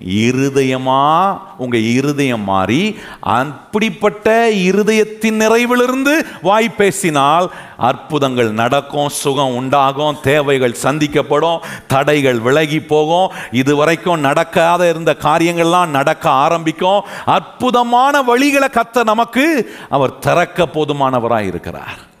இருதயமா 0.00 1.38
உங்க 1.58 1.76
இருதயம் 1.76 2.44
மாறி 2.44 2.98
அப்படிப்பட்ட 3.20 4.50
இருதயத்தின் 4.50 5.40
நிறைவிலிருந்து 5.40 6.26
வாய் 6.42 6.68
பேசினால் 6.68 7.50
அற்புதங்கள் 7.76 8.50
நடக்கும் 8.50 9.08
சுகம் 9.08 9.54
உண்டாகும் 9.54 10.20
தேவைகள் 10.22 10.76
சந்திக்கப்படும் 10.82 11.62
தடைகள் 11.86 12.38
விலகி 12.38 12.80
போகும் 12.80 13.32
இதுவரைக்கும் 13.50 14.20
நடக்காத 14.20 14.88
இருந்த 14.88 15.16
காரியங்கள்லாம் 15.20 15.86
நடக்க 15.86 16.30
ஆரம்பிக்கும். 16.30 17.04
அற்புதமான 17.24 18.22
வழிகளை 18.22 18.68
கத்த 18.72 19.04
நமக்கு 19.04 19.70
அவர் 19.88 20.18
திறக்க 20.18 20.68
போதுமானவராய் 20.74 21.46
இருக்கிறார் 21.46 22.12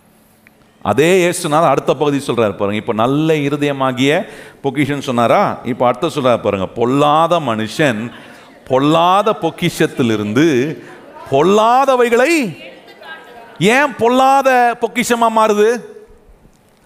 அதே 0.90 1.10
இயேசுனால 1.22 1.70
அடுத்த 1.72 1.90
பகுதி 2.00 2.18
சொல்கிறார் 2.28 2.58
பாருங்க. 2.60 2.80
இப்போ 2.82 2.94
நல்ல 3.02 3.34
இருதயமாகிய 3.46 4.12
பொக்கிஷன் 4.64 5.06
சொன்னாரா? 5.08 5.42
இப்போ 5.72 5.84
அடுத்த 5.88 6.12
சொல்கிறார் 6.16 6.44
பாருங்க. 6.46 6.66
பொல்லாத 6.78 7.34
மனுஷன் 7.50 8.00
பொல்லாத 8.70 9.28
பொக்கிஷத்திலிருந்து 9.44 10.46
பொல்லாதவைகளை 11.32 12.32
ஏன் 13.74 13.92
பொல்லாத 14.00 14.48
பொக்கிஷமாக 14.82 15.36
மாறுது? 15.38 15.68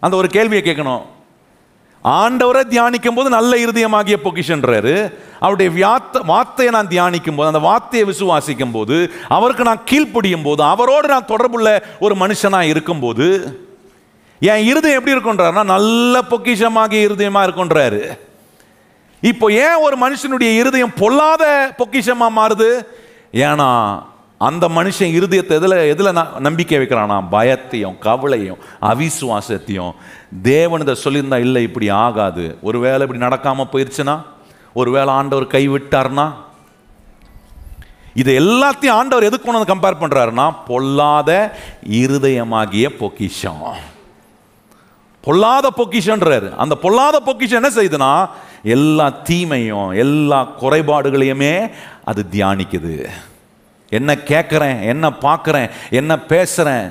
அந்த 0.02 0.14
ஒரு 0.20 0.28
கேள்வியை 0.36 0.62
கேட்கணும். 0.64 1.04
ஆண்டவரை 2.04 2.62
தியானிக்கும் 2.72 3.16
போது 3.18 3.28
நல்ல 3.36 3.52
இருதயமாகிய 3.64 4.16
பொக்கிஷன்றாரு. 4.26 4.96
அவருடைய 5.44 5.70
வியாத்த 5.78 6.20
வார்த்தையை 6.32 6.70
நான் 6.76 6.92
தியானிக்கும் 6.92 7.38
போது 7.38 7.50
அந்த 7.52 7.62
வார்த்தையை 7.68 8.04
விசுவாசிக்கும் 8.10 8.74
போது 8.76 8.96
அவருக்கு 9.36 9.70
நான் 9.70 9.86
கீழ்ப்படியும் 9.90 10.46
போது 10.48 10.62
அவரோடு 10.74 11.08
நான் 11.14 11.30
தொடர்புள்ள 11.32 11.70
ஒரு 12.06 12.14
மனுஷனாக 12.22 12.70
இருக்கும்போது 12.72 13.26
என் 14.40 14.66
இருதயம் 14.70 14.98
எப்படி 14.98 15.14
இருக்குன்றார்னா 15.14 15.64
நல்ல 15.74 16.20
பொக்கிஷமாகிய 16.30 17.06
இருதயமாக 17.08 17.46
இருக்குன்றாரு 17.46 18.02
இப்போ 19.22 19.46
ஏன் 19.64 19.82
ஒரு 19.86 19.96
மனுஷனுடைய 20.04 20.50
இருதயம் 20.60 20.94
பொல்லாத 21.00 21.44
பொக்கிஷமாக 21.78 22.36
மாறுது? 22.38 22.68
ஏன்னா 23.46 23.70
அந்த 24.48 24.64
மனுஷன் 24.68 25.14
இருதயத்தை 25.18 25.54
எதில் 25.60 25.76
எதில் 25.92 26.18
நம்பிக்கை 26.46 26.78
வைக்கிறானா 26.80 27.16
பயத்தையும் 27.32 27.96
கவலையும் 28.04 28.60
அவிசுவாசத்தையும். 28.90 29.94
தேவன் 30.50 30.84
இதை 30.84 30.94
சொல்லியிருந்தா 31.04 31.38
இல்லை 31.46 31.62
இப்படி 31.68 31.88
ஆகாது. 32.04 32.44
ஒரு 32.68 32.78
வேளை 32.84 33.00
இப்படி 33.06 33.24
நடக்காமல் 33.26 33.70
போயிடுச்சுன்னா 33.72 34.16
ஒருவேளை 34.80 35.10
ஆண்டவர் 35.18 35.52
கைவிட்டார்னா? 35.56 36.28
இதை 38.22 38.32
எல்லாத்தையும் 38.42 38.96
ஆண்டவர் 39.00 39.28
எதுக்கு 39.28 39.44
கொண்டு 39.44 39.60
வந்து 39.60 39.72
கம்பேர் 39.74 40.02
பண்ணுறாருன்னா 40.02 40.46
பொல்லாத 40.70 41.30
இருதயமாகிய 42.02 42.86
பொக்கிஷம். 43.02 43.62
பொல்லாத 45.28 45.66
பொக்கிஷன்றாரு. 45.78 46.48
அந்த 46.62 46.74
பொல்லாத 46.84 47.16
பொக்கிஷம் 47.28 47.60
என்ன 47.60 47.70
செய்யுதுன்னா 47.78 48.12
எல்லா 48.74 49.06
தீமையும் 49.30 49.90
எல்லா 50.04 50.38
குறைபாடுகளையுமே 50.62 51.54
அது 52.10 52.20
தியானிக்குது. 52.34 52.94
என்ன 53.98 54.10
கேட்குறேன் 54.30 54.78
என்ன 54.92 55.06
பார்க்குறேன் 55.26 55.68
என்ன 56.00 56.12
பேசுகிறேன் 56.32 56.86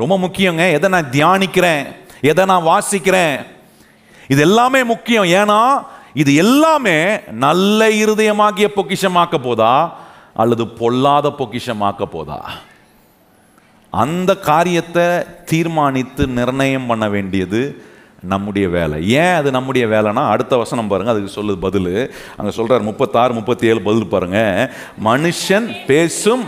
ரொம்ப 0.00 0.14
முக்கியங்க. 0.24 0.64
எதை 0.76 0.88
நான் 0.94 1.12
தியானிக்கிறேன் 1.16 1.82
எதை 2.30 2.42
நான் 2.50 2.68
வாசிக்கிறேன் 2.72 3.36
இது 4.32 4.40
எல்லாமே 4.48 4.80
முக்கியம். 4.92 5.28
ஏன்னா 5.40 5.60
இது 6.22 6.30
எல்லாமே 6.44 6.98
நல்ல 7.44 7.88
இருதயமாகிய 8.02 8.66
பொக்கிஷமாக்க 8.76 9.36
போதா 9.46 9.74
அல்லது 10.42 10.64
பொல்லாத 10.80 11.28
பொக்கிஷமாக்க 11.38 12.02
போதா? 12.16 12.38
அந்த 14.00 14.30
காரியத்தை 14.50 15.06
தீர்மானித்து 15.50 16.22
நிர்ணயம் 16.38 16.88
பண்ண 16.90 17.06
வேண்டியது 17.14 17.62
நம்முடைய 18.32 18.66
வேலை. 18.76 18.96
ஏன் 19.20 19.36
அது 19.38 19.48
நம்முடைய 19.56 19.84
வேலைனா 19.92 20.22
அடுத்த 20.32 20.56
வசனம் 20.60 20.90
பாருங்கள் 20.90 21.14
அதுக்கு 21.14 21.36
சொல்லுது 21.38 21.58
பதில். 21.66 21.94
அங்கே 22.38 22.52
சொல்கிறார் 22.58 22.88
முப்பத்தாறு 22.88 23.32
முப்பத்தி 23.38 23.70
ஏழு 23.70 23.80
பதில் 23.88 24.12
பாருங்கள் 24.12 24.68
மனுஷன் 25.08 25.66
பேசும். 25.88 26.44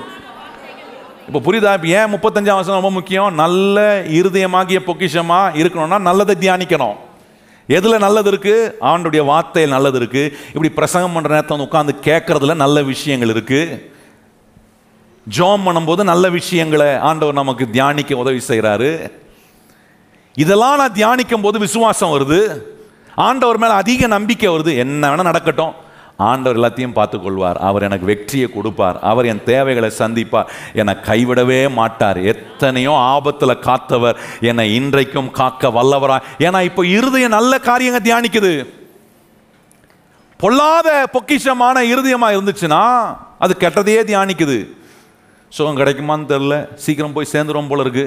இப்போ 1.28 1.40
புரியுதா? 1.46 1.72
இப்போ 1.78 1.88
ஏன் 1.98 2.12
முப்பத்தஞ்சாம் 2.14 2.60
வசனம் 2.60 2.80
ரொம்ப 2.80 2.92
முக்கியம்? 2.98 3.30
நல்ல 3.42 3.82
இருதயமாகிய 4.18 4.80
பொக்கிஷமாக 4.88 5.56
இருக்கணும்னா 5.60 5.98
நல்லதை 6.08 6.36
தியானிக்கணும். 6.44 6.96
எதில் 7.68 8.04
நல்லது 8.06 8.28
இருக்குது 8.30 8.70
ஆண்டுடைய 8.92 9.22
வார்த்தையில் 9.32 9.74
நல்லது 9.76 9.98
இருக்குது 10.00 10.32
இப்படி 10.54 10.70
பிரசங்கம் 10.78 11.14
பண்ணுற 11.16 11.34
நேரத்தை 11.34 11.54
வந்து 11.56 11.68
உட்காந்து 11.68 11.92
கேட்குறதுல 12.08 12.54
நல்ல 12.62 12.82
விஷயங்கள் 12.92 13.32
இருக்குது 13.34 13.92
ஜோம் 15.28 15.66
பண்ணும்போது 15.66 16.02
நல்ல 16.02 16.30
விஷயங்களை 16.30 16.96
ஆண்டவர் 16.96 17.34
நமக்கு 17.34 17.70
தியானிக்க 17.70 18.16
உதவி 18.16 18.40
செய்கிறாரு 18.48 19.10
இதெல்லாம் 20.34 20.76
நான் 20.76 20.92
தியானிக்கும் 20.92 21.42
போது 21.42 21.58
விசுவாசம் 21.58 22.12
வருது. 22.12 22.62
ஆண்டவர் 23.14 23.58
மேலே 23.58 23.72
அதிக 23.72 24.06
நம்பிக்கை 24.06 24.48
வருது. 24.48 24.76
என்ன 24.76 25.10
வேணால் 25.10 25.22
நடக்கட்டும். 25.22 25.74
ஆண்டவர் 26.16 26.58
எல்லாத்தையும் 26.58 26.96
பார்த்துக்கொள்வார். 26.98 27.54
அவர் 27.54 27.82
எனக்கு 27.82 28.06
வெற்றியை 28.06 28.48
கொடுப்பார். 28.48 29.00
அவர் 29.00 29.26
என் 29.26 29.44
தேவைகளை 29.44 29.90
சந்திப்பார். 29.98 30.44
என்னை 30.72 30.94
கைவிடவே 30.94 31.70
மாட்டார். 31.70 32.22
எத்தனையோ 32.22 32.92
ஆபத்தில் 32.92 33.58
காத்தவர் 33.58 34.16
என்னை 34.40 34.74
இன்றைக்கும் 34.74 35.30
காக்க 35.30 35.68
வல்லவரா. 35.68 36.22
ஏன்னா 36.38 36.62
இப்போ 36.62 36.86
இருதயம் 36.86 37.36
நல்ல 37.38 37.58
காரியங்க 37.58 38.00
தியானிக்குது. 38.10 38.66
பொல்லாத 40.36 41.08
பொக்கிஷமான 41.12 41.76
இருதயமாக 41.80 42.36
இருந்துச்சுன்னா 42.36 43.16
அது 43.38 43.56
கெட்டதையே 43.58 44.02
தியானிக்குது. 44.12 44.82
சுகம் 45.56 45.78
கிடைக்குமான்னு 45.80 46.30
தெரில 46.32 46.54
சீக்கிரம் 46.84 47.16
போய் 47.16 47.32
சேர்ந்துரும் 47.32 47.70
போல 47.72 47.84
இருக்கு. 47.86 48.06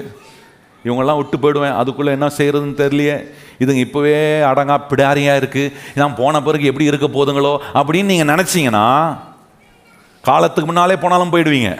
இவங்கெல்லாம் 0.85 1.19
விட்டு 1.19 1.37
போயிடுவேன். 1.43 1.75
அதுக்குள்ளே 1.81 2.11
என்ன 2.17 2.27
செய்கிறதுன்னு 2.37 2.81
தெரியலையே. 2.81 3.15
இதுங்க 3.63 3.81
இப்போவே 3.85 4.15
அடங்கா 4.49 4.75
பிடாரியாக 4.89 5.39
இருக்குது 5.41 5.73
நான் 6.01 6.17
போன 6.19 6.41
பிறகு 6.47 6.69
எப்படி 6.71 6.89
இருக்க 6.89 7.07
போதுங்களோ 7.17 7.53
அப்படின்னு 7.79 8.11
நீங்கள் 8.13 8.31
நினச்சிங்கன்னா 8.33 8.85
காலத்துக்கு 10.23 10.69
முன்னாலே 10.69 10.97
போனாலும் 11.03 11.33
போயிடுவீங்க. 11.33 11.71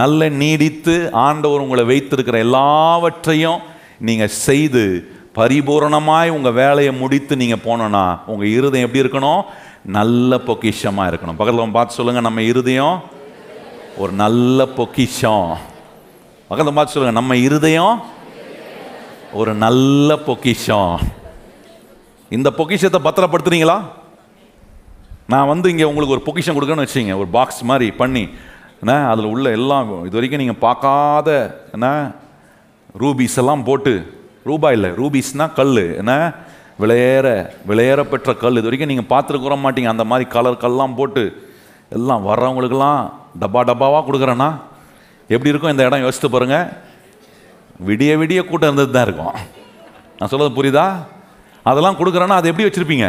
நல்ல 0.00 0.28
நீடித்து 0.42 0.94
ஆண்டவர் 1.26 1.64
உங்களை 1.64 1.84
வைத்திருக்கிற 1.90 2.38
எல்லாவற்றையும் 2.46 3.60
நீங்கள் 4.08 4.34
செய்து 4.46 4.84
பரிபூரணமாய் 5.38 6.34
உங்கள் 6.36 6.56
வேலையை 6.60 6.92
முடித்து 7.02 7.34
நீங்கள் 7.42 7.64
போனோன்னா 7.66 8.04
உங்கள் 8.32 8.52
இருதயம் 8.56 8.86
எப்படி 8.86 9.04
இருக்கணும்? 9.04 9.42
நல்ல 9.98 10.36
பொக்கிஷமாக 10.48 11.10
இருக்கணும். 11.10 11.38
பக்கத்தில் 11.40 11.76
பார்த்து 11.78 11.98
சொல்லுங்கள் 11.98 12.28
நம்ம 12.28 12.42
இருதயம் 12.52 12.96
ஒரு 14.02 14.12
நல்ல 14.22 14.60
பொக்கிஷம். 14.78 15.48
பக்கத்தில் 16.48 16.76
பார்த்து 16.76 16.94
சொல்லுங்கள் 16.94 17.20
நம்ம 17.20 17.36
இருதயம் 17.48 17.96
ஒரு 19.40 19.52
நல்ல 19.64 20.16
பொக்கிஷம். 20.28 20.94
இந்த 22.36 22.48
பொக்கிஷத்தை 22.58 23.00
பத்திரப்படுத்துறீங்களா? 23.04 23.78
நான் 25.32 25.50
வந்து 25.52 25.70
இங்கே 25.72 25.88
உங்களுக்கு 25.90 26.16
ஒரு 26.16 26.26
பொக்கிஷம் 26.26 26.56
கொடுக்கணும்னு 26.56 26.86
வச்சிங்க 26.86 27.14
ஒரு 27.22 27.30
பாக்ஸ் 27.36 27.62
மாதிரி 27.70 27.86
பண்ணி. 28.00 28.24
என்ன 28.82 28.94
அதில் 29.12 29.30
உள்ள 29.32 29.46
எல்லாம் 29.58 29.90
இது 30.06 30.16
வரைக்கும் 30.18 30.42
நீங்கள் 30.44 30.62
பார்க்காத 30.66 31.30
என்ன 31.76 31.88
ரூபீஸ் 33.02 33.38
எல்லாம் 33.42 33.66
போட்டு 33.68 33.94
ரூபாய் 34.50 34.76
இல்லை 34.76 34.90
ரூபீஸ்னால் 35.00 35.56
கல் 35.58 35.84
என்ன 36.00 36.12
விளையேற 36.82 37.26
விளையேற 37.70 38.00
பெற்ற 38.12 38.30
கல். 38.44 38.58
இது 38.60 38.68
வரைக்கும் 38.68 38.92
நீங்கள் 38.92 39.12
பார்த்துருக்குற 39.12 39.56
மாட்டீங்க 39.64 39.90
அந்த 39.94 40.06
மாதிரி 40.10 40.26
கலர் 40.36 40.64
கல்லாம் 40.64 40.96
போட்டு 41.00 41.24
எல்லாம் 41.98 42.24
வர்றவங்களுக்கெல்லாம் 42.30 43.02
டப்பா 43.42 43.60
டப்பாவாக 43.70 44.02
கொடுக்குறேன்னா 44.08 44.48
எப்படி 45.34 45.50
இருக்கும் 45.50 45.72
இந்த 45.74 45.86
இடம் 45.86 46.04
யோசித்து 46.06 46.28
பாருங்க. 46.34 46.56
விடிய 47.88 48.12
விடிய 48.20 48.40
கூட்டம் 48.48 48.70
இருந்தது 48.70 48.92
தான் 48.96 49.06
இருக்கும். 49.08 49.36
நான் 50.18 50.30
சொல்றது 50.32 50.56
புரியுதா? 50.58 50.86
அதெல்லாம் 51.70 51.98
கொடுக்குறேன்னா 52.00 52.36
அதை 52.40 52.50
எப்படி 52.50 52.66
வச்சுருப்பீங்க? 52.66 53.08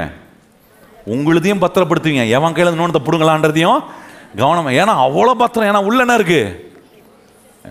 உங்களுதையும் 1.16 1.64
பத்திரப்படுத்துவீங்க. 1.64 2.24
எவன் 2.38 2.56
கையில் 2.56 2.74
இன்னொன்று 2.74 3.06
பிடுங்களான்றதையும் 3.08 3.82
கவனம். 4.40 4.70
ஏன்னா 4.82 4.94
அவ்வளோ 5.08 5.34
பத்திரம் 5.42 5.70
ஏன்னா 5.72 5.82
உள்ள 5.90 6.00
என்ன 6.06 6.16
இருக்கு? 6.20 6.42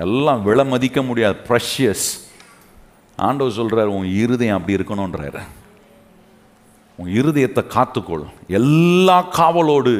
எல்லாம் 0.04 0.42
விலை 0.46 0.64
மதிக்க 0.74 1.02
முடியாது. 1.08 1.36
ப்ரஷியஸ் 1.48 2.06
ஆண்டவர் 3.26 3.58
சொல்கிறார் 3.58 3.94
உன் 3.96 4.06
இருதயம் 4.22 4.58
அப்படி 4.58 4.76
இருக்கணுன்றாரு 4.78 5.42
உன் 7.00 7.10
இருதயத்தை 7.20 7.62
காத்துக்கொள். 7.74 8.24
எல்லா 8.58 9.18
காவலோடு 9.38 9.92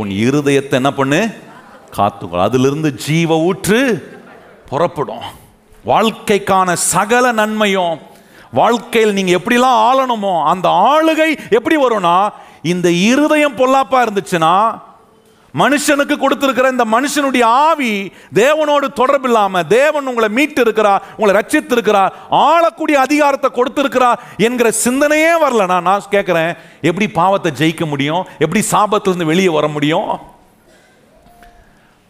உன் 0.00 0.10
இருதயத்தை 0.26 0.74
என்ன 0.80 0.92
பண்ணு? 1.00 1.20
காத்துக்கொள். 1.98 2.46
அதிலிருந்து 2.48 2.94
ஜீவ 2.94 3.38
ஊற்று 3.38 3.80
புறப்படும். 4.70 5.26
வாழ்க்கைக்கான 5.84 6.72
சகல 6.72 7.32
நன்மையும் 7.32 7.98
வாழ்க்கையில் 8.52 9.12
நீங்க 9.12 9.32
எப்படிலாம் 9.38 9.80
ஆளணுமோ 9.88 10.44
அந்த 10.44 10.68
ஆளுகை 10.68 11.30
எப்படி 11.50 11.76
வரும்னா 11.76 12.28
இந்த 12.62 12.90
இருதயம் 12.90 13.56
பொல்லாப்பா 13.56 13.98
இருந்துச்சுன்னா 14.06 14.78
மனுஷனுக்கு 15.54 16.14
கொடுத்திருக்கிற 16.18 16.70
இந்த 16.70 16.84
மனுஷனுடைய 16.84 17.44
ஆவி 17.44 18.12
தேவனோடு 18.34 18.86
தொடர்பு 18.92 19.28
இல்லாம 19.28 19.62
தேவன் 19.64 20.06
உங்களை 20.06 20.28
மீட்டு 20.28 20.60
இருக்கிறார் 20.60 21.02
உங்களை 21.16 21.40
ரட்சித்து 21.40 21.72
இருக்கிறார் 21.72 22.14
ஆளக்கூடிய 22.30 23.00
அதிகாரத்தை 23.00 23.50
கொடுத்திருக்கிறார் 23.50 24.20
என்கிற 24.36 24.72
சிந்தனையே 24.84 25.32
வரல 25.44 25.66
நான் 25.66 25.82
நான் 25.82 26.10
கேட்கிறேன் 26.10 26.56
எப்படி 26.80 27.08
பாவத்தை 27.08 27.52
ஜெயிக்க 27.52 27.86
முடியும்? 27.86 28.26
எப்படி 28.38 28.64
சாபத்திலிருந்து 28.70 29.24
வெளியே 29.24 29.48
வர 29.48 29.68
முடியும்? 29.68 30.10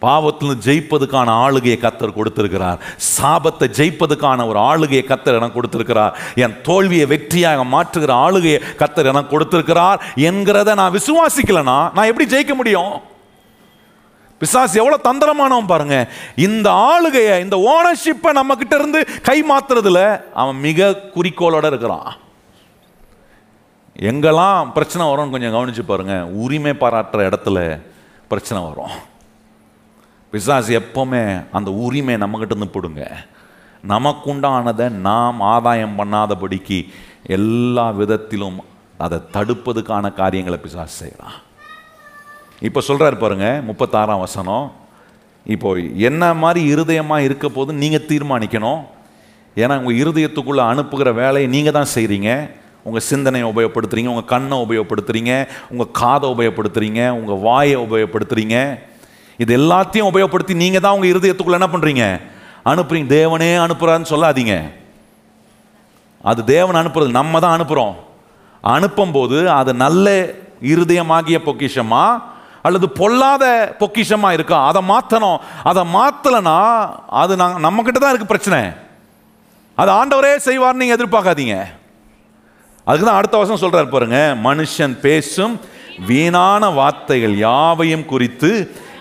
பாவத்தில் 0.05 0.61
ஜெயிப்பதுக்கான 0.66 1.28
ஆளுகையை 1.44 1.78
கத்தர் 1.82 2.16
கொடுத்திருக்கிறார். 2.16 2.78
சாபத்தை 3.14 3.66
ஜெயிப்பதுக்கான 3.78 4.47
ஒரு 4.51 4.59
ஆளுகையை 4.70 5.05
கத்தர் 5.09 5.38
எனக்கு 5.38 5.59
கொடுத்திருக்கிறார். 5.59 6.16
என் 6.44 6.57
தோல்வியை 6.68 7.07
வெற்றியாக 7.12 7.64
மாற்றுகிற 7.74 8.12
ஆளுகையை 8.26 8.59
கத்தர் 8.82 9.11
எனக்கு 9.12 9.34
கொடுத்திருக்கிறார் 9.34 10.01
என்கிறத 10.30 10.74
நான் 10.80 10.97
விசுவாசிக்கலனா 10.99 11.78
நான் 11.97 12.11
எப்படி 12.12 12.28
ஜெயிக்க 12.34 12.55
முடியும்? 12.61 12.94
பிசாசு 14.40 14.78
எவ்வளோ 14.80 14.97
தந்திரமானவன் 15.09 15.72
பாருங்க. 15.72 15.99
இந்த 16.47 16.68
ஆளுகையை 16.92 17.36
இந்த 17.44 17.57
ஓனர்ஷிப்பை 17.72 18.32
நம்ம 18.40 18.55
கிட்ட 18.61 18.74
இருந்து 18.80 19.01
கை 19.28 19.38
மாத்துறதுல 19.51 20.01
அவன் 20.42 20.59
மிக 20.66 20.88
குறிக்கோளோட 21.16 21.66
இருக்கிறான். 21.72 22.09
எங்கெல்லாம் 24.11 24.72
பிரச்சனை 24.76 25.03
வரும்னு 25.11 25.34
கொஞ்சம் 25.34 25.55
கவனிச்சு 25.57 25.84
பாருங்க. 25.90 26.16
உரிமை 26.44 26.74
பாராட்டுற 26.82 27.20
இடத்துல 27.28 27.59
பிரச்சனை 28.32 28.61
வரும். 28.70 28.97
பிசாசு 30.33 30.70
எப்போவுமே 30.81 31.22
அந்த 31.57 31.70
உரிமை 31.85 32.14
நம்மக்கிட்ட 32.22 32.55
இருந்து 32.55 32.74
போடுங்க. 32.77 33.03
நமக்குண்டானதை 33.93 34.87
நாம் 35.09 35.39
ஆதாயம் 35.55 35.99
பண்ணாதபடிக்கு 35.99 36.79
எல்லா 37.37 37.87
விதத்திலும் 38.01 38.59
அதை 39.05 39.18
தடுப்பதுக்கான 39.35 40.14
காரியங்களை 40.20 40.59
பிசாசு 40.64 40.95
செய்கிறான். 41.03 41.37
இப்போ 42.68 42.81
சொல்கிறார் 42.89 43.22
பாருங்க 43.22 43.49
முப்பத்தாறாம் 43.68 44.24
வசனம். 44.27 44.66
இப்போ 45.55 45.70
என்ன 46.09 46.22
மாதிரி 46.43 46.61
இருதயமாக 46.74 47.27
இருக்க 47.27 47.47
போது 47.57 47.70
நீங்கள் 47.83 48.07
தீர்மானிக்கணும்? 48.11 48.81
ஏன்னா 49.62 49.74
உங்கள் 49.81 49.99
இருதயத்துக்குள்ளே 50.03 50.62
அனுப்புகிற 50.70 51.11
வேலையை 51.22 51.49
நீங்கள் 51.57 51.77
தான் 51.79 51.93
செய்கிறீங்க 51.97 52.31
உங்கள் 52.89 53.07
சிந்தனையை 53.11 53.47
உபயோகப்படுத்துகிறீங்க 53.53 54.11
உங்கள் 54.14 54.31
கண்ணை 54.33 54.57
உபயோகப்படுத்துறீங்க 54.64 55.33
உங்கள் 55.72 55.95
காதை 56.01 56.27
உபயோகப்படுத்துகிறீங்க 56.35 57.03
உங்கள் 57.18 57.41
வாயை 57.47 57.77
உபயோகப்படுத்துகிறீங்க 57.87 58.59
இது 59.43 59.53
எல்லாத்தையும் 59.61 60.09
உபயோகப்படுத்தி 60.11 60.55
நீங்கள் 60.62 60.84
தான் 60.84 60.95
உங்கள் 60.97 61.12
இருதயத்துக்குள்ளே 61.12 61.59
என்ன 61.61 61.70
பண்ணுறீங்க 61.74 62.05
அனுப்புறீங்க. 62.70 63.09
தேவனே 63.18 63.51
அனுப்புகிறான்னு 63.64 64.12
சொல்லாதீங்க. 64.12 64.55
அது 66.30 66.41
தேவன் 66.55 66.80
அனுப்புறது. 66.82 67.11
நம்ம 67.20 67.41
தான் 67.45 67.57
அனுப்புகிறோம் 67.57 67.95
அனுப்பும்போது 68.64 69.39
அது 69.59 69.72
நல்ல 69.84 70.07
இருதயமாகிய 70.72 71.39
பொக்கிஷமா 71.49 72.05
அல்லது 72.66 72.87
பொல்லாத 73.01 73.45
பொக்கிஷமா 73.80 74.28
இருக்கா? 74.37 74.59
அதை 74.68 74.80
மாற்றணும் 74.93 75.39
அதை 75.70 75.82
மாற்றலைன்னா 75.97 76.59
அது 77.22 77.32
நாங்கள் 77.43 77.64
நம்மக்கிட்ட 77.66 78.01
தான் 78.03 78.12
இருக்குது 78.12 78.32
பிரச்சனை. 78.32 78.61
அது 79.80 79.91
ஆண்டவரே 79.99 80.32
செய்வார்னு 80.49 80.80
நீங்கள் 80.82 80.99
எதிர்பார்க்காதீங்க. 80.99 81.57
அதுக்கு 82.87 83.07
தான் 83.09 83.20
அடுத்த 83.20 83.37
வருஷம் 83.37 83.62
சொல்கிறார் 83.62 83.95
பாருங்க. 83.95 84.18
மனுஷன் 84.49 84.97
பேசும் 85.07 85.55
வீணான 86.09 86.62
வார்த்தைகள் 86.80 87.37
யாவையும் 87.47 88.09
குறித்து 88.12 88.51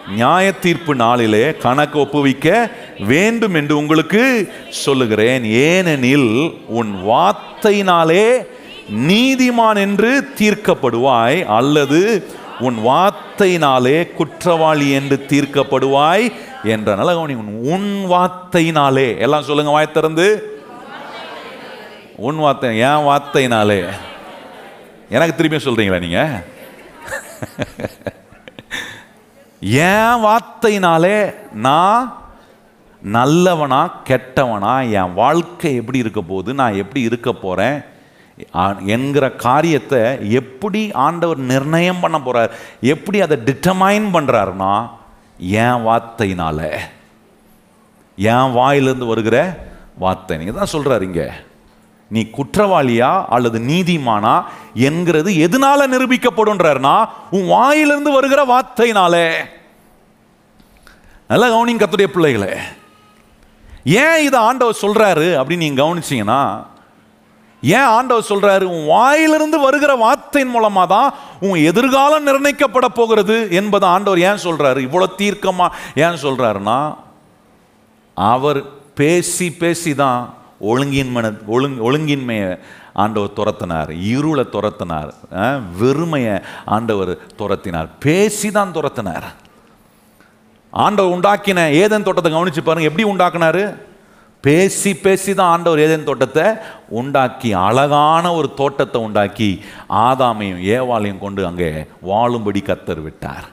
நியாய 0.10 0.52
தீர்ப்பு 0.52 0.96
நாளிலே 0.96 1.56
கணக்கு 1.56 2.00
ஒப்புவிக்க 2.00 2.70
வேண்டும் 3.00 3.54
என்று 3.54 3.78
உங்களுக்கு 3.78 4.54
சொல்லுகிறேன். 4.70 5.44
ஏனெனில் 5.44 6.54
உன் 6.68 6.96
வார்த்தையினாலே 7.08 8.46
நீதிமான் 8.92 9.78
என்று 9.78 10.30
தீர்க்கப்படுவாய் 10.40 11.46
அல்லது 11.46 12.26
உன் 12.60 12.78
வார்த்தையினாலே 12.86 14.14
குற்றவாளி 14.14 14.92
என்று 14.92 15.26
தீர்க்கப்படுவாய் 15.28 16.32
என்ற 16.64 16.96
நல்ல 16.96 17.14
கவனி 17.14 17.34
உன் 17.62 18.06
வார்த்தையினாலே. 18.10 19.18
எல்லாம் 19.18 19.44
சொல்லுங்க 19.44 19.72
வாய் 19.72 19.92
திறந்து. 19.92 20.58
உன் 22.16 22.36
வார்த்தை 22.36 22.78
என் 22.78 22.86
வார்த்தையினாலே. 22.88 23.90
எனக்கு 25.10 25.44
திரும்பியும் 25.44 25.68
சொல்றீங்களா 25.68 26.00
நீங்க? 26.00 26.44
என் 29.72 30.24
வார்த்தையினாலே 30.24 31.36
நான் 31.54 32.14
நல்லவனா 33.02 33.90
கெட்டவனா 34.08 34.92
என் 34.92 35.14
வாழ்க்கை 35.14 35.76
எப்படி 35.76 35.98
இருக்க 35.98 36.22
போகுது 36.22 36.54
நான் 36.54 36.74
எப்படி 36.74 37.02
இருக்க 37.02 37.34
போகிறேன் 37.34 37.82
என்கிற 38.86 39.32
காரியத்தை 39.32 40.32
எப்படி 40.32 40.92
ஆண்டவர் 40.92 41.38
நிர்ணயம் 41.38 42.00
பண்ண 42.00 42.22
போகிறார் 42.22 42.52
எப்படி 42.82 43.22
அதை 43.22 43.38
டிட்டர்மைன் 43.46 44.08
பண்ணுறாருனா 44.14 44.90
என் 45.38 45.86
வார்த்தையினால. 45.88 46.78
என் 48.16 48.52
வாயிலிருந்து 48.52 49.06
வருகிற 49.06 49.68
வார்த்தை. 49.98 50.38
நீங்கள் 50.38 50.64
தான் 50.64 50.82
சொல்கிறாரு 50.82 51.02
இங்கே. 51.02 51.30
நீ 52.10 52.22
குற்றவாளியா 52.22 53.26
அல்லது 53.26 53.60
நீதிமானா 53.60 54.44
என்கிறது 54.74 55.32
எதனால 55.32 55.88
நிரூபிக்கப்படும்ன்றாருன்னா 55.88 57.10
உன் 57.32 57.48
வாயிலிருந்து 57.48 58.12
வருகிற 58.12 58.46
வார்த்தையினாலே. 58.46 59.46
நல்ல 61.28 61.48
கவனிங்க 61.48 61.84
கத்துடைய 61.84 62.06
பிள்ளைகளே. 62.06 62.58
ஏன் 63.84 64.24
இதை 64.24 64.40
ஆண்டவர் 64.40 64.82
சொல்றாரு 64.82 65.28
அப்படின்னு 65.40 65.58
நீங்க 65.58 65.84
கவனிச்சீங்கன்னா 65.84 66.64
ஏன் 67.64 67.90
ஆண்டவர் 67.98 68.30
சொல்றாரு 68.30 68.64
உன் 68.64 68.86
வாயிலிருந்து 68.86 69.60
வருகிற 69.60 69.96
வார்த்தையின் 69.96 70.56
மூலமா 70.56 70.88
தான் 70.88 71.14
உன் 71.40 71.64
எதிர்காலம் 71.64 72.28
நிர்ணயிக்கப்பட 72.28 72.86
போகிறது 72.86 73.48
என்பதை 73.52 73.90
ஆண்டவர் 73.90 74.20
ஏன் 74.20 74.44
சொல்றாரு? 74.44 74.78
இவ்வளவு 74.78 75.16
தீர்க்கமா 75.18 75.68
ஏன் 75.96 76.22
சொல்றாருன்னா 76.22 76.96
அவர் 78.14 78.64
பேசி 78.96 79.52
பேசி 79.52 79.96
தான் 79.96 80.34
ஒழுங்கின்மன 80.62 81.32
ஒழுங் 81.56 81.78
ஒழுங்கின்மையை 81.88 82.58
ஆண்டவர் 83.04 83.36
துரத்தினார் 83.40 83.90
இருளை 83.90 84.46
துரத்தினார் 84.56 85.10
வெறுமையை 85.80 86.36
ஆண்டவர் 86.66 87.12
துரத்தினார் 87.40 87.90
பேசி 88.00 88.52
தான் 88.52 88.76
துரத்தினார். 88.78 89.26
ஆண்டவர் 90.74 91.14
உண்டாக்கின 91.16 91.60
ஏதேன் 91.82 92.06
தோட்டத்தை 92.06 92.32
கவனிச்சு 92.32 92.62
பாருங்கள் 92.64 92.90
எப்படி 92.92 93.06
உண்டாக்குனாரு? 93.12 93.66
பேசி 94.44 94.94
பேசி 94.94 95.34
தான் 95.34 95.52
ஆண்டவர் 95.54 95.80
ஏதேன் 95.80 96.04
தோட்டத்தை 96.04 96.46
உண்டாக்கி 97.00 97.54
அழகான 97.54 98.34
ஒரு 98.34 98.50
தோட்டத்தை 98.54 99.02
உண்டாக்கி 99.02 99.50
ஆதாமையும் 99.90 100.62
ஏவாளையும் 100.76 101.24
கொண்டு 101.24 101.46
அங்கே 101.46 101.70
வாழும்படி 102.02 102.62
கத்தர் 102.62 103.02
விட்டார். 103.02 103.48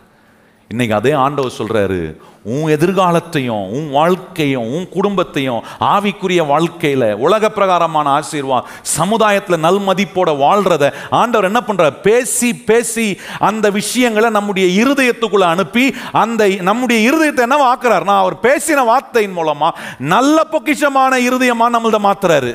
இன்னைக்கு 0.71 0.95
அதே 0.95 1.13
ஆண்டவர் 1.13 1.59
சொல்கிறாரு 1.59 2.17
உன் 2.45 2.71
எதிர்காலத்தையும் 2.77 3.67
உன் 3.77 3.91
வாழ்க்கையும் 3.91 4.71
உன் 4.75 4.89
குடும்பத்தையும் 4.89 5.61
ஆவிக்குரிய 5.81 6.47
வாழ்க்கையில் 6.47 7.07
உலக 7.15 7.51
பிரகாரமான 7.51 8.11
ஆசீர்வாதம் 8.11 8.69
சமுதாயத்தில் 8.83 9.65
நல்மதிப்போட 9.67 10.31
வாழ்கிறத 10.45 10.93
ஆண்டவர் 11.11 11.49
என்ன 11.51 11.63
பண்றார்? 11.69 11.97
பேசி 12.09 12.55
பேசி 12.55 13.07
அந்த 13.39 13.71
விஷயங்களை 13.71 14.31
நம்முடைய 14.31 14.85
இருதயத்துக்குள்ளே 14.85 15.49
அனுப்பி 15.55 15.95
அந்த 16.13 16.47
நம்முடைய 16.47 16.99
இருதயத்தை 17.11 17.47
என்ன 17.49 17.63
ஆக்குறாருன்னா 17.73 18.19
அவர் 18.19 18.37
பேசின 18.43 18.85
வார்த்தையின் 18.85 19.39
மூலமாக 19.41 19.79
நல்ல 19.99 20.47
பொக்கிஷமான 20.53 21.13
இருதயமாக 21.31 21.75
நம்மள்த 21.77 22.01
மாத்துறாரு. 22.09 22.55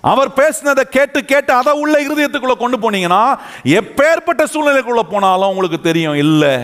அவர் 0.00 0.28
பேசினதை 0.28 0.82
கேட்டு 0.96 1.24
கேட்டு 1.24 1.52
அதை 1.52 1.72
உள்ள 1.72 1.96
இருதயத்துக்குள்ளே 2.08 2.56
கொண்டு 2.58 2.76
போனீங்கன்னா 2.82 3.24
எப்பேற்பட்ட 3.64 4.44
சூழ்நிலைக்குள்ளே 4.52 5.02
போனாலும் 5.10 5.48
உங்களுக்கு 5.48 5.80
தெரியும் 5.80 6.20
இல்லை. 6.26 6.56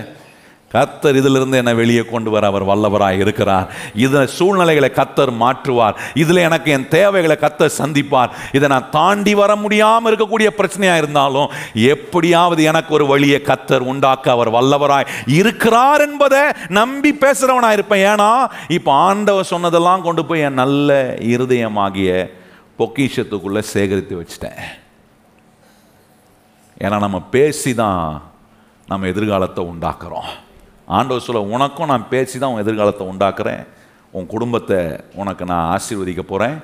கத்தர் 0.77 1.19
இதிலிருந்து 1.21 1.61
என்னை 1.63 1.75
வெளியே 1.81 2.05
கொண்டு 2.13 2.31
வர 2.35 2.45
அவர் 2.53 2.65
வல்லவராக 2.71 3.23
இருக்கிறார். 3.25 3.67
இதை 4.05 4.23
சூழ்நிலைகளை 4.37 4.91
கத்தர் 5.01 5.33
மாற்றுவார். 5.43 5.99
இதில் 6.23 6.45
எனக்கு 6.49 6.71
என் 6.77 6.89
தேவைகளை 6.97 7.37
கத்தர் 7.45 7.77
சந்திப்பார். 7.81 8.31
இதை 8.57 8.69
நான் 8.75 8.91
தாண்டி 8.99 9.35
வர 9.43 9.53
முடியாமல் 9.65 10.11
இருக்கக்கூடிய 10.11 10.51
பிரச்சனையாக 10.61 11.03
இருந்தாலும் 11.03 11.51
எப்படியாவது 11.95 12.63
எனக்கு 12.71 12.93
ஒரு 12.99 13.07
வழியை 13.13 13.41
கத்தர் 13.51 13.89
உண்டாக்க 13.93 14.33
அவர் 14.37 14.51
வல்லவராய் 14.59 15.11
இருக்கிறார் 15.39 16.05
என்பதை 16.09 16.43
நம்பி 16.81 17.13
பேசுகிறவனாக 17.25 17.77
இருப்பேன். 17.79 18.05
ஏன்னா 18.13 18.31
இப்போ 18.79 18.93
ஆண்டவர் 19.09 19.53
சொன்னதெல்லாம் 19.53 20.07
கொண்டு 20.09 20.25
போய் 20.29 20.47
என் 20.49 20.61
நல்ல 20.63 20.97
இருதயமாகிய 21.35 22.11
பொக்கிஷத்துக்குள்ளே 22.79 23.63
சேகரித்து 23.75 24.15
வச்சிட்டேன். 24.21 24.63
ஏன்னா 26.85 26.97
நம்ம 27.05 27.19
பேசி 27.35 27.73
தான் 27.83 28.01
நம்ம 28.91 29.07
எதிர்காலத்தை 29.13 29.63
உண்டாக்குறோம். 29.73 30.31
ஆண்டவர் 30.89 31.23
சொல்ல 31.23 31.41
உனக்கும் 31.51 31.87
நான் 31.87 32.09
பேசி 32.09 32.39
தான் 32.39 32.51
உன் 32.51 32.61
எதிர்காலத்தை 32.61 33.07
உண்டாக்குறேன். 33.07 33.63
உன் 34.13 34.27
குடும்பத்தை 34.27 34.79
உனக்கு 35.15 35.45
நான் 35.45 35.79
ஆசீர்வதிக்க 35.79 36.21
போகிறேன் 36.23 36.57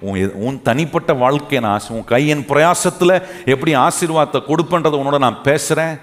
உன் 0.00 0.16
எ- 0.16 0.34
உன் 0.34 0.62
தனிப்பட்ட 0.62 1.12
வாழ்க்கையை 1.14 1.62
நான் 1.62 1.72
ஆசி 1.72 1.92
உன் 1.92 2.04
கையின் 2.04 2.46
பிரயாசத்தில் 2.48 3.14
எப்படி 3.44 3.74
ஆசீர்வாதத்தை 3.76 4.40
கொடுப்பேன்றதை 4.46 4.96
உன்னோட 5.00 5.18
நான் 5.18 5.42
பேசுகிறேன் 5.42 5.94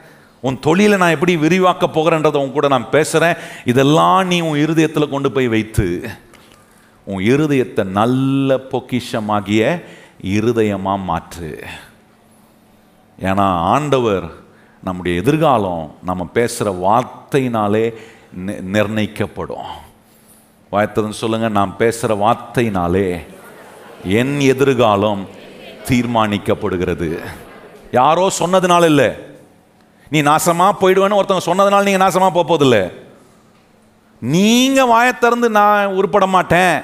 உன் 0.44 0.60
தொழிலை 0.60 0.98
நான் 0.98 1.10
எப்படி 1.10 1.38
விரிவாக்க 1.38 1.88
போகிறேன்றதை 1.88 2.36
உன் 2.36 2.52
கூட 2.52 2.68
நான் 2.68 2.90
பேசுகிறேன் 2.90 3.36
இதெல்லாம் 3.66 4.28
நீ 4.28 4.42
உன் 4.42 4.58
இருதயத்தில் 4.58 5.10
கொண்டு 5.10 5.32
போய் 5.32 5.48
வைத்து 5.48 5.88
உன் 7.08 7.24
இருதயத்தை 7.24 7.84
நல்ல 7.92 8.58
பொக்கிஷமாகிய 8.72 9.64
இருதயமாக 10.24 11.04
மாற்று. 11.04 11.52
ஏன்னா 13.20 13.46
ஆண்டவர் 13.70 14.28
நம்முடைய 14.84 15.22
எதிர்காலம் 15.22 15.92
நம்ம 16.04 16.26
பேசுகிற 16.26 16.76
வார்த்தையினாலே 16.88 17.94
நிர்ணயிக்கப்படும். 18.74 19.68
வாய்த்ததுன்னு 20.72 21.20
சொல்லுங்கள் 21.22 21.52
நான் 21.52 21.78
பேசுகிற 21.78 22.16
வார்த்தையினாலே 22.26 23.26
என் 24.04 24.40
எதிர்காலம் 24.40 25.28
தீர்மானிக்கப்படுகிறது. 25.90 27.20
யாரோ 27.92 28.32
சொன்னதுனால 28.40 28.86
இல்லை. 28.86 29.10
நீ 30.10 30.22
நாசமாக 30.22 30.72
போயிடுவேன்னு 30.82 31.20
ஒருத்தவங்க 31.20 31.46
சொன்னதுனால 31.46 31.84
நீங்கள் 31.84 32.08
நாசமாக 32.08 32.34
போக 32.34 32.48
நீங்கள் 34.20 34.88
வாயத்திறந்து 34.88 34.88
வாயை 34.88 35.18
திறந்து 35.18 35.50
நான் 35.50 35.88
உருப்பட 35.88 36.28
மாட்டேன். 36.28 36.82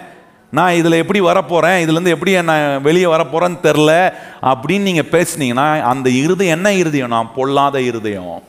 நான் 0.52 0.74
இதில் 0.74 0.91
எப்படி 0.91 1.22
வரப்போகிறேன் 1.22 1.89
இதுலேருந்து 1.89 2.08
எப்படி 2.08 2.41
நான் 2.41 2.82
வெளியே 2.82 3.06
வரப்போகிறேன்னு 3.06 3.58
தெரில. 3.64 4.14
அப்படின்னு 4.41 4.82
நீங்கள் 4.82 5.10
பேசுனீங்கன்னா 5.12 5.82
அந்த 5.82 6.10
இருதயம் 6.10 6.56
என்ன 6.56 6.74
இருதயம்? 6.74 7.08
நான் 7.08 7.32
பொல்லாத 7.36 7.82
இருதயம். 7.82 8.43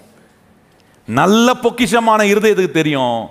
நல்ல 1.07 1.53
பொக்கிஷமான 1.63 2.25
இருதயத்துக்கு 2.25 2.71
தெரியும்? 2.71 3.29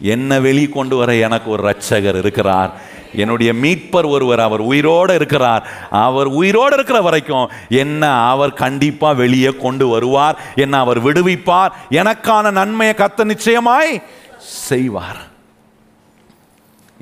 என்ன 0.00 0.40
வெளியே 0.40 0.68
கொண்டு 0.68 0.96
வர 0.96 1.14
எனக்கு 1.14 1.50
ஒரு 1.50 1.62
ரட்சகர் 1.62 2.18
இருக்கிறார். 2.18 2.72
என்னுடைய 3.14 3.52
மீட்பர் 3.52 4.08
ஒருவர் 4.08 4.40
அவர் 4.40 4.60
உயிரோடு 4.60 5.14
இருக்கிறார். 5.14 5.68
அவர் 5.90 6.26
உயிரோடு 6.26 6.74
இருக்கிற 6.74 7.00
வரைக்கும் 7.00 7.50
என்ன 7.68 8.28
அவர் 8.28 8.52
கண்டிப்பாக 8.52 9.14
வெளியே 9.14 9.48
கொண்டு 9.48 9.88
வருவார். 9.88 10.38
என்ன 10.54 10.78
அவர் 10.78 11.04
விடுவிப்பார். 11.04 11.68
எனக்கான 11.90 12.50
நன்மையை 12.50 12.94
கத்த 12.98 13.24
நிச்சயமாய் 13.24 14.02
செய்வார். 14.38 15.27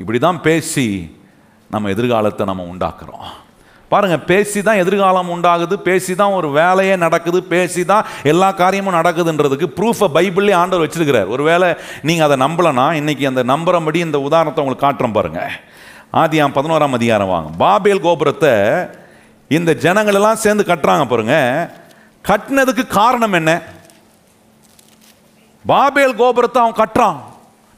இப்படி 0.01 0.19
தான் 0.27 0.39
பேசி 0.47 0.87
நம்ம 1.75 1.91
எதிர்காலத்தை 1.95 2.45
நம்ம 2.51 2.65
உண்டாக்குறோம். 2.73 3.27
பாருங்கள் 3.91 4.25
பேசி 4.31 4.61
தான் 4.67 4.81
எதிர்காலம் 4.83 5.29
உண்டாகுது 5.35 5.77
பேசி 5.89 6.13
தான் 6.21 6.37
ஒரு 6.39 6.49
வேலையே 6.57 6.95
நடக்குது 7.05 7.39
பேசி 7.53 7.83
தான் 7.91 8.07
எல்லா 8.33 8.49
காரியமும் 8.61 8.97
நடக்குதுன்றதுக்கு 8.99 9.67
ப்ரூஃபை 9.79 10.09
பைபிளே 10.17 10.55
ஆண்டவர் 10.61 10.85
வச்சிருக்கிறார். 10.85 11.31
ஒருவேளை 11.35 11.69
நீங்கள் 12.09 12.27
அதை 12.27 12.37
நம்பலைன்னா 12.45 12.87
இன்றைக்கி 13.01 13.27
அந்த 13.31 13.43
நம்புறபடி 13.53 14.01
இந்த 14.07 14.21
உதாரணத்தை 14.29 14.63
உங்களுக்கு 14.65 14.87
காட்டுறோம் 14.87 15.17
பாருங்கள் 15.19 15.55
ஆதியாம் 16.23 16.57
பதினோராம் 16.57 16.97
அதிகாரம் 16.99 17.33
வாங்க. 17.35 17.51
பாபேல் 17.63 18.05
கோபுரத்தை 18.07 18.53
இந்த 19.57 19.73
ஜனங்களெல்லாம் 19.85 20.43
சேர்ந்து 20.45 20.65
கட்டுறாங்க 20.71 21.05
பாருங்க. 21.13 21.37
கட்டினதுக்கு 22.25 22.85
காரணம் 22.99 23.37
என்ன? 23.41 23.53
பாபேல் 25.65 26.19
கோபுரத்தை 26.23 26.61
அவன் 26.63 26.81
கட்டுறான். 26.83 27.19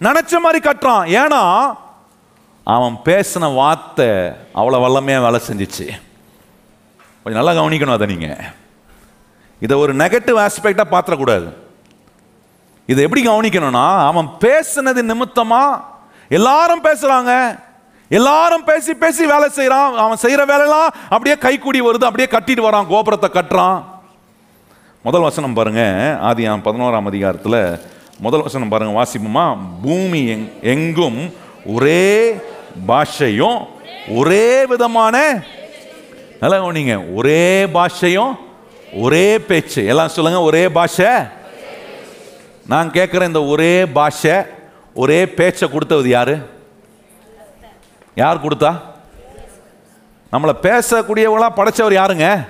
நினச்ச 0.07 0.41
மாதிரி 0.45 0.61
கட்டுறான். 0.69 1.05
ஏன்னா 1.23 1.43
அவன் 2.75 2.97
பேசின 3.09 3.55
வார்த்தை 3.59 4.09
அவ்வளோ 4.61 4.79
வல்லமையாக 4.85 5.25
வேலை 5.27 5.39
செஞ்சிச்சு. 5.49 5.87
கொஞ்சம் 7.23 7.41
நல்லா 7.41 7.55
கவனிக்கணும் 7.61 7.97
அதை 7.97 8.07
நீங்கள் 8.13 8.43
இதை 9.65 9.75
ஒரு 9.83 9.93
நெகட்டிவ் 10.03 10.39
ஆஸ்பெக்டாக 10.47 10.93
பார்த்துடக்கூடாது 10.95 11.49
இதை 12.91 13.01
எப்படி 13.07 13.23
கவனிக்கணும்னா 13.29 13.87
அவன் 14.11 14.29
பேசுனது 14.45 15.03
நிமித்தமாக 15.11 15.81
எல்லாரும் 16.39 16.85
பேசுகிறாங்க 16.89 17.33
எல்லாரும் 18.19 18.67
பேசி 18.69 18.93
பேசி 19.03 19.23
வேலை 19.33 19.49
செய்கிறான் 19.57 19.97
அவன் 20.05 20.23
செய்கிற 20.25 20.43
வேலையெல்லாம் 20.51 20.93
அப்படியே 21.15 21.37
கைக்கூடி 21.47 21.81
வருது. 21.87 22.09
அப்படியே 22.09 22.29
கட்டிட்டு 22.35 22.67
வரான். 22.67 22.91
கோபுரத்தை 22.93 23.29
கட்டுறான். 23.33 23.79
முதல் 25.07 25.27
வசனம் 25.29 25.57
பாருங்க. 25.59 25.83
அவன் 26.29 26.67
பதினோராம் 26.69 27.11
அதிகாரத்தில் 27.13 27.61
முதல் 28.27 28.45
வசனம் 28.47 28.73
பாருங்க. 28.73 28.95
வாசிப்போமா? 29.01 29.47
பூமி 29.83 30.23
எங் 30.35 30.49
எங்கும் 30.75 31.21
ஒரே 31.75 32.07
பாஷையும் 32.87 33.67
ஒரே 34.09 34.67
விதமான 34.67 35.45
நல்லா 36.41 36.57
கவனிங்க 36.57 37.15
ஒரே 37.15 37.65
பாஷையும் 37.65 38.39
ஒரே 38.93 39.39
பேச்சு. 39.39 39.87
எல்லாம் 39.87 40.09
சொல்லுங்க 40.09 40.41
ஒரே 40.41 40.69
பாஷை. 40.69 41.11
நான் 42.67 42.91
கேட்குறேன் 42.91 43.27
இந்த 43.27 43.45
ஒரே 43.45 43.87
பாஷை 43.87 44.43
ஒரே 44.95 45.27
பேச்சை 45.27 45.71
கொடுத்தது 45.71 46.09
யாரு? 46.09 46.39
யார் 48.15 48.43
கொடுத்தா? 48.43 48.81
நம்மளை 50.33 50.55
பேசக்கூடியவங்களா 50.63 51.51
படைச்சவர் 51.57 51.99
யாருங்க? 52.01 52.47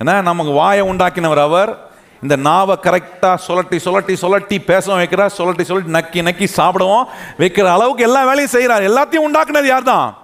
ஏன்னா 0.00 0.22
நமக்கு 0.22 0.52
வாயை 0.52 0.82
உண்டாக்கினவர் 0.82 1.38
அவர் 1.38 1.85
இந்த 2.26 2.36
நாவை 2.36 2.76
கரெக்டாக 2.82 3.34
சுழட்டி 3.34 3.76
சுழட்டி 3.76 4.14
சுழட்டி 4.14 4.58
பேச 4.58 4.96
வைக்கிறார் 4.96 5.26
சுழட்டி 5.26 5.64
சுழட்டி 5.64 5.92
நக்கி 5.92 6.22
நக்கி 6.22 6.48
சாப்பிடுவோம். 6.56 7.04
வைக்கிற 7.38 7.64
அளவுக்கு 7.64 8.02
எல்லா 8.02 8.22
வேலையும் 8.22 8.46
செய்கிறார் 8.46 8.82
எல்லாத்தையும் 8.82 9.30
உண்டாக்குனது 9.32 9.64
யார் 9.64 9.82
தான் 9.82 10.16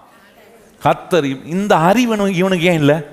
கத்தர் 0.83 1.47
இந்த 1.47 1.77
அறிவு 1.77 2.17
இவனுக்கு- 2.17 2.61
ஏன் 2.61 2.73
இல்லை? 2.73 3.07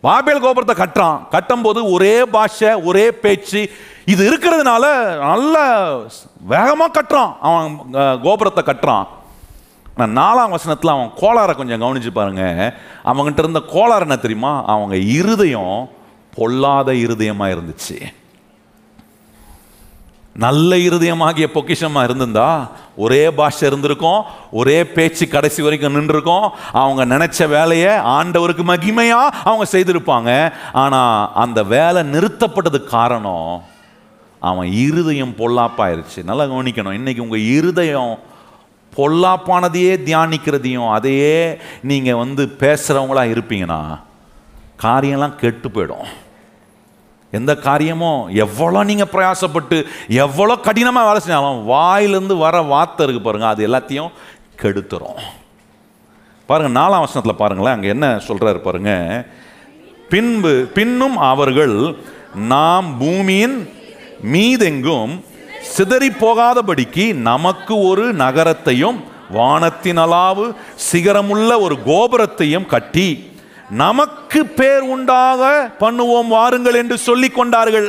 பாபேல் 0.00 0.40
கோபுரத்தை 0.40 0.86
கட்டுறான். 0.86 1.20
கட்டும்போது 1.30 1.92
ஒரே 1.92 2.24
பாஷை 2.24 2.74
ஒரே 2.74 3.12
பேச்சு. 3.12 3.70
இது 4.04 4.30
இருக்கிறதுனால 4.30 5.16
நல்ல 5.18 5.96
வேகமாக 6.40 7.02
கட்டுறான். 7.02 7.36
அவன் 7.40 7.78
கோபுரத்தை 8.22 8.64
கட்டுறான். 8.66 9.06
நான் 9.96 10.18
நாலாம் 10.18 10.50
வசனத்தில் 10.50 10.90
அவன் 10.90 11.10
கோளாரை 11.20 11.54
கொஞ்சம் 11.54 11.82
கவனிச்சு 11.82 12.10
பாருங்க. 12.10 12.74
அவங்ககிட்ட 13.04 13.38
இருந்த 13.38 13.60
கோளாறு 13.60 14.00
என்ன 14.00 14.16
தெரியுமா? 14.16 14.64
அவங்க 14.66 14.96
இருதயம் 14.96 15.88
பொல்லாத 16.36 16.92
இருதயமாக 17.04 17.54
இருந்துச்சு. 17.54 17.98
நல்ல 20.44 20.76
இருதயமாகிய 20.84 21.46
பொக்கிஷமாக 21.56 22.06
இருந்திருந்தா 22.06 22.48
ஒரே 23.04 23.20
பாஷை 23.38 23.64
இருந்திருக்கும் 23.68 24.22
ஒரே 24.60 24.78
பேச்சு 24.94 25.24
கடைசி 25.34 25.60
வரைக்கும் 25.62 25.96
நின்றுருக்கோம். 25.96 26.46
அவங்க 26.80 27.02
நினச்ச 27.12 27.48
வேலையை 27.54 27.92
ஆண்டவருக்கு 28.16 28.64
மகிமையாக 28.70 29.34
அவங்க 29.48 29.66
செய்திருப்பாங்க. 29.74 30.30
ஆனால் 30.82 31.28
அந்த 31.42 31.62
வேலை 31.74 32.02
நிறுத்தப்பட்டது 32.14 32.80
காரணம் 32.94 33.52
அவன் 34.50 34.70
இருதயம் 34.86 35.36
பொல்லாப்பாயிருச்சு. 35.40 36.22
நல்லா 36.30 36.46
கவனிக்கணும் 36.54 36.98
இன்றைக்கி 37.00 37.24
உங்கள் 37.26 37.46
இருதயம் 37.58 38.14
பொல்லாப்பானதையே 38.92 39.94
தியானிக்கிறதையும் 40.08 40.90
அதையே 40.96 41.38
நீங்கள் 41.92 42.20
வந்து 42.22 42.42
பேசுகிறவங்களாக 42.64 43.34
இருப்பீங்கன்னா 43.36 43.80
காரியம்லாம் 44.84 45.40
கெட்டு 45.40 45.68
போயிடும். 45.68 46.06
எந்த 47.34 47.52
காரியமும் 47.60 48.20
எவ்வளோ 48.38 48.82
நீங்கள் 48.84 49.12
பிரயாசப்பட்டு 49.12 49.76
எவ்வளோ 50.18 50.56
கடினமாக 50.58 51.08
வேலை 51.08 51.20
செஞ்சாலும் 51.20 51.64
வாயிலேருந்து 51.70 52.36
வர 52.38 52.62
வார்த்தை 52.68 53.02
இருக்குது 53.04 53.26
பாருங்கள் 53.26 53.52
அது 53.52 53.66
எல்லாத்தையும் 53.68 54.12
கெடுத்துரும். 54.62 55.18
பாருங்கள் 56.48 56.76
நாலாம் 56.78 57.04
வசனத்தில் 57.04 57.40
பாருங்களேன் 57.40 57.74
அங்கே 57.74 57.88
என்ன 57.88 58.08
சொல்கிறாரு 58.26 58.60
பாருங்க 58.60 58.92
பின்பு 60.10 60.52
பின்னும் 60.74 61.16
அவர்கள் 61.28 61.76
நாம் 62.48 62.88
பூமியின் 62.98 63.56
மீதெங்கும் 64.32 65.12
சிதறி 65.70 66.10
போகாதபடிக்கு 66.20 67.04
நமக்கு 67.22 67.74
ஒரு 67.82 68.04
நகரத்தையும் 68.14 68.98
வானத்தின் 69.30 69.96
அளவு 69.96 70.44
சிகரமுள்ள 70.88 71.50
ஒரு 71.60 71.76
கோபுரத்தையும் 71.86 72.66
கட்டி 72.66 73.06
நமக்கு 73.82 74.40
பேர் 74.58 74.84
உண்டாக 74.94 75.42
பண்ணுவோம் 75.82 76.28
வாருங்கள் 76.36 76.80
என்று 76.80 76.96
சொல்லி 77.06 77.28
கொண்டார்கள். 77.38 77.88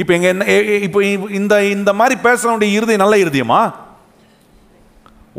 இப்போ 0.00 0.12
எங்க 0.16 0.28
என்ன 0.34 0.44
இப்போ 0.86 1.00
இந்த 1.38 1.54
இந்த 1.76 1.90
மாதிரி 1.98 2.16
பேசுறவனுடைய 2.26 2.70
இருதயம் 2.76 3.02
நல்ல 3.04 3.16
இருதயமா 3.24 3.60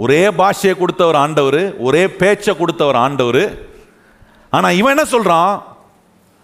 ஒரே 0.04 0.24
பாஷையை 0.40 0.74
கொடுத்தவர் 0.80 1.20
ஆண்டவர் 1.24 1.62
ஒரே 1.86 2.04
பேச்சை 2.22 2.54
கொடுத்தவர் 2.58 3.00
ஆண்டவர். 3.06 3.44
ஆனால் 4.56 4.78
இவன் 4.80 4.94
என்ன 4.96 5.06
சொல்றான்? 5.16 5.54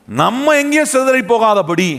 நம்ம 0.08 0.56
எங்கேயும் 0.62 0.92
சிதறி 0.94 1.22
போகாதபடி 1.34 1.92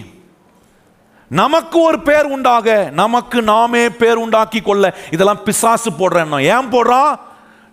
நமக்கு 1.40 1.76
ஒரு 1.88 1.98
பேர் 2.08 2.26
உண்டாக 2.34 2.68
நமக்கு 3.02 3.38
நாமே 3.52 3.84
பேர் 4.00 4.22
உண்டாக்கி 4.24 4.60
கொள்ள. 4.62 4.84
இதெல்லாம் 5.14 5.44
பிசாசு 5.46 5.90
போடுறேன் 6.00 6.34
ஏன் 6.54 6.72
போடுறான்? 6.74 7.12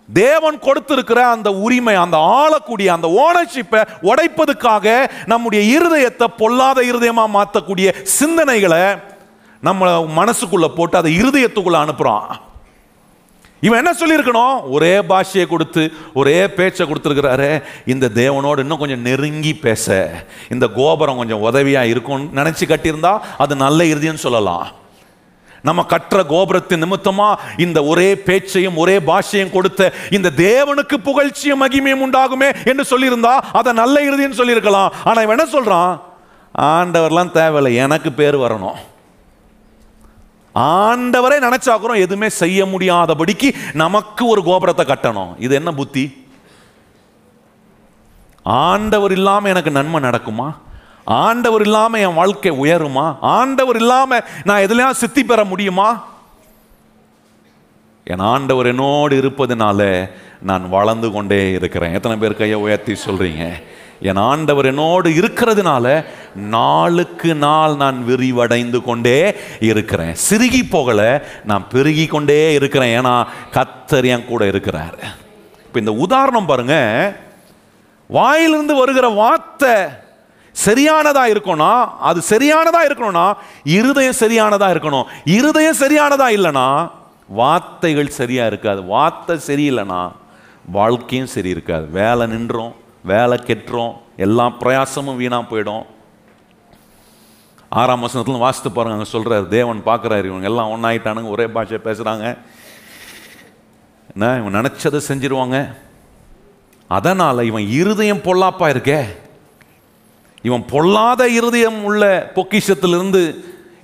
தேவன் 0.08 0.58
கொடுத்திருக்கிற 0.58 1.20
அந்த 1.30 1.52
உரிமை 1.52 1.94
அந்த 1.94 2.16
ஆளக்கூடிய 2.16 2.92
அந்த 2.92 3.08
ஓனர்ஷிப்பை 3.24 3.82
உடைப்பதுக்காக 4.02 5.10
நம்முடைய 5.26 5.78
இருதயத்தை 5.78 6.26
பொல்லாத 6.36 6.80
இருதயமாக 6.82 7.34
மாற்றக்கூடிய 7.38 7.94
சிந்தனைகளை 8.20 9.00
நம்ம 9.60 10.06
மனசுக்குள்ளே 10.16 10.68
போட்டு 10.74 10.96
அதை 10.96 11.12
இருதயத்துக்குள்ள 11.22 11.78
அனுப்புகிறோம் 11.84 12.30
இவன் 13.62 13.78
என்ன 13.78 13.92
சொல்லியிருக்கணும்? 13.98 14.70
ஒரே 14.70 14.98
பாஷையை 14.98 15.46
கொடுத்து 15.46 15.92
ஒரே 16.14 16.46
பேச்சை 16.46 16.86
கொடுத்துருக்கிறாரு 16.86 17.62
இந்த 17.86 18.08
தேவனோடு 18.14 18.58
இன்னும் 18.58 18.78
கொஞ்சம் 18.78 19.00
நெருங்கி 19.00 19.54
பேச. 19.54 20.10
இந்த 20.50 20.68
கோபுரம் 20.68 21.16
கொஞ்சம் 21.16 21.40
உதவியாக 21.40 21.86
இருக்கும்னு 21.86 22.42
நினச்சி 22.42 22.64
கட்டியிருந்தா 22.68 23.18
அது 23.38 23.56
நல்ல 23.56 23.84
இறுதின்னு 23.84 24.24
சொல்லலாம். 24.26 24.66
நம்ம 25.68 25.80
கற்ற 25.92 26.22
கோபுரத்தின் 26.32 26.82
நிமித்தமா 26.84 27.26
இந்த 27.64 27.78
ஒரே 27.90 28.08
பேச்சையும் 28.28 28.78
ஒரே 28.82 28.96
பாஷையும் 29.10 29.54
கொடுத்த 29.56 29.92
இந்த 30.16 30.28
தேவனுக்கு 30.36 30.96
புகழ்ச்சியும் 31.08 31.62
மகிமையும் 31.64 32.04
உண்டாகுமே 32.06 32.48
என்று 32.70 32.84
சொல்லியிருந்தா 32.92 33.34
அதை 33.58 33.72
நல்ல 33.72 33.96
இறுதின்னு 34.08 34.40
சொல்லியிருக்கலாம். 34.40 34.92
ஆனால் 35.04 35.24
இவன் 35.24 35.38
என்ன 35.38 35.50
சொல்கிறான் 35.50 35.92
ஆண்டவர்லாம் 36.54 37.36
தேவையில்லை 37.38 37.74
எனக்கு 37.84 38.12
பேர் 38.12 38.36
வரணும். 38.36 38.80
ஆண்டவரை 40.54 41.36
நினைச்சாக்குறோம் 41.44 42.02
எதுவுமே 42.06 42.28
செய்ய 42.28 42.64
முடியாதபடிக்கு 42.72 43.48
நமக்கு 43.72 44.26
ஒரு 44.26 44.42
கோபுரத்தை 44.48 44.84
கட்டணும். 44.88 45.32
இது 45.38 45.54
என்ன 45.54 45.70
புத்தி? 45.78 46.04
ஆண்டவர் 48.42 49.12
இல்லாமல் 49.12 49.50
எனக்கு 49.50 49.70
நன்மை 49.70 49.98
நடக்குமா? 50.08 50.48
ஆண்டவர் 51.04 51.60
இல்லாமல் 51.60 52.00
என் 52.00 52.14
வாழ்க்கை 52.14 52.52
உயருமா? 52.52 53.16
ஆண்டவர் 53.20 53.76
இல்லாமல் 53.76 54.24
நான் 54.44 54.60
எதுலயா 54.60 54.90
சித்தி 54.90 55.24
பெற 55.24 55.44
முடியுமா? 55.44 56.10
என் 58.04 58.18
ஆண்டவர் 58.18 58.66
என்னோடு 58.66 59.20
இருப்பதனால 59.20 60.10
நான் 60.42 60.68
வளர்ந்து 60.68 61.10
கொண்டே 61.10 61.50
இருக்கிறேன். 61.50 61.94
எத்தனை 61.94 62.18
பேர் 62.18 62.36
கையை 62.36 62.58
உயர்த்தி 62.58 62.92
சொல்றீங்க? 62.92 63.52
என் 64.00 64.16
ஆண்டவர் 64.16 64.64
என்னோடு 64.64 65.10
இருக்கிறதுனால 65.10 66.04
நாளுக்கு 66.34 67.34
நாள் 67.34 67.76
நான் 67.76 68.04
விரிவடைந்து 68.08 68.84
கொண்டே 68.84 69.34
இருக்கிறேன். 69.60 70.14
சிறுகி 70.14 70.64
போகல 70.64 71.24
நான் 71.44 71.68
பெருகி 71.68 72.06
கொண்டே 72.06 72.52
இருக்கிறேன். 72.52 73.04
ஏன்னா 73.04 73.26
கத்தர் 73.52 74.06
என் 74.06 74.24
கூட 74.24 74.46
இருக்கிறார். 74.46 74.98
இப்போ 75.66 75.78
இந்த 75.78 75.92
உதாரணம் 75.92 76.46
பாருங்க. 76.46 76.76
வாயிலிருந்து 78.08 78.74
வருகிற 78.74 79.08
வார்த்தை 79.08 79.74
சரியானதா 80.54 81.24
இருக்கணும்னா 81.32 81.72
அது 81.98 82.20
சரியானதா 82.30 82.80
இருக்கணும்னா 82.88 83.34
இருதயம் 83.64 84.20
சரியானதா 84.20 84.68
இருக்கணும். 84.74 85.06
இருதயம் 85.24 85.80
சரியானதா 85.80 86.28
இல்லைன்னா 86.38 86.90
வார்த்தைகள் 87.28 88.08
சரியா 88.08 88.46
இருக்காது. 88.46 88.84
வார்த்தை 88.84 89.36
சரியில்லைனா 89.46 90.12
வாழ்க்கையும் 90.68 91.32
சரி 91.36 91.48
இருக்காது. 91.48 91.86
வேலை 91.90 92.26
நின்றோம் 92.26 92.74
வேலை 93.04 93.38
கெட்டுறோம் 93.46 93.94
எல்லா 94.16 94.46
பிரயாசமும் 94.60 95.16
வீணா 95.16 95.38
போயிடும். 95.50 95.84
ஆறாம் 97.68 98.04
வசனத்துல 98.04 98.38
வாசித்து 98.38 98.70
பாருங்க 98.70 98.96
அங்கே 98.96 99.12
சொல்றாரு 99.12 99.48
தேவன் 99.48 99.80
பார்க்குறாரு 99.86 100.24
இவங்க 100.24 100.48
எல்லாம் 100.50 100.72
ஒன்றாயிட்டானுங்க 100.74 101.28
ஒரே 101.28 101.46
பாஷை 101.46 101.78
பேசுறாங்க. 101.84 102.36
என்ன 104.14 104.36
இவன் 104.38 104.56
நினைச்சதை 104.58 105.00
செஞ்சிருவாங்க? 105.08 105.74
அதனால 106.88 107.44
இவன் 107.44 107.66
இருதயம் 107.68 108.24
பொல்லாப்பா 108.24 108.66
இருக்கே. 108.74 109.00
இவன் 110.42 110.64
பொல்லாத 110.72 111.28
இருதயம் 111.28 111.84
உள்ள 111.84 112.32
பொக்கிஷத்திலிருந்து 112.34 113.22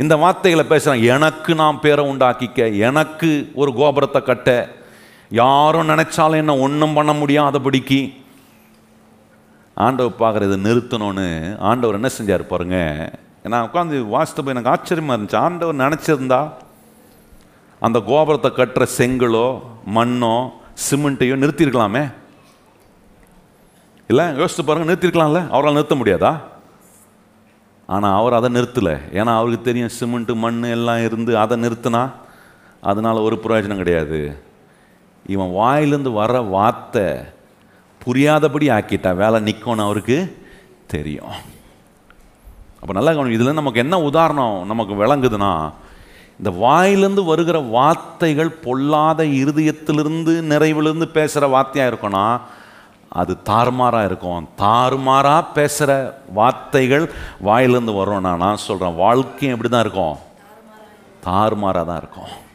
இந்த 0.02 0.16
வார்த்தைகளை 0.16 0.64
பேசுகிறான் 0.64 1.04
எனக்கு 1.14 1.54
நான் 1.54 1.80
பேரை 1.80 2.02
உண்டாக்கிக்க 2.10 2.78
எனக்கு 2.88 3.30
ஒரு 3.54 3.70
கோபுரத்தை 3.74 4.22
கட்ட. 4.22 4.76
யாரும் 5.30 5.88
நினைச்சாலும் 5.88 6.42
என்ன 6.42 6.56
ஒன்றும் 6.56 6.94
பண்ண 6.94 7.12
முடியாதபடிக்கு 7.12 8.00
ஆண்டவர் 9.74 10.20
பார்க்குறத 10.20 10.58
நிறுத்தணும்னு 10.66 11.26
ஆண்டவர் 11.58 11.98
என்ன 11.98 12.10
செஞ்சார் 12.18 12.50
பாருங்க. 12.52 12.78
நான் 13.42 13.68
உட்காந்து 13.68 13.96
வாசித்தப்போ 14.14 14.52
எனக்கு 14.54 14.70
ஆச்சரியமாக 14.70 15.16
இருந்துச்சு. 15.18 15.36
ஆண்டவர் 15.36 15.82
நினச்சிருந்தா 15.84 16.52
அந்த 17.80 17.98
கோபுரத்தை 18.06 18.50
கட்டுற 18.50 18.86
செங்கலோ 18.98 19.48
மண்ணோ 19.96 20.36
சிமெண்ட்டையோ 20.86 21.36
நிறுத்தியிருக்கலாமே. 21.42 22.02
இல்லை 24.10 24.24
யோசித்து 24.36 24.64
பாருங்க 24.64 24.92
நிறுத்திருக்கலாம்ல. 24.92 25.40
அவரால் 25.54 25.76
நிறுத்த 25.78 25.94
முடியாதா? 25.94 26.32
ஆனால் 27.86 28.16
அவர் 28.20 28.36
அதை 28.38 28.48
நிறுத்தலை. 28.56 28.94
ஏன்னா 29.12 29.32
அவருக்கு 29.38 29.60
தெரியும் 29.60 29.94
சிமெண்ட்டு 30.00 30.34
மண் 30.34 30.62
எல்லாம் 30.62 31.04
இருந்து 31.04 31.38
அதை 31.38 31.56
நிறுத்தினா 31.64 32.02
அதனால் 32.80 33.16
ஒரு 33.16 33.36
பிரயோஜனம் 33.44 33.76
கிடையாது. 33.76 34.38
இவன் 35.26 35.52
வாயிலிருந்து 35.52 36.10
வர 36.10 36.40
வார்த்தை 36.40 37.06
புரியாதபடி 38.04 38.68
ஆக்கிட்டான் 38.68 39.20
வேலை 39.22 39.40
நிற்கணும் 39.48 39.86
அவருக்கு 39.88 40.18
தெரியும். 40.86 41.34
அப்போ 42.80 42.92
நல்லா 42.92 43.12
கவனம் 43.12 43.36
இதில் 43.36 43.58
நமக்கு 43.60 43.80
என்ன 43.80 43.96
உதாரணம் 44.00 44.66
நமக்கு 44.66 44.94
விளங்குதுன்னா 44.94 45.52
இந்த 46.38 46.50
வாயிலிருந்து 46.50 47.24
வருகிற 47.24 47.58
வார்த்தைகள் 47.58 48.50
பொல்லாத 48.50 49.24
இருதயத்திலிருந்து 49.24 50.34
நிறைவிலிருந்து 50.52 51.08
பேசுகிற 51.16 51.46
வார்த்தையாக 51.54 51.90
இருக்கணும் 51.92 52.38
அது 53.10 53.42
தாறுமாறாக 53.42 54.04
இருக்கும். 54.04 54.48
தாறுமாறாக 54.58 55.52
பேசுகிற 55.52 56.20
வார்த்தைகள் 56.34 57.12
வாயிலிருந்து 57.40 58.20
நான் 58.20 58.36
நான் 58.36 58.56
சொல்கிறேன் 58.56 58.94
வாழ்க்கையும் 58.94 59.60
எப்படி 59.60 59.68
தான் 59.68 59.80
இருக்கும். 59.80 60.16
தாறுமாறாக 61.24 61.86
தான் 61.86 61.96
இருக்கும். 61.96 62.46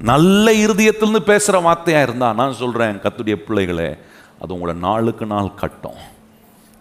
நல்ல 0.00 0.52
இருதயத்திலிருந்து 0.52 1.18
பேசுகிற 1.18 1.72
வார்த்தையாக 1.72 2.02
இருந்தால் 2.02 2.34
நான் 2.34 2.52
சொல்கிறேன் 2.52 3.00
கத்துடைய 3.00 3.34
பிள்ளைகளே 3.34 3.96
அது 4.42 4.54
உங்களை 4.54 4.74
நாளுக்கு 4.74 5.26
நாள் 5.26 5.54
கட்டும். 5.54 6.00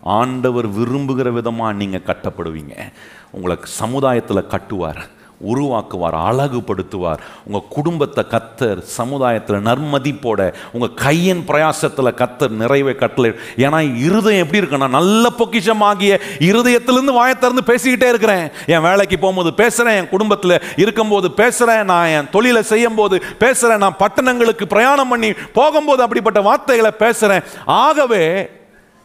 ஆண்டவர் 0.03 0.69
விரும்புகிற 0.69 1.31
விதமாக 1.31 1.73
நீங்கள் 1.73 2.05
கட்டப்படுவீங்க. 2.05 2.91
உங்களை 3.31 3.57
சமுதாயத்தில் 3.61 4.49
கட்டுவார். 4.49 5.01
உருவாக்குவார் 5.49 6.17
அழகுபடுத்துவார். 6.29 7.21
உங்கள் 7.45 7.67
குடும்பத்தை 7.69 8.23
கத்தர் 8.29 8.79
சமுதாயத்தில் 8.79 9.65
நர்மதிப்போட 9.69 10.53
உங்கள் 10.71 10.93
கையின் 10.93 11.43
பிரயாசத்தில் 11.47 12.17
கத்தர் 12.21 12.57
நிறைவே 12.61 12.95
கட்டளை. 12.95 13.31
ஏன்னா 13.57 13.79
இருதயம் 14.05 14.43
எப்படி 14.45 14.61
இருக்குன்னா 14.61 14.89
நல்ல 14.89 15.31
பொக்கிஷமாகிய 15.37 16.19
இருதயத்திலேருந்து 16.39 17.17
வாயத்திறந்து 17.19 17.63
பேசிக்கிட்டே 17.65 18.09
இருக்கிறேன். 18.13 18.49
என் 18.65 18.81
வேலைக்கு 18.81 19.19
போகும்போது 19.19 19.53
பேசுகிறேன் 19.53 19.97
என் 20.01 20.09
குடும்பத்தில் 20.09 20.61
இருக்கும்போது 20.75 21.31
பேசுகிறேன் 21.31 21.85
நான் 21.85 22.07
என் 22.07 22.29
தொழிலை 22.31 22.63
செய்யும் 22.63 22.95
போது 22.95 23.23
பேசுகிறேன் 23.39 23.83
நான் 23.85 23.99
பட்டணங்களுக்கு 23.99 24.65
பிரயாணம் 24.65 25.07
பண்ணி 25.07 25.33
போகும்போது 25.53 26.01
அப்படிப்பட்ட 26.01 26.41
வார்த்தைகளை 26.41 26.91
பேசுகிறேன் 26.91 27.43
ஆகவே 27.65 28.49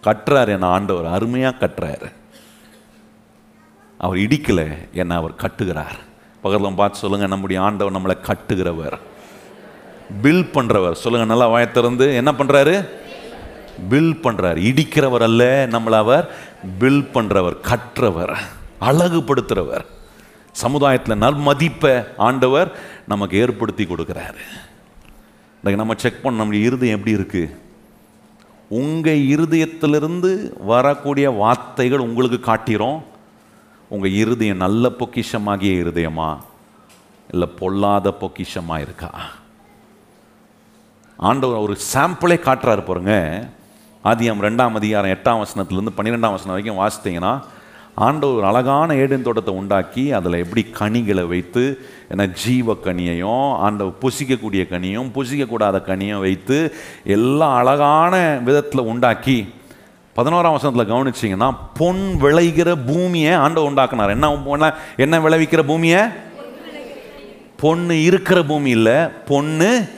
கட்டுறாரு 0.02 0.48
என் 0.48 0.70
ஆண்டவர் 0.74 1.06
அருமையாக 1.06 1.60
கட்டுறாரு. 1.60 2.08
அவர் 3.98 4.16
இடிக்கலை 4.16 4.66
என்னை 4.92 5.16
அவர் 5.16 5.40
கட்டுகிறார். 5.42 5.98
பக்கத்தில் 6.42 6.80
பார்த்து 6.80 7.02
சொல்லுங்கள் 7.04 7.32
நம்முடைய 7.34 7.58
ஆண்டவர் 7.66 7.96
நம்மளை 7.96 8.16
கட்டுகிறவர். 8.28 8.96
பில் 10.24 10.46
பண்ணுறவர் 10.54 11.00
சொல்லுங்கள் 11.02 11.32
நல்லா 11.32 11.48
வாயத்திறந்து 11.54 12.06
என்ன 12.20 12.32
பண்ணுறாரு 12.40 12.74
பில் 13.92 14.14
பண்ணுறார் 14.24 14.58
இடிக்கிறவர் 14.68 15.24
அல்ல 15.28 15.42
நம்மளை 15.74 15.98
அவர். 16.04 16.26
பில் 16.80 17.04
பண்ணுறவர் 17.14 17.56
கற்றவர் 17.70 18.34
அழகுபடுத்துகிறவர் 18.88 19.84
சமுதாயத்தில் 20.62 21.20
நற்மதிப்பை 21.24 21.94
ஆண்டவர் 22.26 22.68
நமக்கு 23.12 23.34
ஏற்படுத்தி 23.42 23.84
கொடுக்குறாரு. 23.84 24.40
இன்றைக்கு 25.58 25.80
நம்ம 25.82 25.94
செக் 26.02 26.22
பண்ண 26.22 26.38
நம்முடைய 26.40 26.66
இருதயம் 26.68 26.96
எப்படி 26.98 27.16
இருக்குது 27.18 27.54
உங்கள் 28.80 29.26
இருதயத்திலிருந்து 29.34 30.30
வரக்கூடிய 30.72 31.26
வார்த்தைகள் 31.42 32.06
உங்களுக்கு 32.08 32.38
காட்டிரும். 32.46 32.98
உங்கள் 33.88 34.10
இருதயம் 34.10 34.56
நல்ல 34.56 34.88
பொக்கிஷமாகிய 35.00 35.72
இருதயமா? 35.82 36.30
இல்லை 37.30 37.48
பொல்லாத 37.48 38.12
பொக்கிஷமாக 38.20 38.80
இருக்கா? 38.80 39.10
ஆண்டவர் 41.18 41.58
ஒரு 41.58 41.76
சாம்பிளே 41.92 42.36
காட்டுறாரு 42.46 42.82
பாருங்க. 42.84 43.14
ஆதியம் 44.04 44.42
ரெண்டாம் 44.42 44.74
அதிகாரம் 44.74 45.10
எட்டாம் 45.10 45.42
வசனத்துலேருந்து 45.42 45.96
பன்னிரெண்டாம் 45.96 46.34
வசனம் 46.34 46.54
வரைக்கும் 46.54 46.80
வாசித்தீங்கன்னா 46.80 47.42
ஆண்டவர் 47.94 48.44
அழகான 48.44 48.94
ஏடன் 48.94 49.22
தோட்டத்தை 49.22 49.54
உண்டாக்கி 49.54 50.12
அதில் 50.12 50.32
எப்படி 50.32 50.62
கனிகளை 50.62 51.26
வைத்து 51.26 51.62
என்ன 52.08 52.26
ஜீவ 52.26 52.74
கனியையும் 52.84 53.54
ஆண்டவர் 53.66 54.00
புசிக்கக்கூடிய 54.02 54.68
கனியும் 54.68 55.08
புசிக்கக்கூடாத 55.14 55.80
கனியும் 55.82 56.20
வைத்து 56.20 56.58
எல்லாம் 57.04 57.56
அழகான 57.56 58.40
விதத்தில் 58.44 58.80
உண்டாக்கி 58.80 59.38
பதினோராம் 60.16 60.52
வசனத்தில் 60.52 60.94
கவனிச்சிங்கன்னா 60.94 61.54
பொன் 61.74 62.16
விளைகிற 62.20 62.76
பூமியை 62.86 63.34
ஆண்ட 63.34 63.70
உண்டாக்குனார். 63.70 64.08
என்ன 64.08 64.34
பொண்ண- 64.34 64.74
என்ன 64.96 65.18
விளைவிக்கிற 65.18 65.62
பூமியை? 65.62 66.02
பொண்ணு 67.56 68.02
இருக்கிற 68.02 68.42
பூமி 68.42 68.70
இல்லை 68.70 68.92
பொண்ணு 69.26 69.88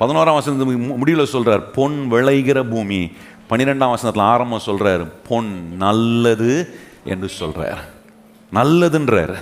பதினோராம் 0.00 0.34
வசனத்து 0.34 0.96
முடிவில் 0.96 1.26
சொல்கிறார் 1.26 1.70
பொன் 1.70 2.08
விளைகிற 2.10 2.70
பூமி. 2.70 3.12
பன்னிரெண்டாம் 3.50 3.90
வசனத்தில் 3.90 4.22
ஆரம்பம் 4.22 4.58
சொல்கிறார் 4.58 5.22
பொன் 5.22 5.76
நல்லது 5.76 6.78
என்று 7.04 7.28
சொல்கிறார் 7.28 7.84
நல்லதுன்றார். 8.52 9.34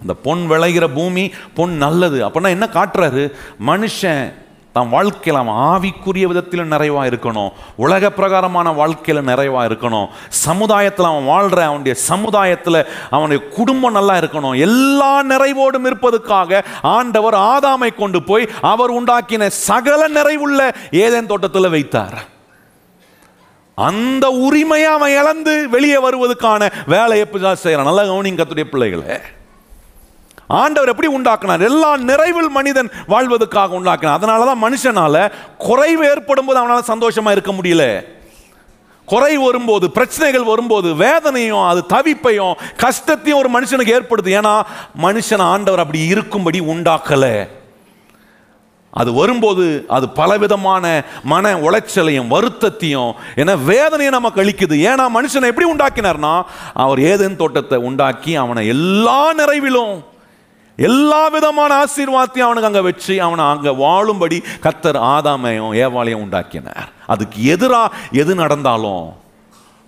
அந்த 0.00 0.14
பொன் 0.14 0.50
விளைகிற 0.50 0.94
பூமி 0.94 1.32
பொன் 1.54 1.72
நல்லது. 1.72 2.26
அப்படின்னா 2.26 2.48
என்ன 2.48 2.68
காட்டுறாரு? 2.72 3.32
மனுஷன் 3.66 4.32
நம் 4.78 4.94
வாழ்க்கையில் 4.96 5.42
அவன் 5.42 5.60
ஆவிக்குரிய 5.68 6.26
விதத்தில் 6.30 6.72
நிறைவாக 6.74 7.08
இருக்கணும். 7.08 7.52
உலக 7.84 8.10
பிரகாரமான 8.10 8.72
வாழ்க்கையில் 8.80 9.24
நிறைவாக 9.24 9.68
இருக்கணும். 9.68 10.08
சமுதாயத்தில் 10.46 11.10
அவன் 11.10 11.28
வாழ்கிற 11.32 11.60
அவனுடைய 11.64 11.94
சமுதாயத்தில் 12.10 12.80
அவனுடைய 13.10 13.40
குடும்பம் 13.56 13.96
நல்லா 13.98 14.16
இருக்கணும். 14.18 14.56
எல்லா 14.68 15.12
நிறைவோடும் 15.32 15.86
இருப்பதற்காக 15.90 16.64
ஆண்டவர் 16.96 17.36
ஆதாமை 17.50 17.90
கொண்டு 17.94 18.22
போய் 18.22 18.50
அவர் 18.72 18.94
உண்டாக்கின 18.98 19.46
சகல 19.68 20.08
நிறைவுள்ள 20.08 20.60
ஏதேன் 21.04 21.30
தோட்டத்தில் 21.32 21.74
வைத்தார். 21.76 22.18
அந்த 23.88 24.26
உரிமையை 24.46 24.88
அவன் 24.92 25.16
இழந்து 25.20 25.52
வெளியே 25.74 25.98
வருவதற்கான 26.06 26.62
வேலை 26.86 27.16
எப்படிதான் 27.22 27.62
செய்கிறான் 27.64 27.90
நல்லா 27.90 28.04
கவனிங்க 28.12 28.40
கத்துடைய 28.40 28.66
பிள்ளைகளை. 28.72 29.04
ஆண்டவர் 30.48 30.88
எப்படி 30.88 31.08
உண்டாக்கினார்? 31.08 31.60
எல்லா 31.60 31.96
நிறைவில் 31.96 32.50
மனிதன் 32.58 32.92
வாழ்வதற்காக 33.06 33.74
உண்டாக்கினார். 33.74 34.18
அதனால 34.18 34.44
தான் 34.44 34.62
மனுஷனால் 34.66 35.32
குறைவு 35.58 36.04
ஏற்படும் 36.10 36.46
போது 36.46 36.58
அவனால் 36.58 36.90
சந்தோஷமாக 36.92 37.32
இருக்க 37.32 37.52
முடியல. 37.52 37.84
குறை 39.04 39.36
வரும்போது 39.36 39.90
பிரச்சனைகள் 39.90 40.42
வரும்போது 40.42 40.94
வேதனையும் 40.94 41.66
அது 41.68 41.84
தவிப்பையும் 41.92 42.58
கஷ்டத்தையும் 42.76 43.40
ஒரு 43.40 43.50
மனுஷனுக்கு 43.56 43.94
ஏற்படுது. 43.98 44.30
ஏன்னா 44.38 44.54
மனுஷன் 45.02 45.42
ஆண்டவர் 45.42 45.78
அப்படி 45.78 46.00
இருக்கும்படி 46.14 46.60
உண்டாக்கலை. 46.60 47.36
அது 48.90 49.12
வரும்போது 49.12 49.84
அது 49.88 50.08
பலவிதமான 50.08 50.84
மன 51.22 51.54
உளைச்சலையும் 51.56 52.30
வருத்தத்தையும் 52.34 53.12
என 53.36 53.56
வேதனையை 53.56 54.12
நமக்கு 54.12 54.42
அளிக்குது. 54.42 54.76
ஏன்னா 54.90 55.04
மனுஷனை 55.16 55.50
எப்படி 55.52 55.70
உண்டாக்கினார்னா 55.72 56.42
அவர் 56.72 57.00
ஏதேன் 57.00 57.36
தோட்டத்தை 57.36 57.78
உண்டாக்கி 57.78 58.34
அவனை 58.34 58.66
எல்லா 58.66 59.32
நிறைவிலும் 59.32 59.94
எல்லா 60.86 61.22
விதமான 61.34 61.70
ஆசீர்வாதத்தையும் 61.84 62.46
அவனுக்கு 62.46 62.70
அங்கே 62.70 62.82
வச்சு 62.88 63.14
அவனை 63.26 63.44
அங்கே 63.52 63.72
வாழும்படி 63.84 64.38
கத்தர் 64.64 64.98
ஆதாமையும் 65.14 65.72
ஏவாளையும் 65.84 66.22
உண்டாக்கினார். 66.24 66.88
அதுக்கு 67.12 67.38
எதிராக 67.54 67.96
எது 68.22 68.32
நடந்தாலும் 68.42 69.04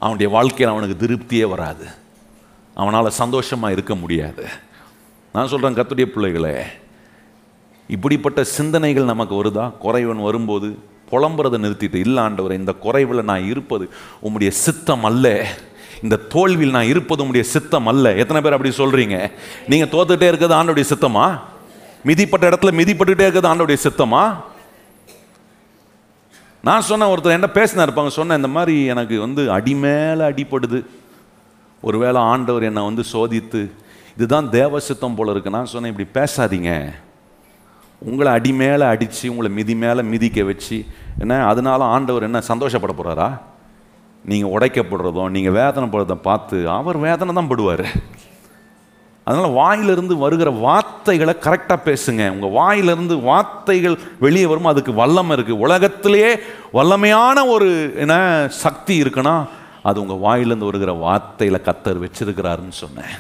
அவனுடைய 0.03 0.29
வாழ்க்கையில் 0.37 0.73
அவனுக்கு 0.75 1.01
திருப்தியே 1.03 1.47
வராது. 1.55 1.87
அவனால் 2.77 3.19
சந்தோஷமாக 3.23 3.75
இருக்க 3.77 3.95
முடியாது. 4.03 4.45
நான் 5.35 5.51
சொல்கிறேன் 5.53 5.79
கத்துடைய 5.79 6.07
பிள்ளைகளே 6.13 6.55
இப்படிப்பட்ட 7.97 8.41
சிந்தனைகள் 8.57 9.11
நமக்கு 9.13 9.35
வருதா? 9.41 9.65
குறைவன் 9.85 10.27
வரும்போது 10.29 10.69
புலம்புறதை 11.13 11.59
நிறுத்திட்டு 11.65 11.99
இல்லை 12.07 12.25
இந்த 12.63 12.73
குறைவில் 12.85 13.29
நான் 13.31 13.49
இருப்பது 13.53 13.85
உம்முடைய 14.27 14.51
சித்தம் 14.65 15.05
அல்ல. 15.09 15.27
இந்த 16.03 16.17
தோல்வியில் 16.17 16.75
நான் 16.75 16.91
இருப்பது 16.93 17.27
உடைய 17.27 17.45
சித்தம் 17.49 17.87
அல்ல. 17.87 18.15
எத்தனை 18.15 18.43
பேர் 18.43 18.53
அப்படி 18.53 18.75
சொல்றீங்க? 18.77 19.31
நீங்க 19.69 19.85
தோத்துட்டே 19.85 20.29
இருக்கிறது 20.29 20.55
ஆண்டுடைய 20.61 20.85
சித்தமா? 20.93 21.39
மிதிப்பட்ட 22.07 22.45
இடத்துல 22.51 22.71
மிதிப்பட்டுட்டே 22.81 23.27
இருக்கிறது 23.27 23.55
ஆண்டுடைய 23.55 23.77
சித்தமா? 23.87 24.37
நான் 26.63 26.81
சொன்னேன் 26.81 27.09
ஒருத்தர் 27.09 27.39
என்ன 27.39 27.49
பேசினா 27.55 27.85
இருப்பாங்க 27.87 28.07
சொன்னேன் 28.07 28.37
இந்த 28.37 28.49
மாதிரி 28.49 28.85
எனக்கு 28.85 29.21
வந்து 29.21 29.51
அடி 29.51 29.75
மேலே 29.75 30.25
அடிப்படுது 30.25 30.87
ஒருவேளை 31.83 32.21
ஆண்டவர் 32.21 32.63
என்னை 32.63 32.83
வந்து 32.83 33.05
சோதித்து 33.13 33.71
இதுதான் 34.17 34.51
தேவ 34.51 34.81
சித்தம் 34.81 35.15
போல 35.15 35.31
இருக்கு. 35.31 35.51
நான் 35.51 35.65
சொன்னேன் 35.65 35.95
இப்படி 35.95 36.27
பேசாதீங்க. 36.27 36.93
உங்களை 37.99 38.33
அடி 38.33 38.53
மேலே 38.53 38.85
அடித்து 38.85 39.31
உங்களை 39.31 39.51
மிதி 39.51 39.75
மேலே 39.75 40.03
மிதிக்க 40.03 40.45
வச்சு 40.45 40.85
என்ன 41.19 41.47
அதனால 41.47 41.85
ஆண்டவர் 41.85 42.23
என்ன 42.23 42.41
சந்தோஷப்பட 42.41 42.93
போகிறாரா 42.93 43.31
நீங்கள் 44.25 44.53
உடைக்கப்படுறதும் 44.55 45.35
நீங்கள் 45.37 45.57
வேதனைப்படுறதை 45.61 46.15
பார்த்து 46.15 46.57
அவர் 46.71 46.99
வேதனை 46.99 47.35
தான் 47.35 47.51
படுவார். 47.51 47.87
அதனால் 49.25 49.53
வாயிலிருந்து 49.53 50.17
வருகிற 50.17 50.51
வார்த்தைகளை 50.51 51.35
கரெக்டாக 51.47 51.81
பேசுங்க. 51.89 52.23
உங்கள் 52.35 52.55
வாயிலிருந்து 52.59 53.17
வார்த்தைகள் 53.19 53.97
வெளியே 54.21 54.47
வரும்? 54.47 54.71
அதுக்கு 54.73 54.93
வல்லமை 54.95 55.37
இருக்குது 55.37 55.63
உலகத்திலேயே 55.67 56.31
வல்லமையான 56.79 57.47
ஒரு 57.55 57.69
என்ன 57.97 58.15
சக்தி 58.49 59.03
இருக்குன்னா 59.03 59.35
அது 59.83 60.01
உங்கள் 60.01 60.25
வாயிலிருந்து 60.27 60.69
வருகிற 60.71 60.93
வார்த்தையில் 61.07 61.67
கத்தர் 61.69 62.03
வச்சிருக்கிறாருன்னு 62.05 62.77
சொன்னேன். 62.85 63.15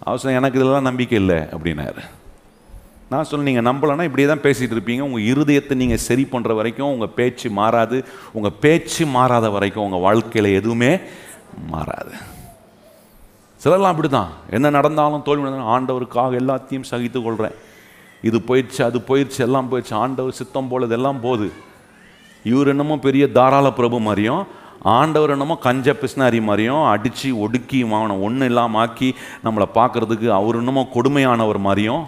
அவசரம் 0.00 0.38
எனக்கு 0.40 0.58
இதெல்லாம் 0.58 0.88
நம்பிக்கை 0.90 1.18
இல்லை 1.18 1.36
அப்படின்னாரு. 1.36 2.02
நான் 3.12 3.26
சொல்ல 3.28 3.46
நீங்கள் 3.48 3.66
நம்பலைன்னா 3.68 4.04
இப்படியே 4.08 4.26
தான் 4.30 4.42
பேசிகிட்டு 4.44 4.74
இருப்பீங்க. 4.76 5.04
உங்கள் 5.08 5.26
இருதயத்தை 5.30 5.74
நீங்கள் 5.82 6.02
சரி 6.08 6.24
பண்ணுற 6.32 6.54
வரைக்கும் 6.58 6.92
உங்கள் 6.94 7.14
பேச்சு 7.18 7.48
மாறாது. 7.60 7.98
உங்கள் 8.36 8.56
பேச்சு 8.64 9.04
மாறாத 9.16 9.46
வரைக்கும் 9.56 9.86
உங்கள் 9.86 10.04
வாழ்க்கையில் 10.06 10.50
எதுவுமே 10.58 10.92
மாறாது. 11.72 12.12
சிலர்லாம் 13.60 13.94
அப்படி 13.94 14.10
தான் 14.10 14.30
என்ன 14.56 14.66
நடந்தாலும் 14.76 15.24
தோல்வி 15.26 15.44
நடந்தாலும் 15.46 15.72
ஆண்டவருக்காக 15.76 16.38
எல்லாத்தையும் 16.42 16.86
சகித்து 16.90 17.20
கொள்கிறேன் 17.24 17.56
இது 18.28 18.38
போயிடுச்சு 18.48 18.80
அது 18.86 18.98
போயிடுச்சு 19.10 19.40
எல்லாம் 19.46 19.68
போயிடுச்சு. 19.72 19.94
ஆண்டவர் 20.04 20.38
சித்தம் 20.38 20.70
போல் 20.70 20.88
இதெல்லாம் 20.88 21.20
போகுது. 21.26 21.48
இவர் 22.44 22.70
என்னமோ 22.74 22.94
பெரிய 23.06 23.24
தாராள 23.38 23.66
பிரபு 23.80 23.98
மாதிரியும் 24.06 24.42
ஆண்டவர் 24.98 25.34
என்னமோ 25.34 25.54
கஞ்ச 25.66 25.94
பிஸ்னாரி 26.02 26.38
மாதிரியும் 26.48 26.84
அடித்து 26.92 27.30
ஒடுக்கி 27.44 27.80
அவனை 27.96 28.14
ஒன்றும் 28.26 28.48
இல்லாமல் 28.50 28.80
ஆக்கி 28.84 29.08
நம்மளை 29.46 29.66
பார்க்குறதுக்கு 29.78 30.28
அவர் 30.38 30.60
என்னமோ 30.62 30.84
கொடுமையானவர் 30.96 31.60
மாதிரியும் 31.66 32.04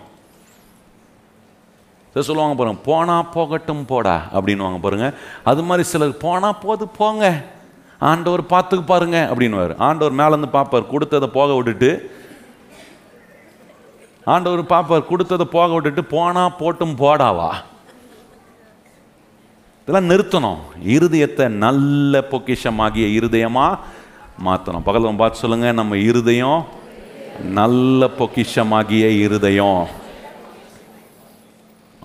இதை 2.13 2.23
சொல்லுவாங்க 2.29 2.57
பாருங்க 2.57 2.81
போனால் 2.89 3.29
போகட்டும் 3.35 3.85
போடா 3.91 4.17
அப்படின்னுவாங்க 4.37 4.79
பாருங்க. 4.85 5.07
அது 5.51 5.61
மாதிரி 5.69 5.85
சிலர் 5.91 6.23
போனால் 6.25 6.59
போது 6.65 6.85
போங்க. 6.99 7.25
ஆண்டவர் 8.11 8.43
பார்த்துக்கு 8.53 8.85
பாருங்க 8.91 9.19
அப்படின்னுவார். 9.31 9.73
ஆண்டவர் 9.87 10.19
மேலேருந்து 10.21 10.51
பார்ப்பார் 10.57 10.91
கொடுத்ததை 10.93 11.29
போக 11.39 11.55
விட்டுட்டு 11.59 11.91
ஆண்டவர் 14.35 14.63
பார்ப்பார் 14.73 15.09
கொடுத்ததை 15.11 15.47
போக 15.55 15.69
விட்டுட்டு 15.75 16.03
போனால் 16.17 16.57
போட்டும் 16.61 16.95
போடாவா? 17.03 17.51
இதெல்லாம் 19.81 20.11
நிறுத்தணும். 20.13 20.61
இருதயத்தை 20.97 21.47
நல்ல 21.65 22.21
பொக்கிஷமாகிய 22.33 23.07
இருதயமா 23.19 23.67
மாற்றணும் 24.47 24.85
பக்கத்தில் 24.85 25.21
பார்த்து 25.23 25.43
சொல்லுங்க 25.45 25.73
நம்ம 25.81 25.97
இருதயம் 26.11 26.63
நல்ல 27.59 28.07
பொக்கிஷமாகிய 28.21 29.05
இருதயம். 29.25 29.83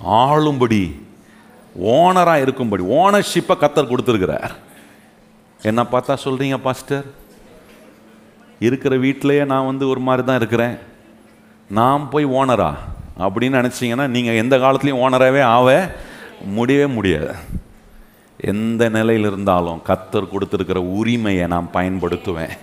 ஆளும்படி 0.03 1.05
ஓனராக 1.81 2.41
இருக்கும்படி 2.41 2.83
ஓனர்ஷிப்பை 2.83 3.55
கத்தர் 3.59 3.91
கொடுத்துருக்கிறார். 3.91 4.51
என்ன 5.61 5.83
பார்த்தா 5.83 6.17
சொல்கிறீங்க 6.23 6.57
பாஸ்டர் 6.57 7.05
இருக்கிற 8.59 8.95
வீட்டிலேயே 8.97 9.45
நான் 9.45 9.65
வந்து 9.65 9.87
ஒரு 9.87 9.99
மாதிரி 9.99 10.27
தான் 10.27 10.35
இருக்கிறேன். 10.35 10.77
நான் 11.69 12.09
போய் 12.09 12.25
ஓனரா 12.25 12.71
அப்படின்னு 13.19 13.59
நினச்சிங்கன்னா 13.59 14.07
நீங்கள் 14.07 14.35
எந்த 14.35 14.57
காலத்துலேயும் 14.57 15.03
ஓனராகவே 15.05 15.41
ஆக 15.41 15.95
முடியவே 16.45 16.93
முடியாது. 16.93 17.35
எந்த 18.37 18.89
நிலையில் 18.89 19.25
இருந்தாலும் 19.25 19.81
கத்தர் 19.87 20.31
கொடுத்துருக்கிற 20.33 20.77
உரிமையை 20.77 21.47
நான் 21.47 21.69
பயன்படுத்துவேன். 21.73 22.53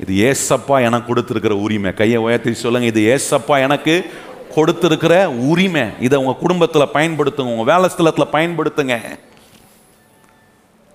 இது 0.00 0.34
ஏசப்பா 0.34 0.82
எனக்கு 0.82 1.14
கொடுத்துருக்கிற 1.14 1.50
உரிமை. 1.50 1.94
கையை 1.94 2.16
உயர்த்தி 2.16 2.54
சொல்லுங்கள் 2.54 2.90
இது 2.90 3.02
ஏசப்பா 3.14 3.60
எனக்கு 3.60 4.10
கொடுத்துருக்கிற 4.56 5.14
உரிமை 5.50 5.84
இதை 6.06 6.18
உங்கள் 6.22 6.40
குடும்பத்தில் 6.42 6.92
பயன்படுத்துங்க 6.96 7.54
உங்கள் 7.54 7.70
வேலை 7.72 7.88
ஸ்தலத்தில் 7.92 8.32
பயன்படுத்துங்க. 8.36 8.96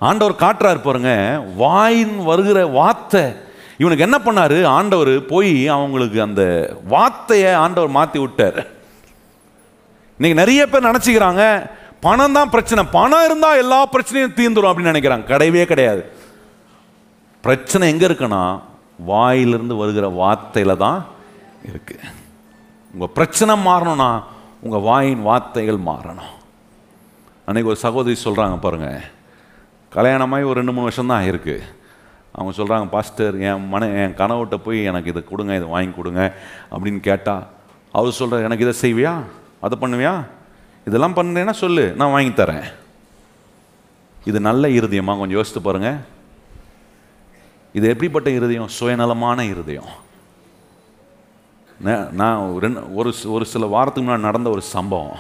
ஆண்டவர் 0.08 0.42
காட்டுறாரு 0.44 0.80
பாருங்க 0.84 1.14
வாயின் 1.62 2.16
வருகிற 2.30 2.60
வார்த்தை. 2.80 3.24
இவனுக்கு 3.82 4.06
என்ன 4.06 4.18
பண்ணார்? 4.26 4.58
ஆண்டவர் 4.78 5.14
போய் 5.32 5.54
அவங்களுக்கு 5.76 6.20
அந்த 6.28 6.44
வார்த்தையை 6.94 7.52
ஆண்டவர் 7.64 7.98
மாற்றி 7.98 8.20
விட்டார். 8.24 8.60
இன்னைக்கு 10.18 10.42
நிறைய 10.42 10.62
பேர் 10.68 10.90
நினச்சிக்கிறாங்க 10.90 11.44
பணம் 12.06 12.36
தான் 12.38 12.54
பிரச்சனை. 12.56 12.82
பணம் 12.98 13.26
இருந்தால் 13.28 13.62
எல்லா 13.64 13.80
பிரச்சனையும் 13.94 14.38
தீர்ந்துடும் 14.40 14.72
அப்படின்னு 14.72 14.94
நினைக்கிறாங்க. 14.94 15.26
கிடையவே 15.34 15.66
கிடையாது. 15.72 16.04
பிரச்சனை 17.44 17.84
எங்கே 17.92 18.08
இருக்குன்னா 18.10 18.44
வாயிலிருந்து 19.12 19.76
வருகிற 19.82 20.06
வார்த்தையில் 20.22 20.82
தான் 20.86 21.00
இருக்குது 21.70 22.08
உங்கள் 22.94 23.14
பிரச்சனை 23.14 23.56
மாறணும்னா 23.66 24.24
உங்கள் 24.60 24.80
வாயின் 24.80 25.22
வார்த்தைகள் 25.22 25.78
மாறணும். 25.78 26.34
அன்னைக்கு 27.46 27.72
ஒரு 27.72 27.80
சகோதரி 27.80 28.20
சொல்கிறாங்க 28.24 28.60
பாருங்கள் 28.60 29.02
கல்யாணமாகி 29.92 30.44
ஒரு 30.44 30.54
ரெண்டு 30.54 30.72
மூணு 30.72 30.82
வருஷம் 30.82 31.08
தான் 31.08 31.28
அவங்க 32.32 32.64
சொல்கிறாங்க 32.64 32.90
பாஸ்டர் 32.90 33.40
என் 33.40 33.68
மன 33.68 33.88
என் 33.88 34.14
கனவுகிட்ட 34.14 34.58
போய் 34.58 34.84
எனக்கு 34.84 35.10
இதை 35.10 35.24
கொடுங்க 35.24 35.56
இதை 35.56 35.68
வாங்கி 35.68 35.92
கொடுங்க 35.92 36.36
அப்படின்னு 36.72 37.00
கேட்டால் 37.00 37.48
அவர் 37.92 38.12
சொல்கிறார் 38.12 38.44
எனக்கு 38.44 38.68
இதை 38.68 38.76
செய்வியா? 38.82 39.22
அதை 39.62 39.78
பண்ணுவியா? 39.82 40.26
இதெல்லாம் 40.86 41.16
பண்ணுறேன்னா 41.16 41.52
சொல்லு 41.52 41.94
நான் 41.98 42.12
வாங்கி 42.12 42.44
தரேன். 42.44 42.64
இது 44.26 44.40
நல்ல 44.40 44.68
இருதயமாக 44.68 45.20
கொஞ்சம் 45.20 45.38
யோசித்து 45.40 45.62
பாருங்கள் 45.62 45.98
இது 47.74 47.88
எப்படிப்பட்ட 47.90 48.30
இருதயம்? 48.30 48.68
சுயநலமான 48.68 49.46
இருதயம். 49.46 49.90
நான் 51.80 52.58
ரெண்டு 52.60 52.96
ஒரு 52.96 53.14
ஒரு 53.26 53.46
சில 53.46 53.66
வாரத்துக்கு 53.66 54.12
முன்னாடி 54.12 54.20
நடந்த 54.20 54.50
ஒரு 54.50 54.62
சம்பவம். 54.62 55.20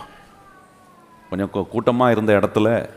கொஞ்சம் 1.29 1.67
கூட்டமாக 1.69 2.11
இருந்த 2.11 2.39
இடத்துல 2.39 2.89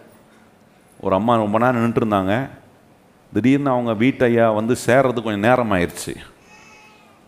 ஒரு 1.00 1.14
அம்மா 1.14 1.36
ரொம்ப 1.36 1.58
நேரம் 1.58 1.82
நின்றுட்டு 1.82 2.02
இருந்தாங்க 2.02 2.48
திடீர்னு 3.32 3.70
அவங்க 3.70 3.92
வீட்டையா 4.04 4.54
வந்து 4.54 4.76
சேர்றதுக்கு 4.86 5.22
கொஞ்சம் 5.22 5.46
நேரம் 5.48 5.72
ஆயிடுச்சு 5.72 6.14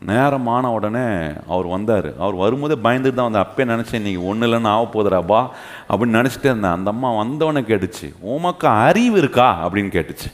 நேரம் 0.01 0.47
ஆன 0.47 0.70
உடனே 0.70 1.05
அவர் 1.49 1.66
வந்தார். 1.66 2.18
அவர் 2.18 2.35
வரும்போதே 2.35 2.74
பயந்துட்டு 2.74 3.14
தான் 3.14 3.30
வந்தார். 3.30 3.47
அப்பயே 3.47 3.70
நினச்சேன் 3.72 3.95
இன்னைக்கு 3.95 4.26
ஒன்றும் 4.26 4.53
இல்லைன்னு 4.53 4.66
ஆக 4.66 4.85
போதுறாப்பா 4.95 5.41
அப்படின்னு 5.89 6.18
நினச்சிட்டே 6.18 6.51
இருந்தேன். 6.51 6.76
அந்த 6.78 6.91
அம்மா 6.91 7.12
வந்தவொடனே 7.12 7.62
கேட்டுச்சு 7.70 8.14
உமக்கு 8.20 8.68
அறிவு 8.68 9.18
இருக்கா? 9.18 9.68
அப்படின்னு 9.68 9.95
கேட்டுச்சு. 9.97 10.28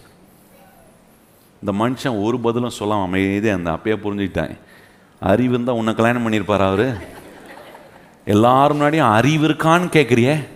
இந்த 1.64 1.72
மனுஷன் 1.84 2.24
ஒரு 2.24 2.40
பதிலும் 2.40 2.76
சொல்லாமல் 2.80 3.06
அமைதியாக 3.06 3.58
அந்த 3.58 3.70
அப்பயே 3.72 3.96
புரிஞ்சுக்கிட்டேன். 3.96 4.56
அறிவு 5.20 5.54
இருந்தால் 5.54 5.74
உன்னை 5.74 5.94
கல்யாணம் 5.94 6.28
பண்ணியிருப்பார் 6.28 6.66
அவர்? 6.66 7.02
எல்லாரும் 8.24 8.80
முன்னாடியும் 8.80 9.12
அறிவு 9.12 9.48
இருக்கான்னு 9.48 9.88
கேட்குறியே 9.96 10.46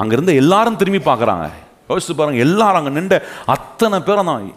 அங்கேருந்து 0.00 0.34
எல்லாரும் 0.34 0.76
திரும்பி 0.76 1.10
பார்க்குறாங்க. 1.10 1.50
யோசிச்சு 1.88 2.14
பாருங்க 2.16 2.38
எல்லாரும் 2.38 2.76
அங்கே 2.76 2.90
நின்ற 2.90 3.24
அத்தனை 3.46 4.00
பேரும் 4.00 4.26
தான். 4.26 4.52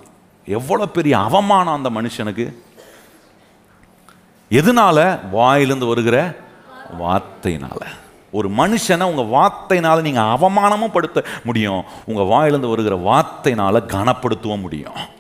எவ்வளோ 0.46 0.86
பெரிய 0.86 1.18
அவமானம் 1.18 1.84
அந்த 1.84 1.90
மனுஷனுக்கு. 1.90 2.56
எதனால? 4.52 5.20
வாயிலிருந்து 5.32 5.86
வருகிற 5.86 6.36
வார்த்தையினால. 7.00 7.82
ஒரு 8.32 8.50
மனுஷனை 8.50 9.04
உங்கள் 9.04 9.40
வார்த்தையினால 9.40 10.02
நீங்கள் 10.02 10.24
அவமானமும் 10.24 10.92
படுத்த 10.92 11.24
முடியும். 11.44 11.84
உங்கள் 12.06 12.26
வாயிலிருந்து 12.26 12.68
வருகிற 12.68 12.96
வார்த்தையினால 12.96 13.82
கனப்படுத்தவும் 13.88 14.62
முடியும். 14.62 15.18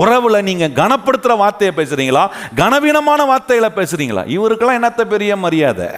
உறவுல 0.00 0.42
நீங்க 0.48 0.66
கனப்படுத்துற 0.80 1.32
வார்த்தையை 1.42 1.72
பேசுறீங்களா? 1.78 2.24
கனவீனமான 2.60 3.26
வார்த்தைகளை 3.32 3.70
பேசுறீங்களா? 3.78 4.22
இவருக்கெல்லாம் 4.36 4.78
என்னத்த 4.80 5.04
பெரிய 5.14 5.36
மரியாதை? 5.36 5.88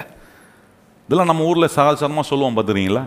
இதெல்லாம் 1.07 1.31
நம்ம 1.31 1.45
ஊரில் 1.51 1.75
சகஜமாக 1.77 2.27
சொல்லுவோம் 2.31 2.57
பார்த்துறீங்களா 2.59 3.05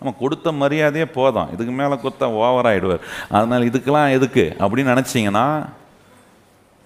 நம்ம 0.00 0.14
கொடுத்த 0.18 0.52
மரியாதையே 0.52 1.06
போதும். 1.18 1.48
இதுக்கு 1.54 1.72
மேலே 1.72 1.94
கொடுத்தா 2.02 2.26
ஓவர் 2.40 2.68
ஆகிடுவார் 2.70 3.04
அதனால் 3.30 3.68
இதுக்கெல்லாம் 3.70 4.12
எதுக்கு? 4.16 4.44
அப்படின்னு 4.58 4.92
நினச்சிங்கன்னா 4.92 5.46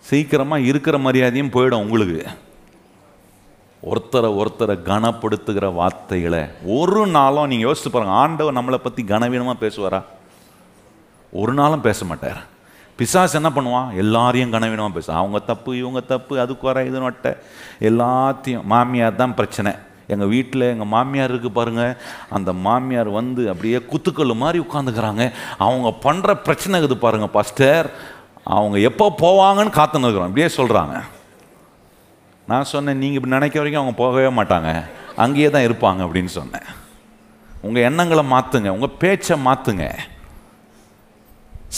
சீக்கிரமாக 0.09 0.69
இருக்கிற 0.71 0.99
மரியாதையும் 0.99 1.55
போயிடும் 1.57 1.83
உங்களுக்கு. 1.85 2.23
ஒருத்தரை 3.91 4.29
ஒருத்தரை 4.41 4.75
கனப்படுத்துகிற 4.89 5.75
வார்த்தைகளை 5.75 6.43
ஒரு 6.79 7.03
நாளும் 7.17 7.51
நீங்கள் 7.51 7.69
யோசிச்சு 7.69 7.91
பாருங்க 7.93 8.15
ஆண்டவர் 8.23 8.59
நம்மளை 8.59 8.79
பற்றி 8.87 9.03
கனவீனமாக 9.03 9.63
பேசுவாரா? 9.65 10.01
ஒரு 11.33 11.53
நாளும் 11.61 11.87
பேச 11.89 12.05
மாட்டார். 12.05 12.41
பிசாசு 12.99 13.35
என்ன 13.41 13.51
பண்ணுவான்? 13.57 13.89
எல்லாரையும் 14.03 14.53
கனவீனமாக 14.55 14.93
பேசுவான். 14.97 15.21
அவங்க 15.23 15.39
தப்பு 15.51 15.71
இவங்க 15.83 16.01
தப்பு 16.13 16.35
அது 16.43 16.53
குறை 16.65 16.83
இது 16.91 16.99
நொட்டை 17.05 17.33
எல்லாத்தையும் 17.89 18.67
மாமியார் 18.73 19.21
தான் 19.23 19.37
பிரச்சனை. 19.41 19.73
எங்கள் 20.13 20.31
வீட்டில் 20.35 20.65
எங்கள் 20.71 20.91
மாமியார் 20.95 21.33
இருக்குது 21.33 21.57
பாருங்கள் 21.59 21.95
அந்த 22.37 22.51
மாமியார் 22.67 23.11
வந்து 23.19 23.43
அப்படியே 23.53 23.79
குத்துக்கல் 23.91 24.41
மாதிரி 24.43 24.59
உட்காந்துக்கிறாங்க 24.67 25.25
அவங்க 25.67 25.89
பண்ணுற 26.07 26.35
பிரச்சனை 26.47 26.75
இருக்குது 26.81 27.05
பாருங்கள் 27.07 27.35
பாஸ்டர். 27.37 27.89
அவங்க 28.57 28.77
எப்போ 28.91 29.07
போவாங்கன்னு 29.25 29.77
காத்துன்னு 29.79 30.07
இருக்கிறோம் 30.07 30.31
இப்படியே 30.31 30.51
சொல்கிறாங்க 30.59 30.97
நான் 32.51 32.71
சொன்னேன் 32.75 33.01
நீங்கள் 33.03 33.19
இப்படி 33.19 33.37
நினைக்க 33.37 33.57
வரைக்கும் 33.61 33.83
அவங்க 33.83 33.97
போகவே 34.01 34.31
மாட்டாங்க. 34.39 34.71
அங்கேயே 35.25 35.49
தான் 35.55 35.67
இருப்பாங்க. 35.67 36.01
அப்படின்னு 36.07 36.33
சொன்னேன். 36.39 36.67
உங்கள் 37.67 37.87
எண்ணங்களை 37.89 38.25
மாற்றுங்க 38.35 38.69
உங்கள் 38.77 38.97
பேச்சை 39.03 39.37
மாற்றுங்க 39.47 39.87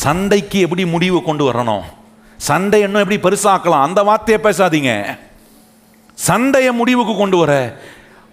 சண்டைக்கு 0.03 0.59
எப்படி 0.67 0.85
முடிவு 0.95 1.19
கொண்டு 1.23 1.45
வரணும்? 1.51 1.85
சண்டை 2.37 2.81
இன்னும் 2.81 3.03
எப்படி 3.05 3.19
பெருசாக்கலாம்? 3.27 3.87
அந்த 3.89 4.03
வார்த்தையை 4.03 4.39
பேசாதீங்க. 4.45 4.93
சண்டையை 6.15 6.73
முடிவுக்கு 6.73 7.15
கொண்டு 7.17 7.37
வர 7.37 7.53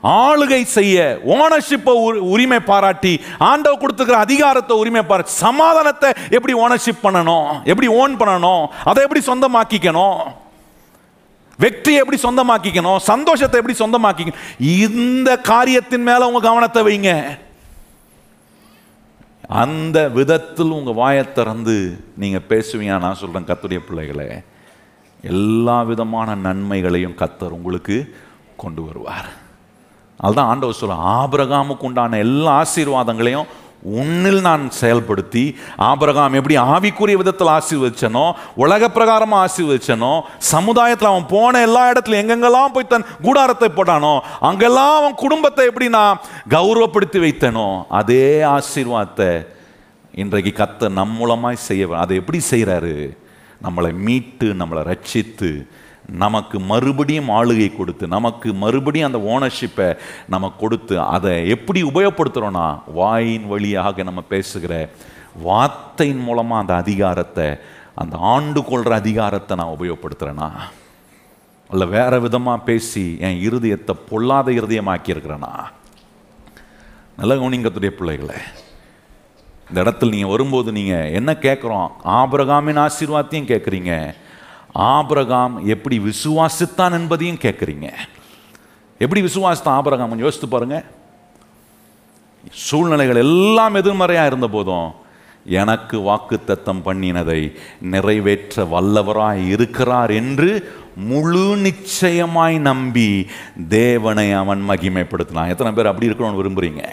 ஆளுகை 0.04 0.60
செய்ய 0.64 0.98
ஓனர்ஷிப்பை 1.34 1.94
உரிமை 2.34 2.60
பாராட்டி 2.60 3.12
ஆண்டவ 3.50 3.74
கொடுத்துக்கிற 3.82 4.18
அதிகாரத்தை 4.26 4.78
உரிமை 4.78 5.04
பாராட்டி 5.04 5.32
சமாதானத்தை 5.32 6.10
எப்படி 6.38 6.54
ஓனர்ஷிப் 6.64 7.04
பண்ணணும்? 7.04 7.50
எப்படி 7.72 7.88
ஓன் 8.02 8.16
பண்ணணும்? 8.22 8.64
அதை 8.90 9.04
எப்படி 9.04 9.22
சொந்தமாக்கிக்கணும்? 9.32 10.22
வெற்றியை 11.64 12.00
எப்படி 12.04 12.20
சொந்தமாக்கிக்கணும்? 12.24 13.00
சந்தோஷத்தை 13.12 13.60
எப்படி 13.62 13.78
சொந்தமாக்கிக்கணும்? 13.84 14.42
இந்த 14.60 15.38
காரியத்தின் 15.52 16.08
மேலே 16.10 16.24
உங்கள் 16.30 16.48
கவனத்தை 16.50 16.84
வைங்க. 16.90 17.12
அந்த 19.52 20.10
விதத்தில் 20.10 20.70
உங்கள் 20.70 20.94
வாயை 20.94 21.32
திறந்து 21.32 22.04
நீங்கள் 22.18 22.48
பேசுவீங்க. 22.50 23.00
நான் 23.00 23.20
சொல்கிறேன் 23.22 23.48
கத்துடைய 23.48 23.80
பிள்ளைகளே 23.88 24.28
எல்லா 25.22 25.84
விதமான 25.84 26.36
நன்மைகளையும் 26.36 27.18
கத்தர் 27.22 27.58
உங்களுக்கு 27.58 28.16
கொண்டு 28.58 28.84
வருவார். 28.86 29.30
அதுதான் 30.18 30.48
ஆண்டவர் 30.48 30.76
சொல்ல 30.76 30.96
ஆபிரகாமுக்கு 30.96 31.88
உண்டான 31.90 32.18
எல்லா 32.18 32.64
ஆசீர்வாதங்களையும் 32.64 33.52
உன்னில் 33.94 34.42
நான் 34.42 34.64
செயல்படுத்தி 34.80 35.44
ஆபிரகாம் 35.82 36.34
எப்படி 36.34 36.56
ஆவிக்குரிய 36.66 37.18
விதத்தில் 37.18 37.54
ஆசீர்வதிச்சனோ 37.56 38.26
உலக 38.56 38.90
பிரகாரமாக 38.90 39.46
ஆசீர்வதிச்சனோ 39.46 40.14
சமுதாயத்தில் 40.52 41.12
அவன் 41.12 41.32
போன 41.32 41.62
எல்லா 41.62 41.84
இடத்துலையும் 41.92 42.24
எங்கெங்கெல்லாம் 42.24 42.74
போய் 42.74 42.88
தன் 42.88 43.08
கூடாரத்தை 43.22 43.70
போட்டானோ 43.70 44.14
அங்கெல்லாம் 44.42 44.96
அவன் 44.98 45.16
குடும்பத்தை 45.16 45.66
எப்படி 45.66 45.90
நான் 45.92 46.22
கௌரவப்படுத்தி 46.50 47.22
வைத்தனோ 47.22 47.68
அதே 47.94 48.28
ஆசீர்வாதத்தை 48.52 49.32
இன்றைக்கு 50.14 50.52
கத்த 50.56 50.90
நம்மூலமாய் 50.94 51.66
செய்ய 51.68 51.88
அதை 51.98 52.16
எப்படி 52.18 52.40
செய்கிறாரு 52.52 52.96
நம்மளை 53.62 53.92
மீட்டு 54.00 54.48
நம்மளை 54.54 54.82
ரட்சித்து 54.84 55.52
நமக்கு 56.18 56.60
மறுபடியும் 56.60 57.30
ஆளுகை 57.30 57.76
கொடுத்து 57.76 58.08
நமக்கு 58.08 58.54
மறுபடியும் 58.54 59.14
அந்த 59.14 59.18
ஓனர்ஷிப்பை 59.18 59.96
நம்ம 60.28 60.54
கொடுத்து 60.60 61.00
அதை 61.02 61.48
எப்படி 61.48 61.84
உபயோகப்படுத்துகிறோன்னா 61.84 62.80
வாயின் 62.94 63.48
வழியாக 63.48 64.04
நம்ம 64.04 64.22
பேசுகிற 64.22 64.90
வார்த்தையின் 65.44 66.20
மூலமாக 66.20 66.62
அந்த 66.62 66.76
அதிகாரத்தை 66.76 67.58
அந்த 67.96 68.18
ஆண்டு 68.18 68.64
கொள்கிற 68.64 68.96
அதிகாரத்தை 68.96 69.58
நான் 69.58 69.78
உபயோகப்படுத்துகிறேன்னா 69.80 70.50
இல்லை 71.70 71.88
வேறு 71.88 72.20
விதமாக 72.22 72.60
பேசி 72.60 73.18
என் 73.20 73.42
இருதயத்தை 73.42 73.96
பொல்லாத 74.10 74.52
இருதயமாக்கியிருக்கிறேனா? 74.52 75.54
நல்ல 77.16 77.36
கவனிங்கத்துடைய 77.36 77.90
பிள்ளைகளை 77.90 78.36
இந்த 79.70 79.84
இடத்துல 79.84 80.10
நீங்கள் 80.10 80.30
வரும்போது 80.30 80.72
நீங்கள் 80.72 81.12
என்ன 81.12 81.34
கேட்குறோம் 81.34 81.90
ஆபிரகாமின் 82.06 82.90
ஆசீர்வாதத்தையும் 82.90 83.48
கேட்குறீங்க 83.48 84.16
ஆபரகாம் 84.76 85.66
எப்படி 85.66 86.00
விசுவாசித்தான் 86.00 86.92
என்பதையும் 86.92 87.42
கேட்குறீங்க. 87.42 87.92
எப்படி 88.98 89.22
விசுவாசித்தான் 89.22 89.78
ஆபரகாம் 89.80 90.10
கொஞ்சம் 90.10 90.20
யோசித்து 90.20 90.48
பாருங்க. 90.48 90.84
சூழ்நிலைகள் 92.52 93.16
எல்லாம் 93.16 93.76
எதிர்மறையாக 93.76 94.28
இருந்த 94.28 94.48
போதும் 94.48 94.92
எனக்கு 95.46 96.00
வாக்கு 96.00 96.44
தத்தம் 96.44 96.86
பண்ணினதை 96.86 97.56
நிறைவேற்ற 97.82 98.64
வல்லவராய் 98.64 99.48
இருக்கிறார் 99.48 100.12
என்று 100.12 100.80
முழு 100.96 101.58
நிச்சயமாய் 101.58 102.58
நம்பி 102.58 103.28
தேவனை 103.68 104.32
அவன் 104.32 104.70
மகிமைப்படுத்தினான். 104.70 105.48
எத்தனை 105.48 105.74
பேர் 105.74 105.86
அப்படி 105.86 106.10
இருக்கணும்னு 106.10 106.42
விரும்புறீங்க? 106.42 106.84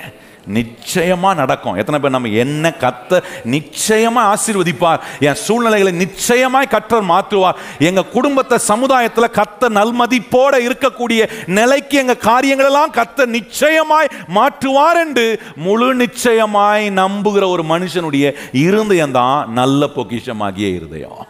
நிச்சயமா 0.57 1.31
நடக்கும். 1.41 1.77
எத்தனை 1.81 1.99
பேர் 2.01 2.15
நம்ம 2.17 2.33
என்ன 2.45 2.73
கத்த 2.85 3.21
நிச்சயமா 3.55 4.23
ஆசீர்வதிப்பார். 4.33 5.01
என் 5.29 5.41
சூழ்நிலைகளை 5.45 5.93
நிச்சயமாய் 6.05 6.73
கற்றர் 6.75 7.11
மாற்றுவார். 7.13 7.59
எங்க 7.89 8.05
குடும்பத்தை 8.17 8.59
சமுதாயத்தில் 8.71 9.37
கத்த 9.41 9.71
நல்மதிப்போட 9.79 10.55
இருக்கக்கூடிய 10.67 11.31
நிலைக்கு 11.59 11.99
எங்க 12.03 12.17
காரியங்களெல்லாம் 12.29 12.97
கத்த 12.99 13.27
நிச்சயமாய் 13.37 14.13
மாற்றுவார் 14.39 15.01
என்று 15.05 15.27
முழு 15.67 15.95
நிச்சயமாய் 16.05 16.87
நம்புகிற 17.01 17.47
ஒரு 17.55 17.65
மனுஷனுடைய 17.73 18.27
இருதயம் 18.67 19.17
தான் 19.21 19.53
நல்ல 19.61 19.87
பொக்கிஷமாகிய 19.97 20.69
இருதயம். 20.79 21.23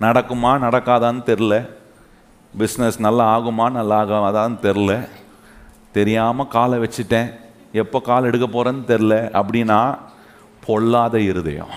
நடக்குமா 0.00 0.50
நடக்காதான்னு 0.64 1.22
தெரில 1.30 1.54
பிஸ்னஸ் 2.58 2.98
நல்லா 3.06 3.24
ஆகுமா 3.36 3.66
நல்லா 3.78 3.96
ஆகாதான்னு 4.02 4.58
தெரில 4.66 4.92
தெரியாமல் 5.96 6.48
காலை 6.54 6.78
வச்சுட்டேன். 6.78 7.28
எப்போ 7.78 8.00
கால் 8.00 8.28
எடுக்க 8.30 8.46
போகிறேன்னு 8.46 8.88
தெரில 8.92 9.14
அப்படின்னா 9.40 9.98
பொல்லாத 10.66 11.20
இருதயம். 11.20 11.74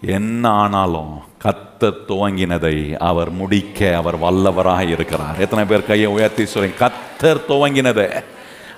என்ன 0.00 0.48
ஆனாலும் 0.48 1.12
கத்தர் 1.44 2.02
துவங்கினதை 2.08 2.76
அவர் 3.10 3.30
முடிக்க 3.30 3.96
அவர் 3.96 4.18
வல்லவராக 4.20 4.88
இருக்கிறார். 4.88 5.40
எத்தனை 5.40 5.64
பேர் 5.64 5.88
கையை 5.90 6.08
உயர்த்தி 6.08 6.42
சொல்றீங்க? 6.42 6.80
கத்தர் 6.80 7.46
துவங்கினதை. 7.48 8.08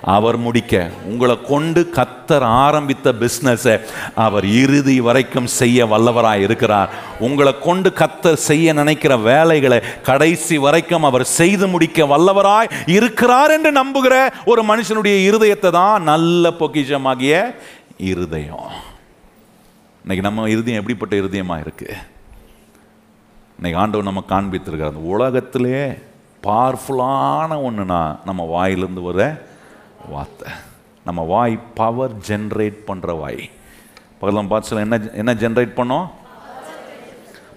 அவர் 0.01 0.37
முடிக்க 0.37 0.89
உங்களை 1.05 1.41
கொண்டு 1.41 1.81
கத்தர் 1.95 2.41
ஆரம்பித்த 2.41 3.11
பிஸ்னஸை 3.11 3.79
அவர் 4.15 4.45
இறுதி 4.45 4.99
வரைக்கும் 5.01 5.47
செய்ய 5.47 5.85
வல்லவராக 5.85 6.35
இருக்கிறார். 6.35 6.89
உங்களை 7.19 7.59
கொண்டு 7.59 7.89
கத்தர் 7.89 8.33
செய்ய 8.33 8.73
நினைக்கிற 8.73 9.17
வேலைகளை 9.17 9.79
கடைசி 10.03 10.57
வரைக்கும் 10.57 11.03
அவர் 11.03 11.23
செய்து 11.23 11.67
முடிக்க 11.67 12.05
வல்லவராய் 12.05 12.71
இருக்கிறார் 12.85 13.51
என்று 13.51 13.71
நம்புகிற 13.71 14.29
ஒரு 14.45 14.63
மனுஷனுடைய 14.63 15.17
இருதயத்தை 15.29 15.69
தான் 15.69 16.03
நல்ல 16.03 16.49
பொக்கிஷமாகிய 16.49 17.55
இருதயம். 17.97 18.69
இன்னைக்கு 20.01 20.27
நம்ம 20.27 20.49
இருதயம் 20.49 20.79
எப்படிப்பட்ட 20.79 21.15
இருதயமாக 21.15 21.59
இருக்கு? 21.59 21.89
இன்னைக்கு 23.57 23.81
ஆண்டவர் 23.81 24.09
நம்ம 24.11 24.23
காண்பித்திருக்கிறார். 24.29 24.95
அந்த 24.95 25.15
உலகத்திலே 25.15 25.93
பவர்ஃபுல்லான 26.43 27.51
ஒன்றுனா 27.67 28.17
நம்ம 28.25 28.43
வாயிலிருந்து 28.43 29.01
வர 29.01 29.47
வார்த்தை. 30.07 30.51
நம்ம 31.03 31.21
வாய் 31.21 31.59
பவர் 31.75 32.15
ஜென்ரேட் 32.27 32.79
பண்ணுற 32.87 33.19
வாய். 33.19 33.49
பக்கத்தில் 34.19 34.47
பார்த்து 34.47 34.69
சொல்ல 34.69 34.83
என்ன 34.83 35.11
என்ன 35.13 35.33
ஜென்ரேட் 35.33 35.73
பண்ணோம்? 35.79 36.07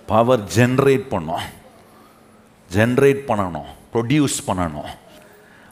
பவர் 0.07 0.41
ஜென்ரேட் 0.41 1.07
பண்ணோம். 1.11 1.45
ஜென்ரேட் 2.73 3.23
பண்ணணும். 3.29 3.71
ப்ரொடியூஸ் 3.95 4.39
பண்ணணும். 4.47 4.91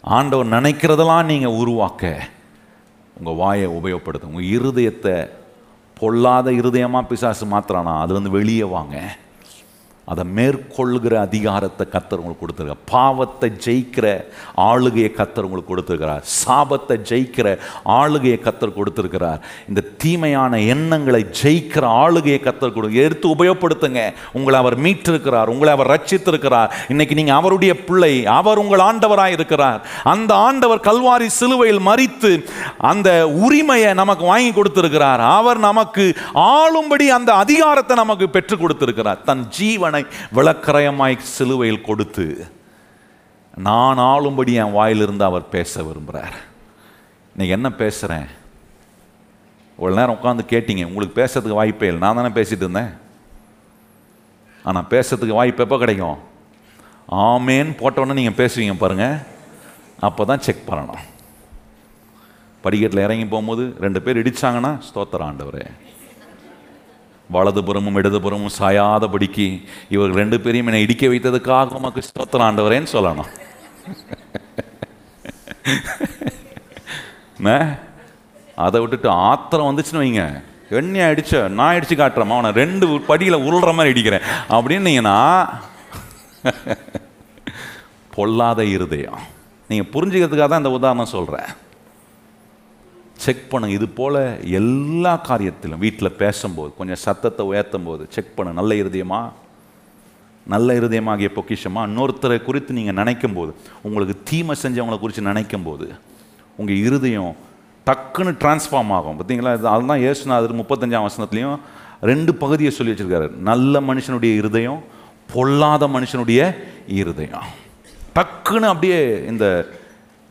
ஆண்டவர் 0.00 0.46
நினைக்கிறதெல்லாம் 0.46 1.24
நீங்கள் 1.24 1.58
உருவாக்க 1.62 2.18
உங்கள் 3.18 3.34
வாயை 3.34 3.68
உபயோகப்படுத்தும் 3.68 4.32
உங்கள் 4.32 4.52
இருதயத்தை 4.58 5.30
பொல்லாத 5.94 6.50
இருதயமாக 6.50 7.06
பிசாசு 7.06 7.46
மாத்திரானா 7.46 7.94
அதுலேருந்து 8.02 8.28
வெளியே 8.28 8.62
வாங்க. 8.62 9.16
அதை 10.12 10.24
மேற்கொள்கிற 10.36 11.14
அதிகாரத்தை 11.26 11.84
கத்தர் 11.94 12.20
உங்களுக்கு 12.20 12.44
கொடுத்துருக்கார். 12.44 12.82
பாவத்தை 12.94 13.48
ஜெயிக்கிற 13.66 14.06
ஆளுகையை 14.68 15.10
கத்தர் 15.18 15.46
உங்களுக்கு 15.48 15.72
கொடுத்துருக்கிறார். 15.72 16.24
சாபத்தை 16.40 16.96
ஜெயிக்கிற 17.10 17.48
ஆளுகையை 17.98 18.38
கத்தர் 18.46 18.76
கொடுத்துருக்கிறார். 18.78 19.40
இந்த 19.70 19.84
தீமையான 20.04 20.60
எண்ணங்களை 20.74 21.22
ஜெயிக்கிற 21.42 21.84
ஆளுகையை 22.02 22.40
கத்தர் 22.46 22.74
கொடு 22.76 22.88
எடுத்து 23.04 23.26
உபயோகப்படுத்துங்க. 23.34 24.02
உங்களை 24.38 24.58
அவர் 24.62 24.76
மீட்டிருக்கிறார் 24.86 25.52
உங்களை 25.54 25.72
அவர் 25.76 25.92
ரட்சித்திருக்கிறார். 25.94 26.72
இன்னைக்கு 26.94 27.18
நீங்கள் 27.20 27.38
அவருடைய 27.40 27.72
பிள்ளை 27.86 28.12
அவர் 28.38 28.62
உங்கள் 28.64 28.84
ஆண்டவராக 28.88 29.36
இருக்கிறார். 29.38 29.80
அந்த 30.14 30.30
ஆண்டவர் 30.48 30.84
கல்வாரி 30.88 31.28
சிலுவையில் 31.38 31.82
மறித்து 31.90 32.32
அந்த 32.90 33.08
உரிமையை 33.46 33.92
நமக்கு 34.02 34.24
வாங்கி 34.32 34.52
கொடுத்திருக்கிறார். 34.52 35.22
அவர் 35.38 35.58
நமக்கு 35.68 36.06
ஆளும்படி 36.34 37.08
அந்த 37.18 37.30
அதிகாரத்தை 37.44 37.96
நமக்கு 38.02 38.28
பெற்றுக் 38.36 38.62
கொடுத்திருக்கிறார். 38.64 39.22
தன் 39.30 39.44
ஜீவனை 39.58 39.99
விளக்கரயமாய் 40.38 41.16
சிலுவையில் 41.34 41.86
கொடுத்து 41.88 42.26
நான் 43.66 44.00
ஆளும்படி 44.12 44.52
என் 44.62 44.76
வாயிலிருந்து 44.78 45.24
அவர் 45.28 45.52
பேச 45.54 45.82
விரும்புகிறார் 45.86 46.36
இன்னைக்கு 47.32 47.56
என்ன 47.56 47.68
பேசுகிறேன் 47.82 48.28
ஒரு 49.82 49.92
நேரம் 49.98 50.16
உட்காந்து 50.16 50.44
கேட்டீங்க 50.52 50.82
உங்களுக்கு 50.88 51.18
பேசுறதுக்கு 51.20 51.60
வாய்ப்பே 51.60 51.88
இல்லை. 51.90 52.00
நான் 52.04 52.18
தானே 52.18 52.30
பேசிட்டு 52.38 52.64
இருந்தேன். 52.66 52.90
ஆனால் 54.68 54.88
பேசுறதுக்கு 54.94 55.38
வாய்ப்பு 55.38 55.64
எப்போ 55.64 55.78
கிடைக்கும்? 55.82 56.18
ஆமேன்னு 57.26 57.72
போட்டோன்னே 57.82 58.18
நீங்கள் 58.18 58.38
பேசுவீங்க 58.40 58.74
பாருங்கள் 58.82 59.16
அப்போ 60.08 60.22
தான் 60.30 60.44
செக் 60.46 60.68
பண்ணணும். 60.70 61.04
படிக்கட்டில் 62.64 63.04
இறங்கி 63.06 63.26
போகும்போது 63.26 63.64
ரெண்டு 63.84 64.02
பேர் 64.04 64.20
இடிச்சாங்கன்னா 64.22 64.72
ஸ்தோத்திர 64.88 65.26
ஆண்டவரே. 65.28 65.64
வலதுபுறமும் 67.34 67.98
இடதுபுறமும் 68.00 68.56
சாயாதபடிக்கு 68.58 69.46
இவர்கள் 69.94 70.20
ரெண்டு 70.22 70.36
பேரையும் 70.44 70.68
என்னை 70.70 70.82
இடிக்க 70.86 71.06
வைத்ததுக்காக 71.12 71.78
உமக்கு 71.80 72.00
ஸ்தோத்திரம் 72.08 72.46
ஆண்டவரேன்னு 72.48 72.92
சொல்லணும். 72.96 73.30
அதை 78.64 78.76
விட்டுட்டு 78.80 79.08
ஆத்திரம் 79.28 79.68
வந்துச்சுன்னு 79.68 80.02
வைங்க. 80.02 80.24
எண்ணெய் 80.78 81.06
அடிச்ச 81.10 81.32
நான் 81.58 81.76
அடிச்சு 81.76 81.94
காட்டுறேன் 82.00 82.34
அவனை 82.36 82.50
ரெண்டு 82.62 82.86
படியில் 83.10 83.44
உருள்ற 83.46 83.70
மாதிரி 83.76 83.92
அடிக்கிறேன் 83.94 84.26
அப்படின்னீங்கன்னா 84.56 85.16
பொல்லாத 88.16 88.60
இருதயம். 88.74 89.20
நீங்கள் 89.70 89.90
புரிஞ்சுக்கிறதுக்காக 89.94 90.48
தான் 90.50 90.62
இந்த 90.62 90.72
உதாரணம் 90.78 91.14
சொல்கிறேன் 91.16 91.50
செக் 93.24 93.44
பண்ணுங்க 93.50 93.74
இது 93.78 93.86
போல் 93.98 94.18
எல்லா 94.60 95.12
காரியத்திலும் 95.28 95.82
வீட்டில் 95.84 96.16
பேசும்போது 96.22 96.70
கொஞ்சம் 96.78 97.00
சத்தத்தை 97.04 97.42
உயர்த்தும் 97.50 97.86
போது 97.88 98.02
செக் 98.14 98.34
பண்ணு. 98.36 98.58
நல்ல 98.58 98.74
இருதயமா? 98.82 99.20
நல்ல 100.46 100.74
இருதயமாகிய 100.80 101.28
பொக்கிஷமா? 101.38 101.80
இன்னொருத்தரை 101.88 102.38
குறித்து 102.42 102.76
நீங்கள் 102.78 102.98
நினைக்கும் 103.00 103.36
போது 103.38 103.52
உங்களுக்கு 103.86 104.14
தீமை 104.30 104.54
செஞ்சவங்களை 104.62 104.98
குறித்து 104.98 105.22
நினைக்கும் 105.30 105.66
போது 105.68 105.86
உங்கள் 106.56 106.80
இருதயம் 106.86 107.32
டக்குன்னு 107.88 108.32
டிரான்ஸ்ஃபார்ம் 108.42 108.92
ஆகும். 108.96 109.18
பார்த்தீங்களா? 109.18 109.52
இது 109.58 109.68
அதுதான் 109.74 110.02
ஏசுநாதர் 110.10 110.60
முப்பத்தஞ்சாம் 110.60 111.06
வசனத்துலேயும் 111.08 111.58
ரெண்டு 112.10 112.32
பகுதியை 112.42 112.72
சொல்லி 112.76 112.92
வச்சிருக்காரு. 112.92 113.28
நல்ல 113.50 113.80
மனுஷனுடைய 113.80 114.32
இருதயம் 114.40 114.80
பொல்லாத 115.34 115.86
மனுஷனுடைய 115.96 116.40
இருதயம். 117.00 117.46
டக்குன்னு 118.16 118.70
அப்படியே 118.72 119.00
இந்த 119.32 119.44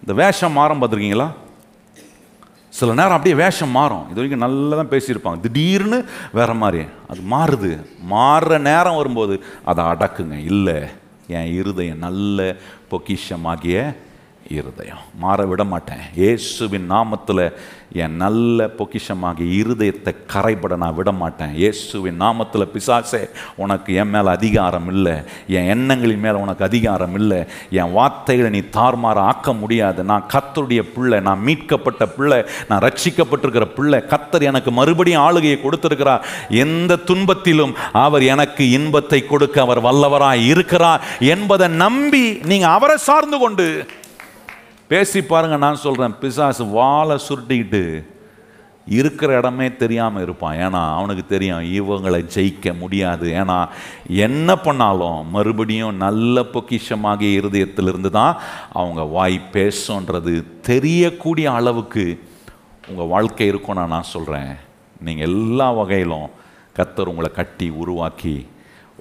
இந்த 0.03 0.13
வேஷம் 0.21 0.57
மாறம் 0.59 0.81
பார்த்துருக்கீங்களா? 0.81 1.29
சில 2.79 2.93
நேரம் 2.93 3.11
அப்படியே 3.11 3.35
வேஷம் 3.35 3.69
மாறும். 3.69 4.05
இது 4.11 4.21
வரைக்கும் 4.21 4.39
நல்லா 4.39 4.75
தான் 4.75 4.89
பேசியிருப்பாங்க. 4.89 5.39
திடீர்னு 5.39 6.05
வேற 6.31 6.53
மாதிரி. 6.53 6.83
அது 7.07 7.19
மாறுது. 7.31 7.85
மாறுற 8.11 8.59
நேரம் 8.59 8.95
வரும்போது 8.95 9.43
அதை 9.65 9.83
அடக்குங்க. 9.83 10.43
இல்லை. 10.43 10.83
என் 11.27 11.53
இருதயம் 11.53 11.97
நல்ல 11.97 12.55
பொக்கிஷமாகிய 12.91 13.95
இருதயம். 14.57 15.01
மாற 15.23 15.45
விட 15.45 15.63
மாட்டேன். 15.63 16.03
இயேசுவின் 16.21 16.87
நாமத்தில் 16.91 17.43
என் 18.03 18.15
நல்ல 18.21 18.65
பொக்கிஷமாக 18.77 19.39
இருதயத்தை 19.59 20.11
கரைபட 20.33 20.73
நான் 20.81 20.95
விட 20.95 21.11
மாட்டேன். 21.11 21.53
இயேசுவின் 21.61 22.19
நாமத்தில் 22.23 22.65
பிசாசே 22.73 23.21
உனக்கு 23.63 23.93
என் 23.93 24.09
மேலே 24.09 24.29
அதிகாரம் 24.37 24.87
இல்லை. 24.93 25.15
என் 25.47 25.69
எண்ணங்களின் 25.73 26.23
மேலே 26.25 26.37
உனக்கு 26.45 26.63
அதிகாரம் 26.63 27.15
இல்லை. 27.19 27.39
என் 27.79 27.93
வார்த்தைகளை 27.97 28.49
நீ 28.49 28.61
தார்மாற 28.77 29.17
ஆக்க 29.31 29.53
முடியாது. 29.53 30.03
நான் 30.11 30.27
கத்தருடைய 30.33 30.83
பிள்ளை 30.95 31.19
நான் 31.19 31.45
மீட்கப்பட்ட 31.47 32.05
பிள்ளை 32.17 32.39
நான் 32.67 32.83
ரட்சிக்கப்பட்டிருக்கிற 32.87 33.67
பிள்ளை. 33.77 33.99
கத்தர் 34.13 34.47
எனக்கு 34.51 34.71
மறுபடியும் 34.71 35.25
ஆளுகையை 35.27 35.61
கொடுத்திருக்கிறார். 35.61 36.25
எந்த 36.65 36.99
துன்பத்திலும் 37.11 37.75
அவர் 38.05 38.23
எனக்கு 38.35 38.69
இன்பத்தை 38.69 39.21
கொடுக்க 39.25 39.61
அவர் 39.61 39.85
வல்லவராய் 39.87 40.45
இருக்கிறார் 40.53 41.01
என்பதை 41.19 41.67
நம்பி 41.67 42.25
நீங்கள் 42.51 42.75
அவரை 42.77 42.97
சார்ந்து 43.09 43.37
கொண்டு 43.37 43.67
பேசி 44.91 45.19
பாருங்க 45.21 45.57
நான் 45.63 45.83
சொல்கிறேன் 45.83 46.15
பிசாசு 46.21 46.63
வாழை 46.77 47.15
சுருட்டிக்கிட்டு 47.27 47.83
இருக்கிற 48.99 49.31
இடமே 49.39 49.65
தெரியாமல் 49.81 50.23
இருப்பான். 50.25 50.55
ஏன்னா 50.65 50.79
அவனுக்கு 50.97 51.23
தெரியும் 51.33 51.65
இவங்களை 51.79 52.21
ஜெயிக்க 52.35 52.71
முடியாது. 52.79 53.27
ஏன்னா 53.41 53.57
என்ன 54.27 54.55
பண்ணாலும் 54.65 55.19
மறுபடியும் 55.35 55.99
நல்ல 56.05 56.43
பொக்கிஷமாகிய 56.53 57.39
இருதயத்திலிருந்து 57.39 58.11
தான் 58.19 58.33
அவங்க 58.79 59.03
வாய் 59.17 59.37
பேசுன்றது 59.55 60.33
தெரியக்கூடிய 60.69 61.49
அளவுக்கு 61.51 62.05
உங்கள் 62.89 63.11
வாழ்க்கை 63.13 63.47
இருக்கும்னா 63.51 63.85
நான் 63.95 64.11
சொல்கிறேன் 64.15 64.51
நீங்கள் 65.07 65.29
எல்லா 65.29 65.69
வகையிலும் 65.81 66.27
கத்தர் 66.79 67.11
உங்களை 67.13 67.31
கட்டி 67.31 67.69
உருவாக்கி 67.83 68.35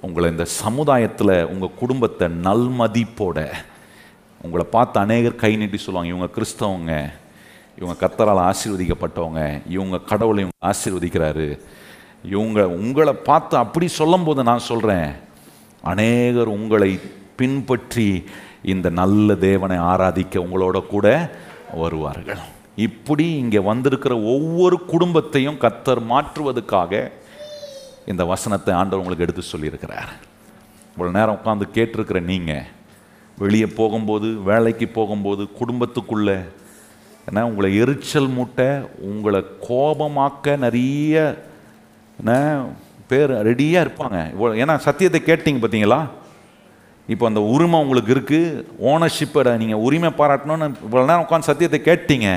உங்களை 0.05 0.27
இந்த 0.31 0.45
சமுதாயத்தில் 0.61 1.35
உங்கள் 1.53 1.77
குடும்பத்தை 1.81 2.27
நல்மதிப்போட 2.45 3.39
உங்களை 4.41 4.65
பார்த்து 4.71 4.97
அநேகர் 4.99 5.41
கை 5.43 5.51
நீட்டி 5.55 5.77
சொல்லுவாங்க 5.77 6.11
இவங்க 6.13 6.29
கிறிஸ்தவங்க 6.35 6.93
இவங்க 7.79 7.95
கத்தரால் 8.01 8.41
ஆசீர்வதிக்கப்பட்டவங்க 8.49 9.41
இவங்க 9.75 9.97
கடவுளை 10.11 10.39
இவங்க 10.45 10.59
ஆசீர்வதிக்கிறாரு. 10.71 11.47
இவங்க 12.33 12.59
உங்களை 12.67 13.13
பார்த்து 13.29 13.55
அப்படி 13.57 13.87
சொல்லும் 13.99 14.25
போது 14.27 14.41
நான் 14.43 14.67
சொல்கிறேன் 14.69 15.09
அநேகர் 15.83 16.49
உங்களை 16.57 16.91
பின்பற்றி 17.39 18.07
இந்த 18.73 18.87
நல்ல 19.01 19.35
தேவனை 19.47 19.77
ஆராதிக்க 19.91 20.35
உங்களோட 20.45 20.77
கூட 20.87 21.07
வருவார்கள். 21.83 22.41
இப்படி 22.87 23.25
இங்கே 23.43 23.59
வந்திருக்கிற 23.69 24.13
ஒவ்வொரு 24.33 24.77
குடும்பத்தையும் 24.85 25.61
கத்தர் 25.63 26.01
மாற்றுவதற்காக 26.11 27.11
இந்த 28.11 28.23
வசனத்தை 28.25 28.73
ஆண்டவர் 28.79 29.01
உங்களுக்கு 29.03 29.25
எடுத்து 29.27 29.51
சொல்லியிருக்கிறார். 29.53 30.11
இவ்வளோ 30.93 31.11
நேரம் 31.17 31.37
உட்காந்து 31.39 31.65
கேட்டிருக்கிற 31.77 32.19
நீங்கள் 32.31 32.67
வெளியே 33.39 33.67
போகும்போது 33.79 34.27
வேலைக்கு 34.49 34.87
போகும்போது 34.87 35.43
குடும்பத்துக்குள்ளே 35.59 36.37
ஏன்னா 37.27 37.41
உங்களை 37.49 37.69
எரிச்சல் 37.83 38.29
மூட்டை 38.37 38.69
உங்களை 39.09 39.39
கோபமாக்க 39.67 40.57
நிறைய 40.65 41.15
பேர் 43.11 43.31
ரெடியாக 43.47 43.83
இருப்பாங்க. 43.85 44.17
இவ்வளோ 44.33 44.53
ஏன்னா 44.63 44.75
சத்தியத்தை 44.87 45.19
கேட்டீங்க 45.25 45.59
பார்த்தீங்களா 45.61 45.99
இப்போ 47.13 47.25
அந்த 47.29 47.41
உரிமை 47.53 47.77
உங்களுக்கு 47.83 48.11
இருக்குது 48.15 48.63
ஓனர்ஷிப்பை 48.91 49.57
நீங்கள் 49.61 49.83
உரிமை 49.87 50.09
பாராட்டணும்னு 50.17 50.67
இவ்வளோ 50.87 51.05
நேரம் 51.09 51.25
உட்காந்து 51.25 51.49
சத்தியத்தை 51.51 51.79
கேட்டீங்க. 51.85 52.27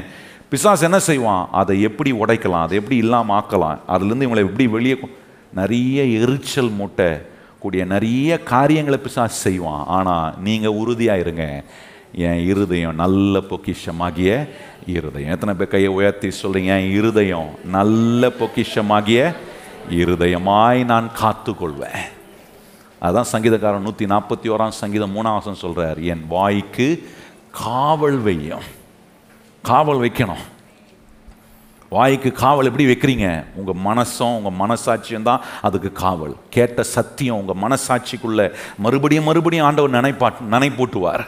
பிசாஸ் 0.53 0.86
என்ன 0.88 0.98
செய்வான்? 1.09 1.44
அதை 1.61 1.74
எப்படி 1.88 2.12
உடைக்கலாம்? 2.12 2.64
அதை 2.66 2.76
எப்படி 2.80 2.96
இல்லாமல் 2.96 3.36
ஆக்கலாம்? 3.40 3.78
அதுலேருந்து 3.88 4.26
இவங்களை 4.26 4.44
எப்படி 4.48 4.66
வெளியே 4.76 4.96
நிறைய 5.61 6.03
எரிச்சல் 6.20 6.72
மூட்டை 6.78 7.11
கூடிய 7.62 7.82
நிறைய 7.94 8.30
காரியங்களை 8.52 8.98
பிசாசு 9.06 9.38
செய்வான். 9.46 9.84
ஆனால் 9.96 10.34
நீங்கள் 10.46 10.78
உறுதியாக 10.82 11.22
இருங்க 11.24 11.46
என் 12.28 12.42
இருதயம் 12.50 12.98
நல்ல 13.02 13.40
பொக்கிஷமாகிய 13.50 14.30
இருதயம். 14.94 15.32
எத்தனை 15.34 15.54
பேர் 15.58 15.72
கையை 15.74 15.90
உயர்த்தி 15.98 16.28
சொல்கிறீங்க 16.42 16.72
என் 16.80 16.94
இருதயம் 16.98 17.50
நல்ல 17.76 18.30
பொக்கிஷமாகிய 18.40 19.20
இருதயமாய் 20.00 20.80
நான் 20.92 21.08
காத்துக்கொள்வேன். 21.20 22.02
அதுதான் 23.04 23.30
சங்கீதக்காரன் 23.32 23.86
நூற்றி 23.86 24.04
நாற்பத்தி 24.14 24.48
ஓராம் 24.54 24.80
சங்கீதம் 24.80 25.14
மூணாவசம் 25.16 25.62
சொல்கிறார் 25.62 26.00
என் 26.12 26.24
வாய்க்கு 26.34 26.88
காவல் 27.64 28.18
வையும். 28.26 28.66
காவல் 29.70 30.02
வைக்கணும். 30.04 30.44
வாய்க்கு 31.95 32.30
காவல் 32.32 32.68
எப்படி 32.68 32.84
வைக்கிறீங்க? 32.90 33.28
உங்கள் 33.59 33.80
மனசும் 33.88 34.34
உங்கள் 34.38 34.59
மனசாட்சியும் 34.62 35.28
தான் 35.28 35.45
அதுக்கு 35.68 35.93
காவல். 35.93 36.34
கேட்ட 36.57 36.82
சத்தியம் 36.82 37.38
உங்கள் 37.40 37.61
மனசாட்சிக்குள்ளே 37.64 38.47
மறுபடியும் 38.78 39.28
மறுபடியும் 39.28 39.66
ஆண்டவர் 39.66 39.97
நினைப்பா 39.99 40.28
நினைப்பூட்டுவார். 40.55 41.24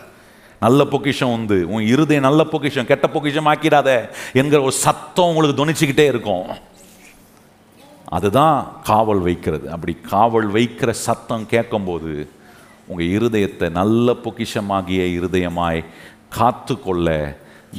நல்ல 0.61 0.85
பொக்கிஷம் 0.93 1.33
உண்டு. 1.37 1.59
உன் 1.69 1.87
இருதயம் 1.95 2.29
நல்ல 2.29 2.45
பொக்கிஷம் 2.53 2.89
கெட்ட 2.91 3.07
பொக்கிஷம் 3.09 3.49
ஆக்கிடாத 3.53 3.91
என்கிற 4.41 4.61
ஒரு 4.62 4.75
சத்தம் 4.85 5.31
உங்களுக்கு 5.31 5.59
துணிச்சுக்கிட்டே 5.61 6.07
இருக்கும். 6.12 6.49
அதுதான் 8.17 8.57
காவல் 8.85 9.23
வைக்கிறது. 9.29 9.67
அப்படி 9.75 9.95
காவல் 10.11 10.49
வைக்கிற 10.53 10.91
சத்தம் 11.07 11.47
கேட்கும்போது 11.53 12.12
உங்கள் 12.86 13.12
இருதயத்தை 13.19 13.69
நல்ல 13.81 14.12
பொக்கிஷமாகிய 14.24 15.03
இருதயமாய் 15.19 15.81
காத்துக்கொள்ள 16.39 17.09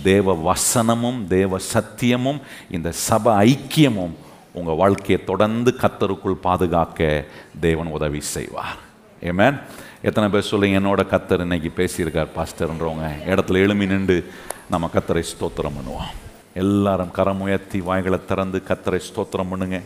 தேவ 0.04 0.36
வசனமும் 0.48 1.28
தேவ 1.28 1.60
சத்தியமும் 1.74 2.40
இந்த 2.70 2.94
சப 3.10 3.34
ஐக்கியமும் 3.50 4.16
உங்கள் 4.54 4.76
வாழ்க்கையை 4.76 5.24
தொடர்ந்து 5.26 5.76
கத்தருக்குள் 5.82 6.44
பாதுகாக்க 6.48 7.26
தேவன் 7.60 7.88
உதவி 7.88 8.22
செய்வார். 8.22 8.78
ஏமேன் 9.22 9.58
எத்தனை 10.02 10.30
பேர் 10.30 10.50
சொல்லுங்க 10.50 10.80
என்னோட 10.80 11.04
கத்தர் 11.14 11.40
இன்னைக்கு 11.40 11.72
பேசியிருக்கார் 11.78 12.36
பாஸ்டர்ன்றவங்க. 12.36 13.08
இடத்துல 13.26 13.62
எழுமி 13.66 13.86
நின்று 13.86 14.32
நம்ம 14.70 14.90
கத்தரை 14.94 15.24
ஸ்தோத்திரம் 15.32 15.78
பண்ணுவோம். 15.78 16.12
எல்லாரும் 16.54 17.12
கரம் 17.12 17.42
உயர்த்தி 17.42 17.80
வாய்களை 17.82 18.20
திறந்து 18.26 18.62
கத்தரை 18.68 19.00
ஸ்தோத்திரம் 19.10 19.50
பண்ணுங்க. 19.50 19.82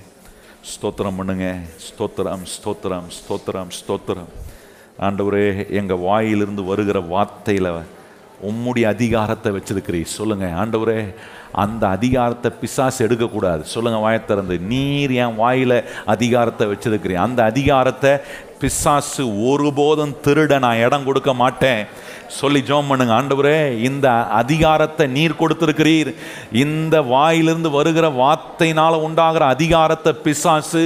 ஸ்தோத்திரம் 0.71 1.17
பண்ணுங்க. 1.17 1.59
ஸ்தோத்திரம் 1.87 2.43
ஸ்தோத்திரம் 2.55 3.07
ஸ்தோத்திரம் 3.19 3.71
ஸ்தோத்திரம். 3.79 4.29
ஆண்டவரே 4.99 5.69
எங்கள் 5.69 5.97
வாயிலிருந்து 5.97 6.63
வருகிற 6.63 6.99
வார்த்தையில் 6.99 7.71
உம்முடைய 8.47 8.85
அதிகாரத்தை 8.95 9.51
வச்சிருக்கிறீர். 9.51 10.15
சொல்லுங்க 10.17 10.45
ஆண்டவரே 10.61 11.13
அந்த 11.51 11.83
அதிகாரத்தை 11.87 12.51
பிசாசு 12.61 13.05
எடுக்கக்கூடாது. 13.05 13.63
சொல்லுங்க 13.65 13.99
வாயத்திறந்து 14.05 14.55
நீர் 14.73 15.11
என் 15.11 15.39
வாயில 15.39 15.83
அதிகாரத்தை 16.05 16.67
வச்சிருக்கிறீர். 16.67 17.25
அந்த 17.27 17.43
அதிகாரத்தை 17.43 18.11
பிசாசு 18.59 19.23
ஒருபோதும் 19.49 20.15
திருட 20.25 20.59
நான் 20.59 20.83
இடம் 20.85 21.03
கொடுக்க 21.03 21.33
மாட்டேன். 21.33 21.81
சொல்லி 22.37 22.61
ஜோம் 22.69 22.89
பண்ணுங்க. 22.89 23.13
ஆண்டவரே 23.19 23.57
இந்த 23.89 24.07
அதிகாரத்தை 24.39 25.05
நீர் 25.17 25.39
கொடுத்திருக்கிறீர். 25.41 26.11
இந்த 26.63 26.95
வாயிலிருந்து 27.11 27.69
வருகிற 27.77 28.07
வார்த்தையினால் 28.21 28.97
உண்டாகிற 29.07 29.43
அதிகாரத்தை 29.55 30.13
பிசாசு 30.25 30.83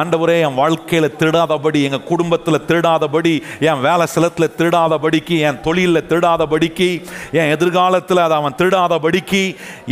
ஆண்டவரே 0.00 0.36
என் 0.46 0.58
வாழ்க்கையில 0.60 1.10
திருடாதபடி 1.20 1.80
எங்க 1.88 2.00
குடும்பத்தில் 2.12 2.64
திருடாதபடி 2.70 3.34
என் 3.68 3.82
வேலை 3.86 4.06
சிலத்தில் 4.14 4.54
திருடாதபடிக்கு 4.58 5.38
என் 5.48 5.60
தொழிலில் 5.66 6.06
திருடாதபடிக்கு 6.10 6.90
என் 7.38 7.52
எதிர்காலத்தில் 7.56 8.22
அதை 8.24 8.36
அவன் 8.40 8.58
திருடாதபடிக்கு 8.60 9.42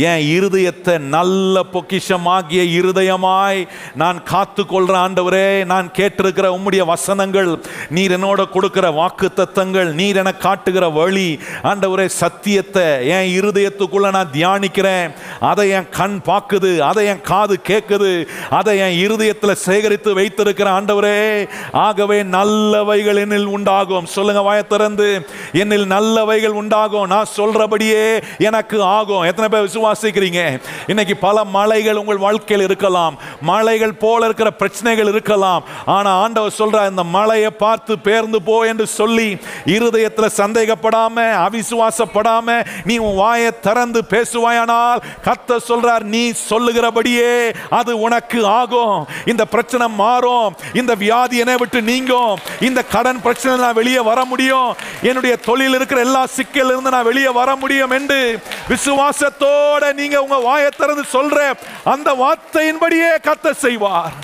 என் 0.09 0.23
இருதயத்தை 0.35 0.95
நல்ல 1.15 1.63
பொக்கிஷமாகிய 1.73 2.63
இருதயமாய் 2.79 3.61
நான் 4.03 4.19
காத்து 4.31 4.65
கொள்கிற 4.65 4.95
ஆண்டவரே 5.05 5.47
நான் 5.73 5.87
கேட்டிருக்கிற 5.99 6.47
உம்முடைய 6.57 6.83
வசனங்கள் 6.93 7.51
நீர் 7.97 8.15
என்னோட 8.17 8.41
கொடுக்கிற 8.55 8.85
வாக்கு 8.99 9.29
தத்தங்கள் 9.39 9.91
நீர் 10.01 10.19
என 10.21 10.33
காட்டுகிற 10.45 10.84
வழி 10.89 11.39
ஆண்டவரே 11.63 12.05
சத்தியத்தை 12.05 13.07
என் 13.07 13.43
இருதயத்துக்குள்ள 13.43 14.11
நான் 14.11 14.31
தியானிக்கிறேன். 14.33 15.13
அதை 15.39 15.69
என் 15.69 15.89
கண் 15.89 16.19
பார்க்குது 16.25 16.77
அதை 16.77 17.05
என் 17.05 17.21
காது 17.21 17.59
கேட்குது 17.67 18.27
அதை 18.49 18.77
என் 18.77 18.97
இருதயத்தில் 18.97 19.55
சேகரித்து 19.55 20.13
வைத்திருக்கிற 20.13 20.81
ஆண்டவரே 20.81 21.47
ஆகவே 21.71 22.23
நல்லவைகள் 22.23 23.19
என்னில் 23.23 23.45
உண்டாகும். 23.45 24.05
சொல்லுங்க 24.05 24.41
வாய 24.41 24.67
திறந்து. 24.67 25.27
என்னில் 25.53 25.85
நல்லவைகள் 25.85 26.57
உண்டாகும். 26.61 27.07
நான் 27.07 27.33
சொல்றபடியே 27.37 28.23
எனக்கு 28.37 28.81
ஆகும். 28.81 29.21
எத்தனை 29.21 29.49
பேர் 29.49 29.69
விசுவாசிக்கிறீங்க? 29.69 30.61
இன்னைக்கு 30.87 31.15
பல 31.15 31.43
மலைகள் 31.43 31.95
உங்கள் 31.95 32.17
வாழ்க்கையில் 32.17 32.65
இருக்கலாம். 32.65 33.17
மலைகள் 33.41 33.93
போல 33.93 34.25
இருக்கிற 34.25 34.51
பிரச்சனைகள் 34.51 35.07
இருக்கலாம். 35.07 35.63
ஆனா 35.85 36.11
ஆண்டவர் 36.11 36.53
சொல்ற 36.57 36.89
இந்த 36.89 37.03
மலையை 37.03 37.49
பார்த்து 37.49 37.95
பேர்ந்து 38.03 38.35
போ 38.35 38.65
என்று 38.65 38.87
சொல்லி 38.87 39.37
இருதயத்தில் 39.65 40.35
சந்தேகப்படாம 40.75 41.17
அவிசுவாசப்படாம 41.45 42.65
நீ 42.83 42.97
உன் 42.97 43.15
வாயை 43.15 43.51
திறந்து 43.59 44.03
பேசுவாயானால் 44.09 44.99
கத்த 45.27 45.57
சொல்றார் 45.69 46.05
நீ 46.15 46.23
சொல்லுகிறபடியே 46.49 47.55
அது 47.69 47.91
உனக்கு 47.99 48.45
ஆகும். 48.45 49.07
இந்த 49.25 49.45
பிரச்சனை 49.45 49.87
மாறும். 49.87 50.55
இந்த 50.73 50.95
வியாதி 50.95 51.37
என்னை 51.37 51.55
விட்டு 51.55 51.81
நீங்கும். 51.81 52.39
இந்த 52.61 52.83
கடன் 52.83 53.21
பிரச்சனை 53.21 53.57
நான் 53.59 53.79
வெளியே 53.81 53.99
வர 53.99 54.25
முடியும். 54.25 54.75
என்னுடைய 55.01 55.35
தொழில் 55.35 55.73
இருக்கிற 55.73 55.99
எல்லா 55.99 56.25
சிக்கல் 56.25 56.71
இருந்து 56.73 56.89
நான் 56.89 57.09
வெளியே 57.11 57.31
வர 57.41 57.55
முடியும் 57.55 57.91
என்று 57.91 58.39
விசுவாசத்தோட 58.69 59.93
நீங்க 59.93 60.21
உங்க 60.21 60.37
வாயை 60.37 60.69
திறந்து 60.77 61.05
சொல்ற 61.15 61.39
அந்த 61.83 62.09
வார்த்தையின்படியே 62.23 63.11
கத்த 63.29 63.51
செய்வார். 63.51 64.15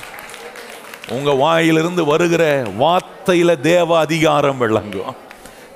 உங்க 1.10 1.32
வாயிலிருந்து 1.32 2.06
வருகிற 2.06 2.44
வார்த்தையில 2.80 3.60
தேவ 3.60 4.00
அதிகாரம் 4.00 4.58
விளங்கும். 4.58 5.30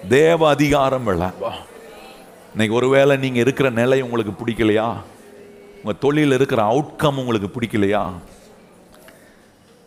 தேவ 0.07 0.49
அதிகாரம் 0.49 1.03
விளங்கும் 1.03 1.60
இன்னைக்கு 2.52 2.76
ஒருவேளை 2.76 3.18
நீங்கள் 3.18 3.41
இருக்கிற 3.41 3.69
நிலை 3.69 4.02
உங்களுக்கு 4.02 4.34
பிடிக்கலையா? 4.34 4.95
உங்கள் 5.77 5.99
தொழிலில் 5.99 6.32
இருக்கிற 6.32 6.64
அவுட்கம் 6.64 7.18
உங்களுக்கு 7.18 7.49
பிடிக்கலையா? 7.56 8.14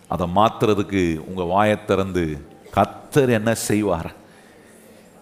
அதை 0.09 0.27
மாற்றுறதுக்கு 0.35 1.19
உங்கள் 1.19 1.47
வாயை 1.47 1.85
திறந்து 1.85 2.47
கத்தர் 2.77 3.29
என்ன 3.29 3.55
செய்வார்? 3.55 4.15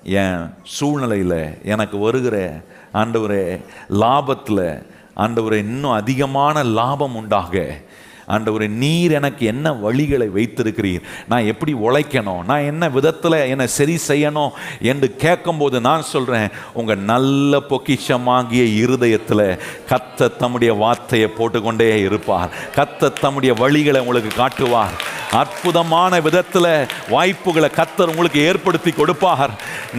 என் 0.03 0.55
சூழ்நிலையில் 0.63 1.61
எனக்கு 1.63 1.99
வருகிற 1.99 2.65
ஆண்டவரே 2.95 3.61
லாபத்தில் 3.91 4.87
ஆண்டவரே 5.17 5.53
இன்னும் 5.53 5.93
அதிகமான 5.93 6.63
லாபம் 6.63 7.15
உண்டாக 7.15 7.85
ஆண்டவரே 8.29 8.69
நீர் 8.69 9.13
எனக்கு 9.13 9.47
என்ன 9.47 9.73
வழிகளை 9.85 10.29
வைத்திருக்கிறீர்? 10.37 11.05
நான் 11.29 11.49
எப்படி 11.53 11.73
உழைக்கணும்? 11.87 12.45
நான் 12.45 12.69
என்ன 12.71 12.89
விதத்தில் 12.89 13.39
என்னை 13.53 13.67
சரி 13.67 13.97
செய்யணும் 14.09 14.55
என்று 14.81 15.09
கேட்கும்போது 15.25 15.81
நான் 15.81 16.09
சொல்கிறேன் 16.13 16.49
உங்கள் 16.73 17.05
நல்ல 17.13 17.61
பொக்கிஷமாகிய 17.71 18.65
இருதயத்தில் 18.83 19.47
கத்த 19.91 20.37
தம்முடைய 20.37 20.73
வார்த்தையை 20.73 21.29
போட்டுக்கொண்டே 21.29 21.91
இருப்பார். 22.01 22.51
கத்த 22.79 23.13
தம்முடைய 23.21 23.55
வழிகளை 23.55 23.99
உங்களுக்கு 23.99 24.33
காட்டுவார். 24.37 24.97
அற்புதமான 25.33 26.21
விதத்தில் 26.21 26.89
வாய்ப்புகளை 27.09 27.71
கத்தர் 27.79 28.11
உங்களுக்கு 28.13 28.41
ஏற்படுத்தி 28.51 28.91
கொடுப்பார். 28.91 29.53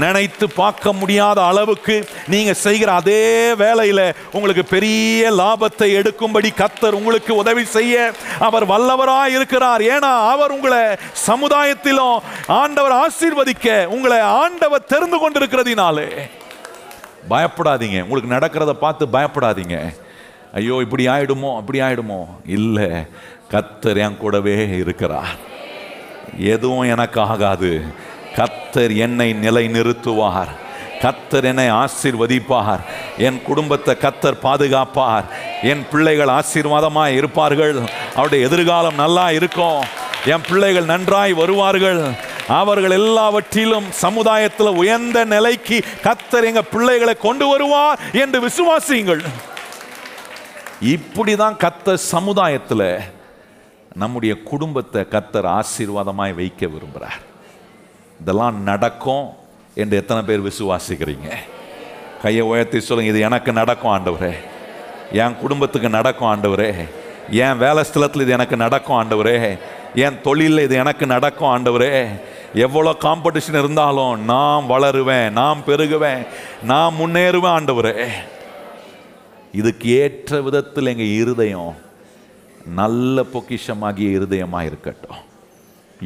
நினைத்து 0.04 0.45
பார்க்க 0.49 0.94
முடியாத 0.94 1.40
அளவுக்கு 1.45 1.95
நீங்கள் 2.28 2.62
செய்கிற 2.66 2.90
அதே 2.94 3.54
வேலையில் 3.54 4.16
உங்களுக்கு 4.32 4.64
பெரிய 4.66 5.32
லாபத்தை 5.32 5.90
எடுக்கும்படி 5.99 6.49
கத்தர் 6.62 6.98
உங்களுக்கு 6.99 7.36
உதவி 7.36 7.66
செய்ய 7.78 8.14
அவர் 8.39 8.68
வல்லவராய் 8.68 9.35
இருக்கிறார். 9.35 9.81
ஏன்னா 9.81 10.30
அவர் 10.30 10.52
உங்களை 10.52 10.80
சமுதாயத்திலும் 11.27 12.19
ஆண்டவர் 12.48 12.91
ஆசீர்வதிக்க 12.91 13.85
உங்களை 13.85 14.19
ஆண்டவர் 14.19 14.85
தெரிந்து 14.85 15.30
கொண்டிருக்கிறதினாலே. 15.30 16.10
பயப்படாதீங்க. 17.30 18.03
உங்களுக்கு 18.03 18.35
நடக்கிறத 18.35 18.72
பார்த்து 18.72 19.06
பயப்படாதீங்க. 19.06 19.95
ஐயோ 20.53 20.77
இப்படி 20.81 21.07
ஆயிடுமோ 21.07 21.56
அப்படி 21.56 21.80
ஆயிடுமோ? 21.81 22.26
இல்லை. 22.45 22.89
கத்தர் 23.52 23.98
என் 23.98 24.18
கூடவே 24.18 24.68
இருக்கிறார். 24.68 25.56
எதுவும் 26.38 26.89
எனக்கு 26.89 27.22
ஆகாது 27.22 27.84
கத்தர் 28.35 28.98
என்னை 28.98 29.34
நிலை 29.34 29.68
நிறுத்துவார் 29.68 30.65
கத்தர் 31.02 31.44
என்னை 31.44 31.68
ஆசிர்வதிப்பார். 31.72 32.80
என் 33.18 33.44
குடும்பத்தை 33.44 33.95
கத்தர் 34.02 34.44
பாதுகாப்பார். 34.44 35.26
என் 35.64 35.84
பிள்ளைகள் 35.91 36.28
ஆசீர்வாதமாக 36.28 37.18
இருப்பார்கள். 37.19 37.76
அவருடைய 38.15 38.45
எதிர்காலம் 38.45 38.95
நல்லா 38.95 39.32
இருக்கும். 39.32 39.84
என் 40.26 40.45
பிள்ளைகள் 40.49 40.91
நன்றாய் 40.94 41.34
வருவார்கள். 41.34 42.02
அவர்கள் 42.48 42.91
எல்லாவற்றிலும் 42.91 43.88
சமுதாயத்தில் 43.91 44.78
உயர்ந்த 44.82 45.26
நிலைக்கு 45.26 45.78
கத்தர் 46.03 46.48
எங்க 46.49 46.61
பிள்ளைகளை 46.61 47.15
கொண்டு 47.15 47.48
வருவார் 47.48 47.99
என்று 48.14 48.40
விசுவாசியுங்கள். 48.48 49.24
இப்படிதான் 50.82 51.56
கத்தர் 51.64 52.06
சமுதாயத்தில் 52.14 52.90
நம்முடைய 53.94 54.34
குடும்பத்தை 54.41 55.02
கத்தர் 55.02 55.48
ஆசீர்வாதமாய் 55.60 56.36
வைக்க 56.36 56.65
விரும்புகிறார் 56.65 57.22
இதெல்லாம் 58.19 58.57
நடக்கும். 58.64 59.28
என்று 59.82 59.99
எத்தனை 60.02 60.22
பேர் 60.30 60.48
விசுவாசிக்கிறீங்க? 60.49 61.30
கையை 62.22 62.44
உயர்த்தி 62.52 62.80
சொல்லுங்க 62.80 63.12
இது 63.14 63.26
எனக்கு 63.30 63.52
நடக்கும் 63.60 63.94
ஆண்டவரே. 63.95 64.34
என் 65.24 65.40
குடும்பத்துக்கு 65.41 65.90
நடக்கும் 65.98 66.30
ஆண்டவரே. 66.32 66.70
என் 67.44 67.58
வேலை 67.58 67.82
ஸ்தலத்தில் 67.90 68.24
இது 68.26 68.36
எனக்கு 68.38 68.56
நடக்கும் 68.64 68.98
ஆண்டவரே. 68.99 69.38
என் 70.06 70.22
தொழிலில் 70.22 70.66
இது 70.68 70.76
எனக்கு 70.84 71.06
நடக்கும் 71.06 71.52
ஆண்டவரே. 71.54 71.91
எவ்வளோ 72.66 72.91
காம்படிஷன் 73.06 73.60
இருந்தாலும் 73.62 74.26
நான் 74.26 74.70
வளருவேன் 74.70 75.30
நான் 75.40 75.66
பெருகுவேன் 75.68 76.22
நான் 76.72 76.98
முன்னேறுவேன் 76.99 77.56
ஆண்டவரே. 77.58 78.08
இதுக்கு 79.60 79.88
ஏற்ற 79.99 80.40
விதத்தில் 80.41 80.91
எங்கள் 80.91 81.16
இருதயம் 81.22 81.76
நல்ல 82.82 83.24
பொக்கிஷமாகிய 83.34 84.08
இருதயமாக 84.18 84.70
இருக்கட்டும் 84.70 85.22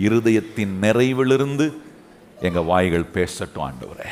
இருதயத்தின் 0.06 0.73
நிறைவிலிருந்து 0.81 1.65
எங்கள் 2.47 2.63
வாய்கள் 2.63 3.11
பேசட்டும் 3.13 3.65
ஆண்டவரே. 3.65 4.07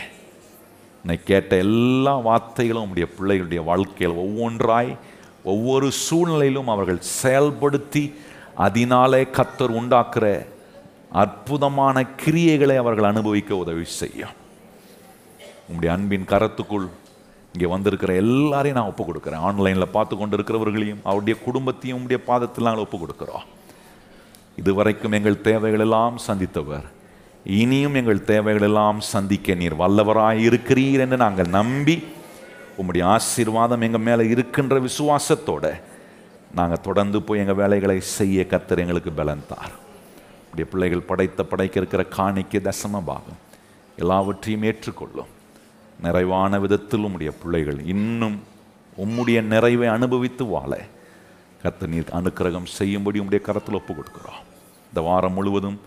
இன்னைக்கு 1.02 1.26
கேட்ட 1.26 1.56
எல்லா 1.56 2.20
வார்த்தைகளும் 2.20 2.90
உடைய 2.90 3.08
பிள்ளைகளுடைய 3.20 3.64
வாழ்க்கையில் 3.64 4.18
ஒவ்வொன்றாய் 4.18 4.98
ஒவ்வொரு 5.44 5.92
சூழ்நிலையிலும் 5.92 6.68
அவர்கள் 6.68 7.00
செயல்படுத்தி 7.24 8.14
அதனாலே 8.56 9.22
கத்தர் 9.24 9.74
உண்டாக்குற 9.80 10.46
அற்புதமான 11.12 12.06
கிரியைகளை 12.26 12.76
அவர்கள் 12.76 13.10
அனுபவிக்க 13.12 13.56
உதவி 13.56 13.86
செய்யும். 13.86 14.36
உங்களுடைய 15.62 15.96
அன்பின் 15.96 16.30
கரத்துக்குள் 16.34 16.88
இங்கே 17.54 17.66
வந்திருக்கிற 17.66 18.14
எல்லாரையும் 18.14 18.80
நான் 18.80 18.94
ஒப்பு 18.94 19.04
கொடுக்குறேன் 19.04 19.46
ஆன்லைனில் 19.50 19.94
பார்த்து 19.98 20.18
கொண்டு 20.18 20.38
இருக்கிறவர்களையும் 20.38 21.04
அவருடைய 21.04 21.40
குடும்பத்தையும் 21.44 22.04
உடைய 22.04 22.24
பாதத்தில் 22.28 22.64
நாங்கள் 22.64 22.84
ஒப்புக் 22.84 23.04
கொடுக்குறோம் 23.04 23.48
இதுவரைக்கும் 24.56 25.12
எங்கள் 25.12 25.44
தேவைகளெல்லாம் 25.44 26.16
சந்தித்தவர். 26.28 26.88
இனியும் 27.44 27.94
எங்கள் 27.94 28.24
தேவைகள் 28.24 28.62
எல்லாம் 28.62 29.00
சந்திக்க 29.00 29.54
நீர் 29.54 29.74
வல்லவராய் 29.74 30.42
இருக்கிறீர் 30.48 31.00
என்று 31.00 31.18
நாங்கள் 31.18 31.48
நம்பி 31.48 32.04
உம்முடைய 32.78 33.04
ஆசீர்வாதம் 33.04 33.82
எங்கள் 33.82 34.02
மேலே 34.02 34.28
இருக்கின்ற 34.28 34.80
விசுவாசத்தோடு 34.80 35.82
நாங்கள் 36.56 36.82
தொடர்ந்து 36.82 37.22
போய் 37.22 37.40
எங்கள் 37.40 37.56
வேலைகளை 37.56 38.00
செய்ய 38.00 38.46
கத்தர் 38.50 38.78
எங்களுக்கு 38.78 39.12
பலன் 39.12 39.46
தார். 39.48 39.72
உடைய 40.52 40.70
பிள்ளைகள் 40.72 41.00
படைத்த 41.00 41.44
படைக்க 41.44 41.80
இருக்கிற 41.80 42.06
காணிக்க 42.18 42.70
தசம 42.70 43.04
பாகம் 43.06 43.40
எல்லாவற்றையும் 43.98 44.64
ஏற்றுக்கொள்ளும். 44.64 45.28
நிறைவான 46.02 46.60
விதத்தில் 46.60 47.04
உம்முடைய 47.04 47.32
பிள்ளைகள் 47.42 47.86
இன்னும் 47.86 48.44
உம்முடைய 48.98 49.42
நிறைவை 49.42 49.88
அனுபவித்து 49.88 50.46
வாழ 50.46 50.82
கத்த 51.64 51.88
நீர் 51.88 52.14
அனுக்கிரகம் 52.14 52.66
செய்யும்படி 52.66 53.20
உம்முடைய 53.20 53.42
கரத்தில் 53.42 53.76
ஒப்பு 53.76 53.94
கொடுக்குறோம். 53.94 54.42
இந்த 54.88 55.02
வாரம் 55.02 55.34
முழுவதும் 55.34 55.80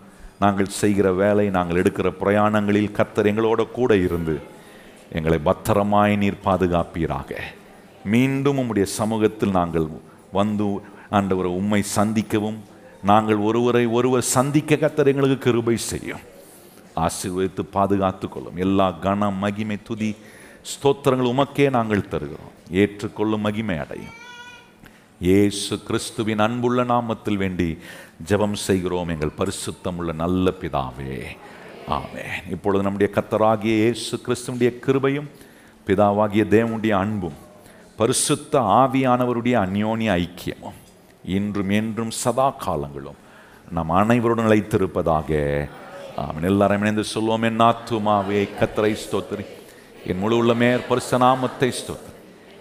நாங்கள் 0.43 0.75
செய்கிற 0.81 1.07
வேலை 1.21 1.45
நாங்கள் 1.57 1.79
எடுக்கிற 1.81 2.07
பிரயாணங்களில் 2.21 2.95
கத்தர் 2.97 3.29
எங்களோட 3.31 3.61
கூட 3.77 3.91
இருந்து 4.07 4.35
எங்களை 5.17 5.39
பத்திரமாய் 5.47 6.15
நீர் 6.21 6.43
பாதுகாப்பீராக. 6.45 7.31
மீண்டும் 8.13 8.59
உம்முடைய 8.61 8.85
சமூகத்தில் 8.99 9.57
நாங்கள் 9.59 9.87
வந்து 10.39 10.67
ஆண்டவரை 11.17 11.51
உம்மை 11.61 11.81
சந்திக்கவும் 11.97 12.59
நாங்கள் 13.11 13.39
ஒருவரை 13.47 13.83
ஒருவர் 13.97 14.31
சந்திக்க 14.35 14.75
கத்தர் 14.83 15.11
எங்களுக்கு 15.11 15.37
கிருபை 15.45 15.75
செய்யும். 15.91 16.23
ஆசீர்வதித்து 17.05 17.63
பாதுகாத்து 17.77 18.27
கொள்ளும் 18.33 18.59
எல்லா 18.65 18.87
கன 19.05 19.29
மகிமை 19.43 19.77
துதி 19.87 20.11
ஸ்தோத்திரங்கள் 20.71 21.31
உமக்கே 21.33 21.65
நாங்கள் 21.77 22.09
தருகிறோம். 22.11 22.53
ஏற்றுக்கொள்ளும் 22.81 23.45
மகிமை 23.47 23.77
அடையும். 23.83 24.13
இயேசு 25.23 25.73
கிறிஸ்துவின் 25.83 26.39
அன்புள்ள 26.39 26.83
நாமத்தில் 26.83 27.37
வேண்டி 27.37 27.77
ஜெபம் 28.27 28.53
செய்கிறோம். 28.53 29.07
எங்கள் 29.07 29.37
பரிசுத்தம் 29.37 29.97
உள்ள 29.97 30.11
நல்ல 30.11 30.53
பிதாவே. 30.61 31.13
ஆமே 31.87 32.25
இப்பொழுது 32.49 32.83
நம்முடைய 32.83 33.09
கத்தராகிய 33.15 33.73
இயேசு 33.83 34.19
கிறிஸ்துவனுடைய 34.25 34.71
கிருபையும் 34.85 35.29
பிதாவாகிய 35.87 36.43
தேவனுடைய 36.55 36.89
அன்பும் 36.89 37.37
பரிசுத்த 37.95 38.59
ஆவியானவருடைய 38.59 39.55
அந்யோன்ய 39.65 40.11
ஐக்கியமும் 40.23 40.79
இன்றும் 41.23 41.69
என்றும் 41.69 42.11
சதா 42.11 42.49
காலங்களும் 42.49 43.19
நம் 43.71 43.89
அனைவருடன் 43.89 44.47
நிலைத்திருப்பதாக. 44.47 45.31
ஆமென். 46.17 46.43
எல்லாரும் 46.43 46.81
இணைந்து 46.81 47.03
சொல்வோம் 47.13 47.49
என் 47.49 47.65
ஆத்துமாவே 47.69 48.41
கத்தரை 48.59 48.95
ஸ்தோத்திரி. 49.05 49.45
என் 50.07 50.19
முழு 50.19 50.37
உள்ளமே 50.43 50.71
பரிசு 50.87 51.17
நாமத்தை 51.17 51.73
ஸ்தோத்திரி. 51.81 52.17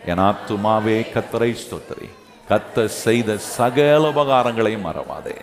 என் 0.07 0.25
ஆத்துமாவே 0.31 0.99
கத்தரை 1.15 1.55
ஸ்தோத்திரி. 1.65 2.09
கத்த 2.53 2.85
செய்த 2.85 3.37
சகல 3.39 4.11
உபகாரங்களையும் 4.11 4.87
மறவாதே. 4.87 5.37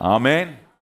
ஆமேன். 0.00 0.48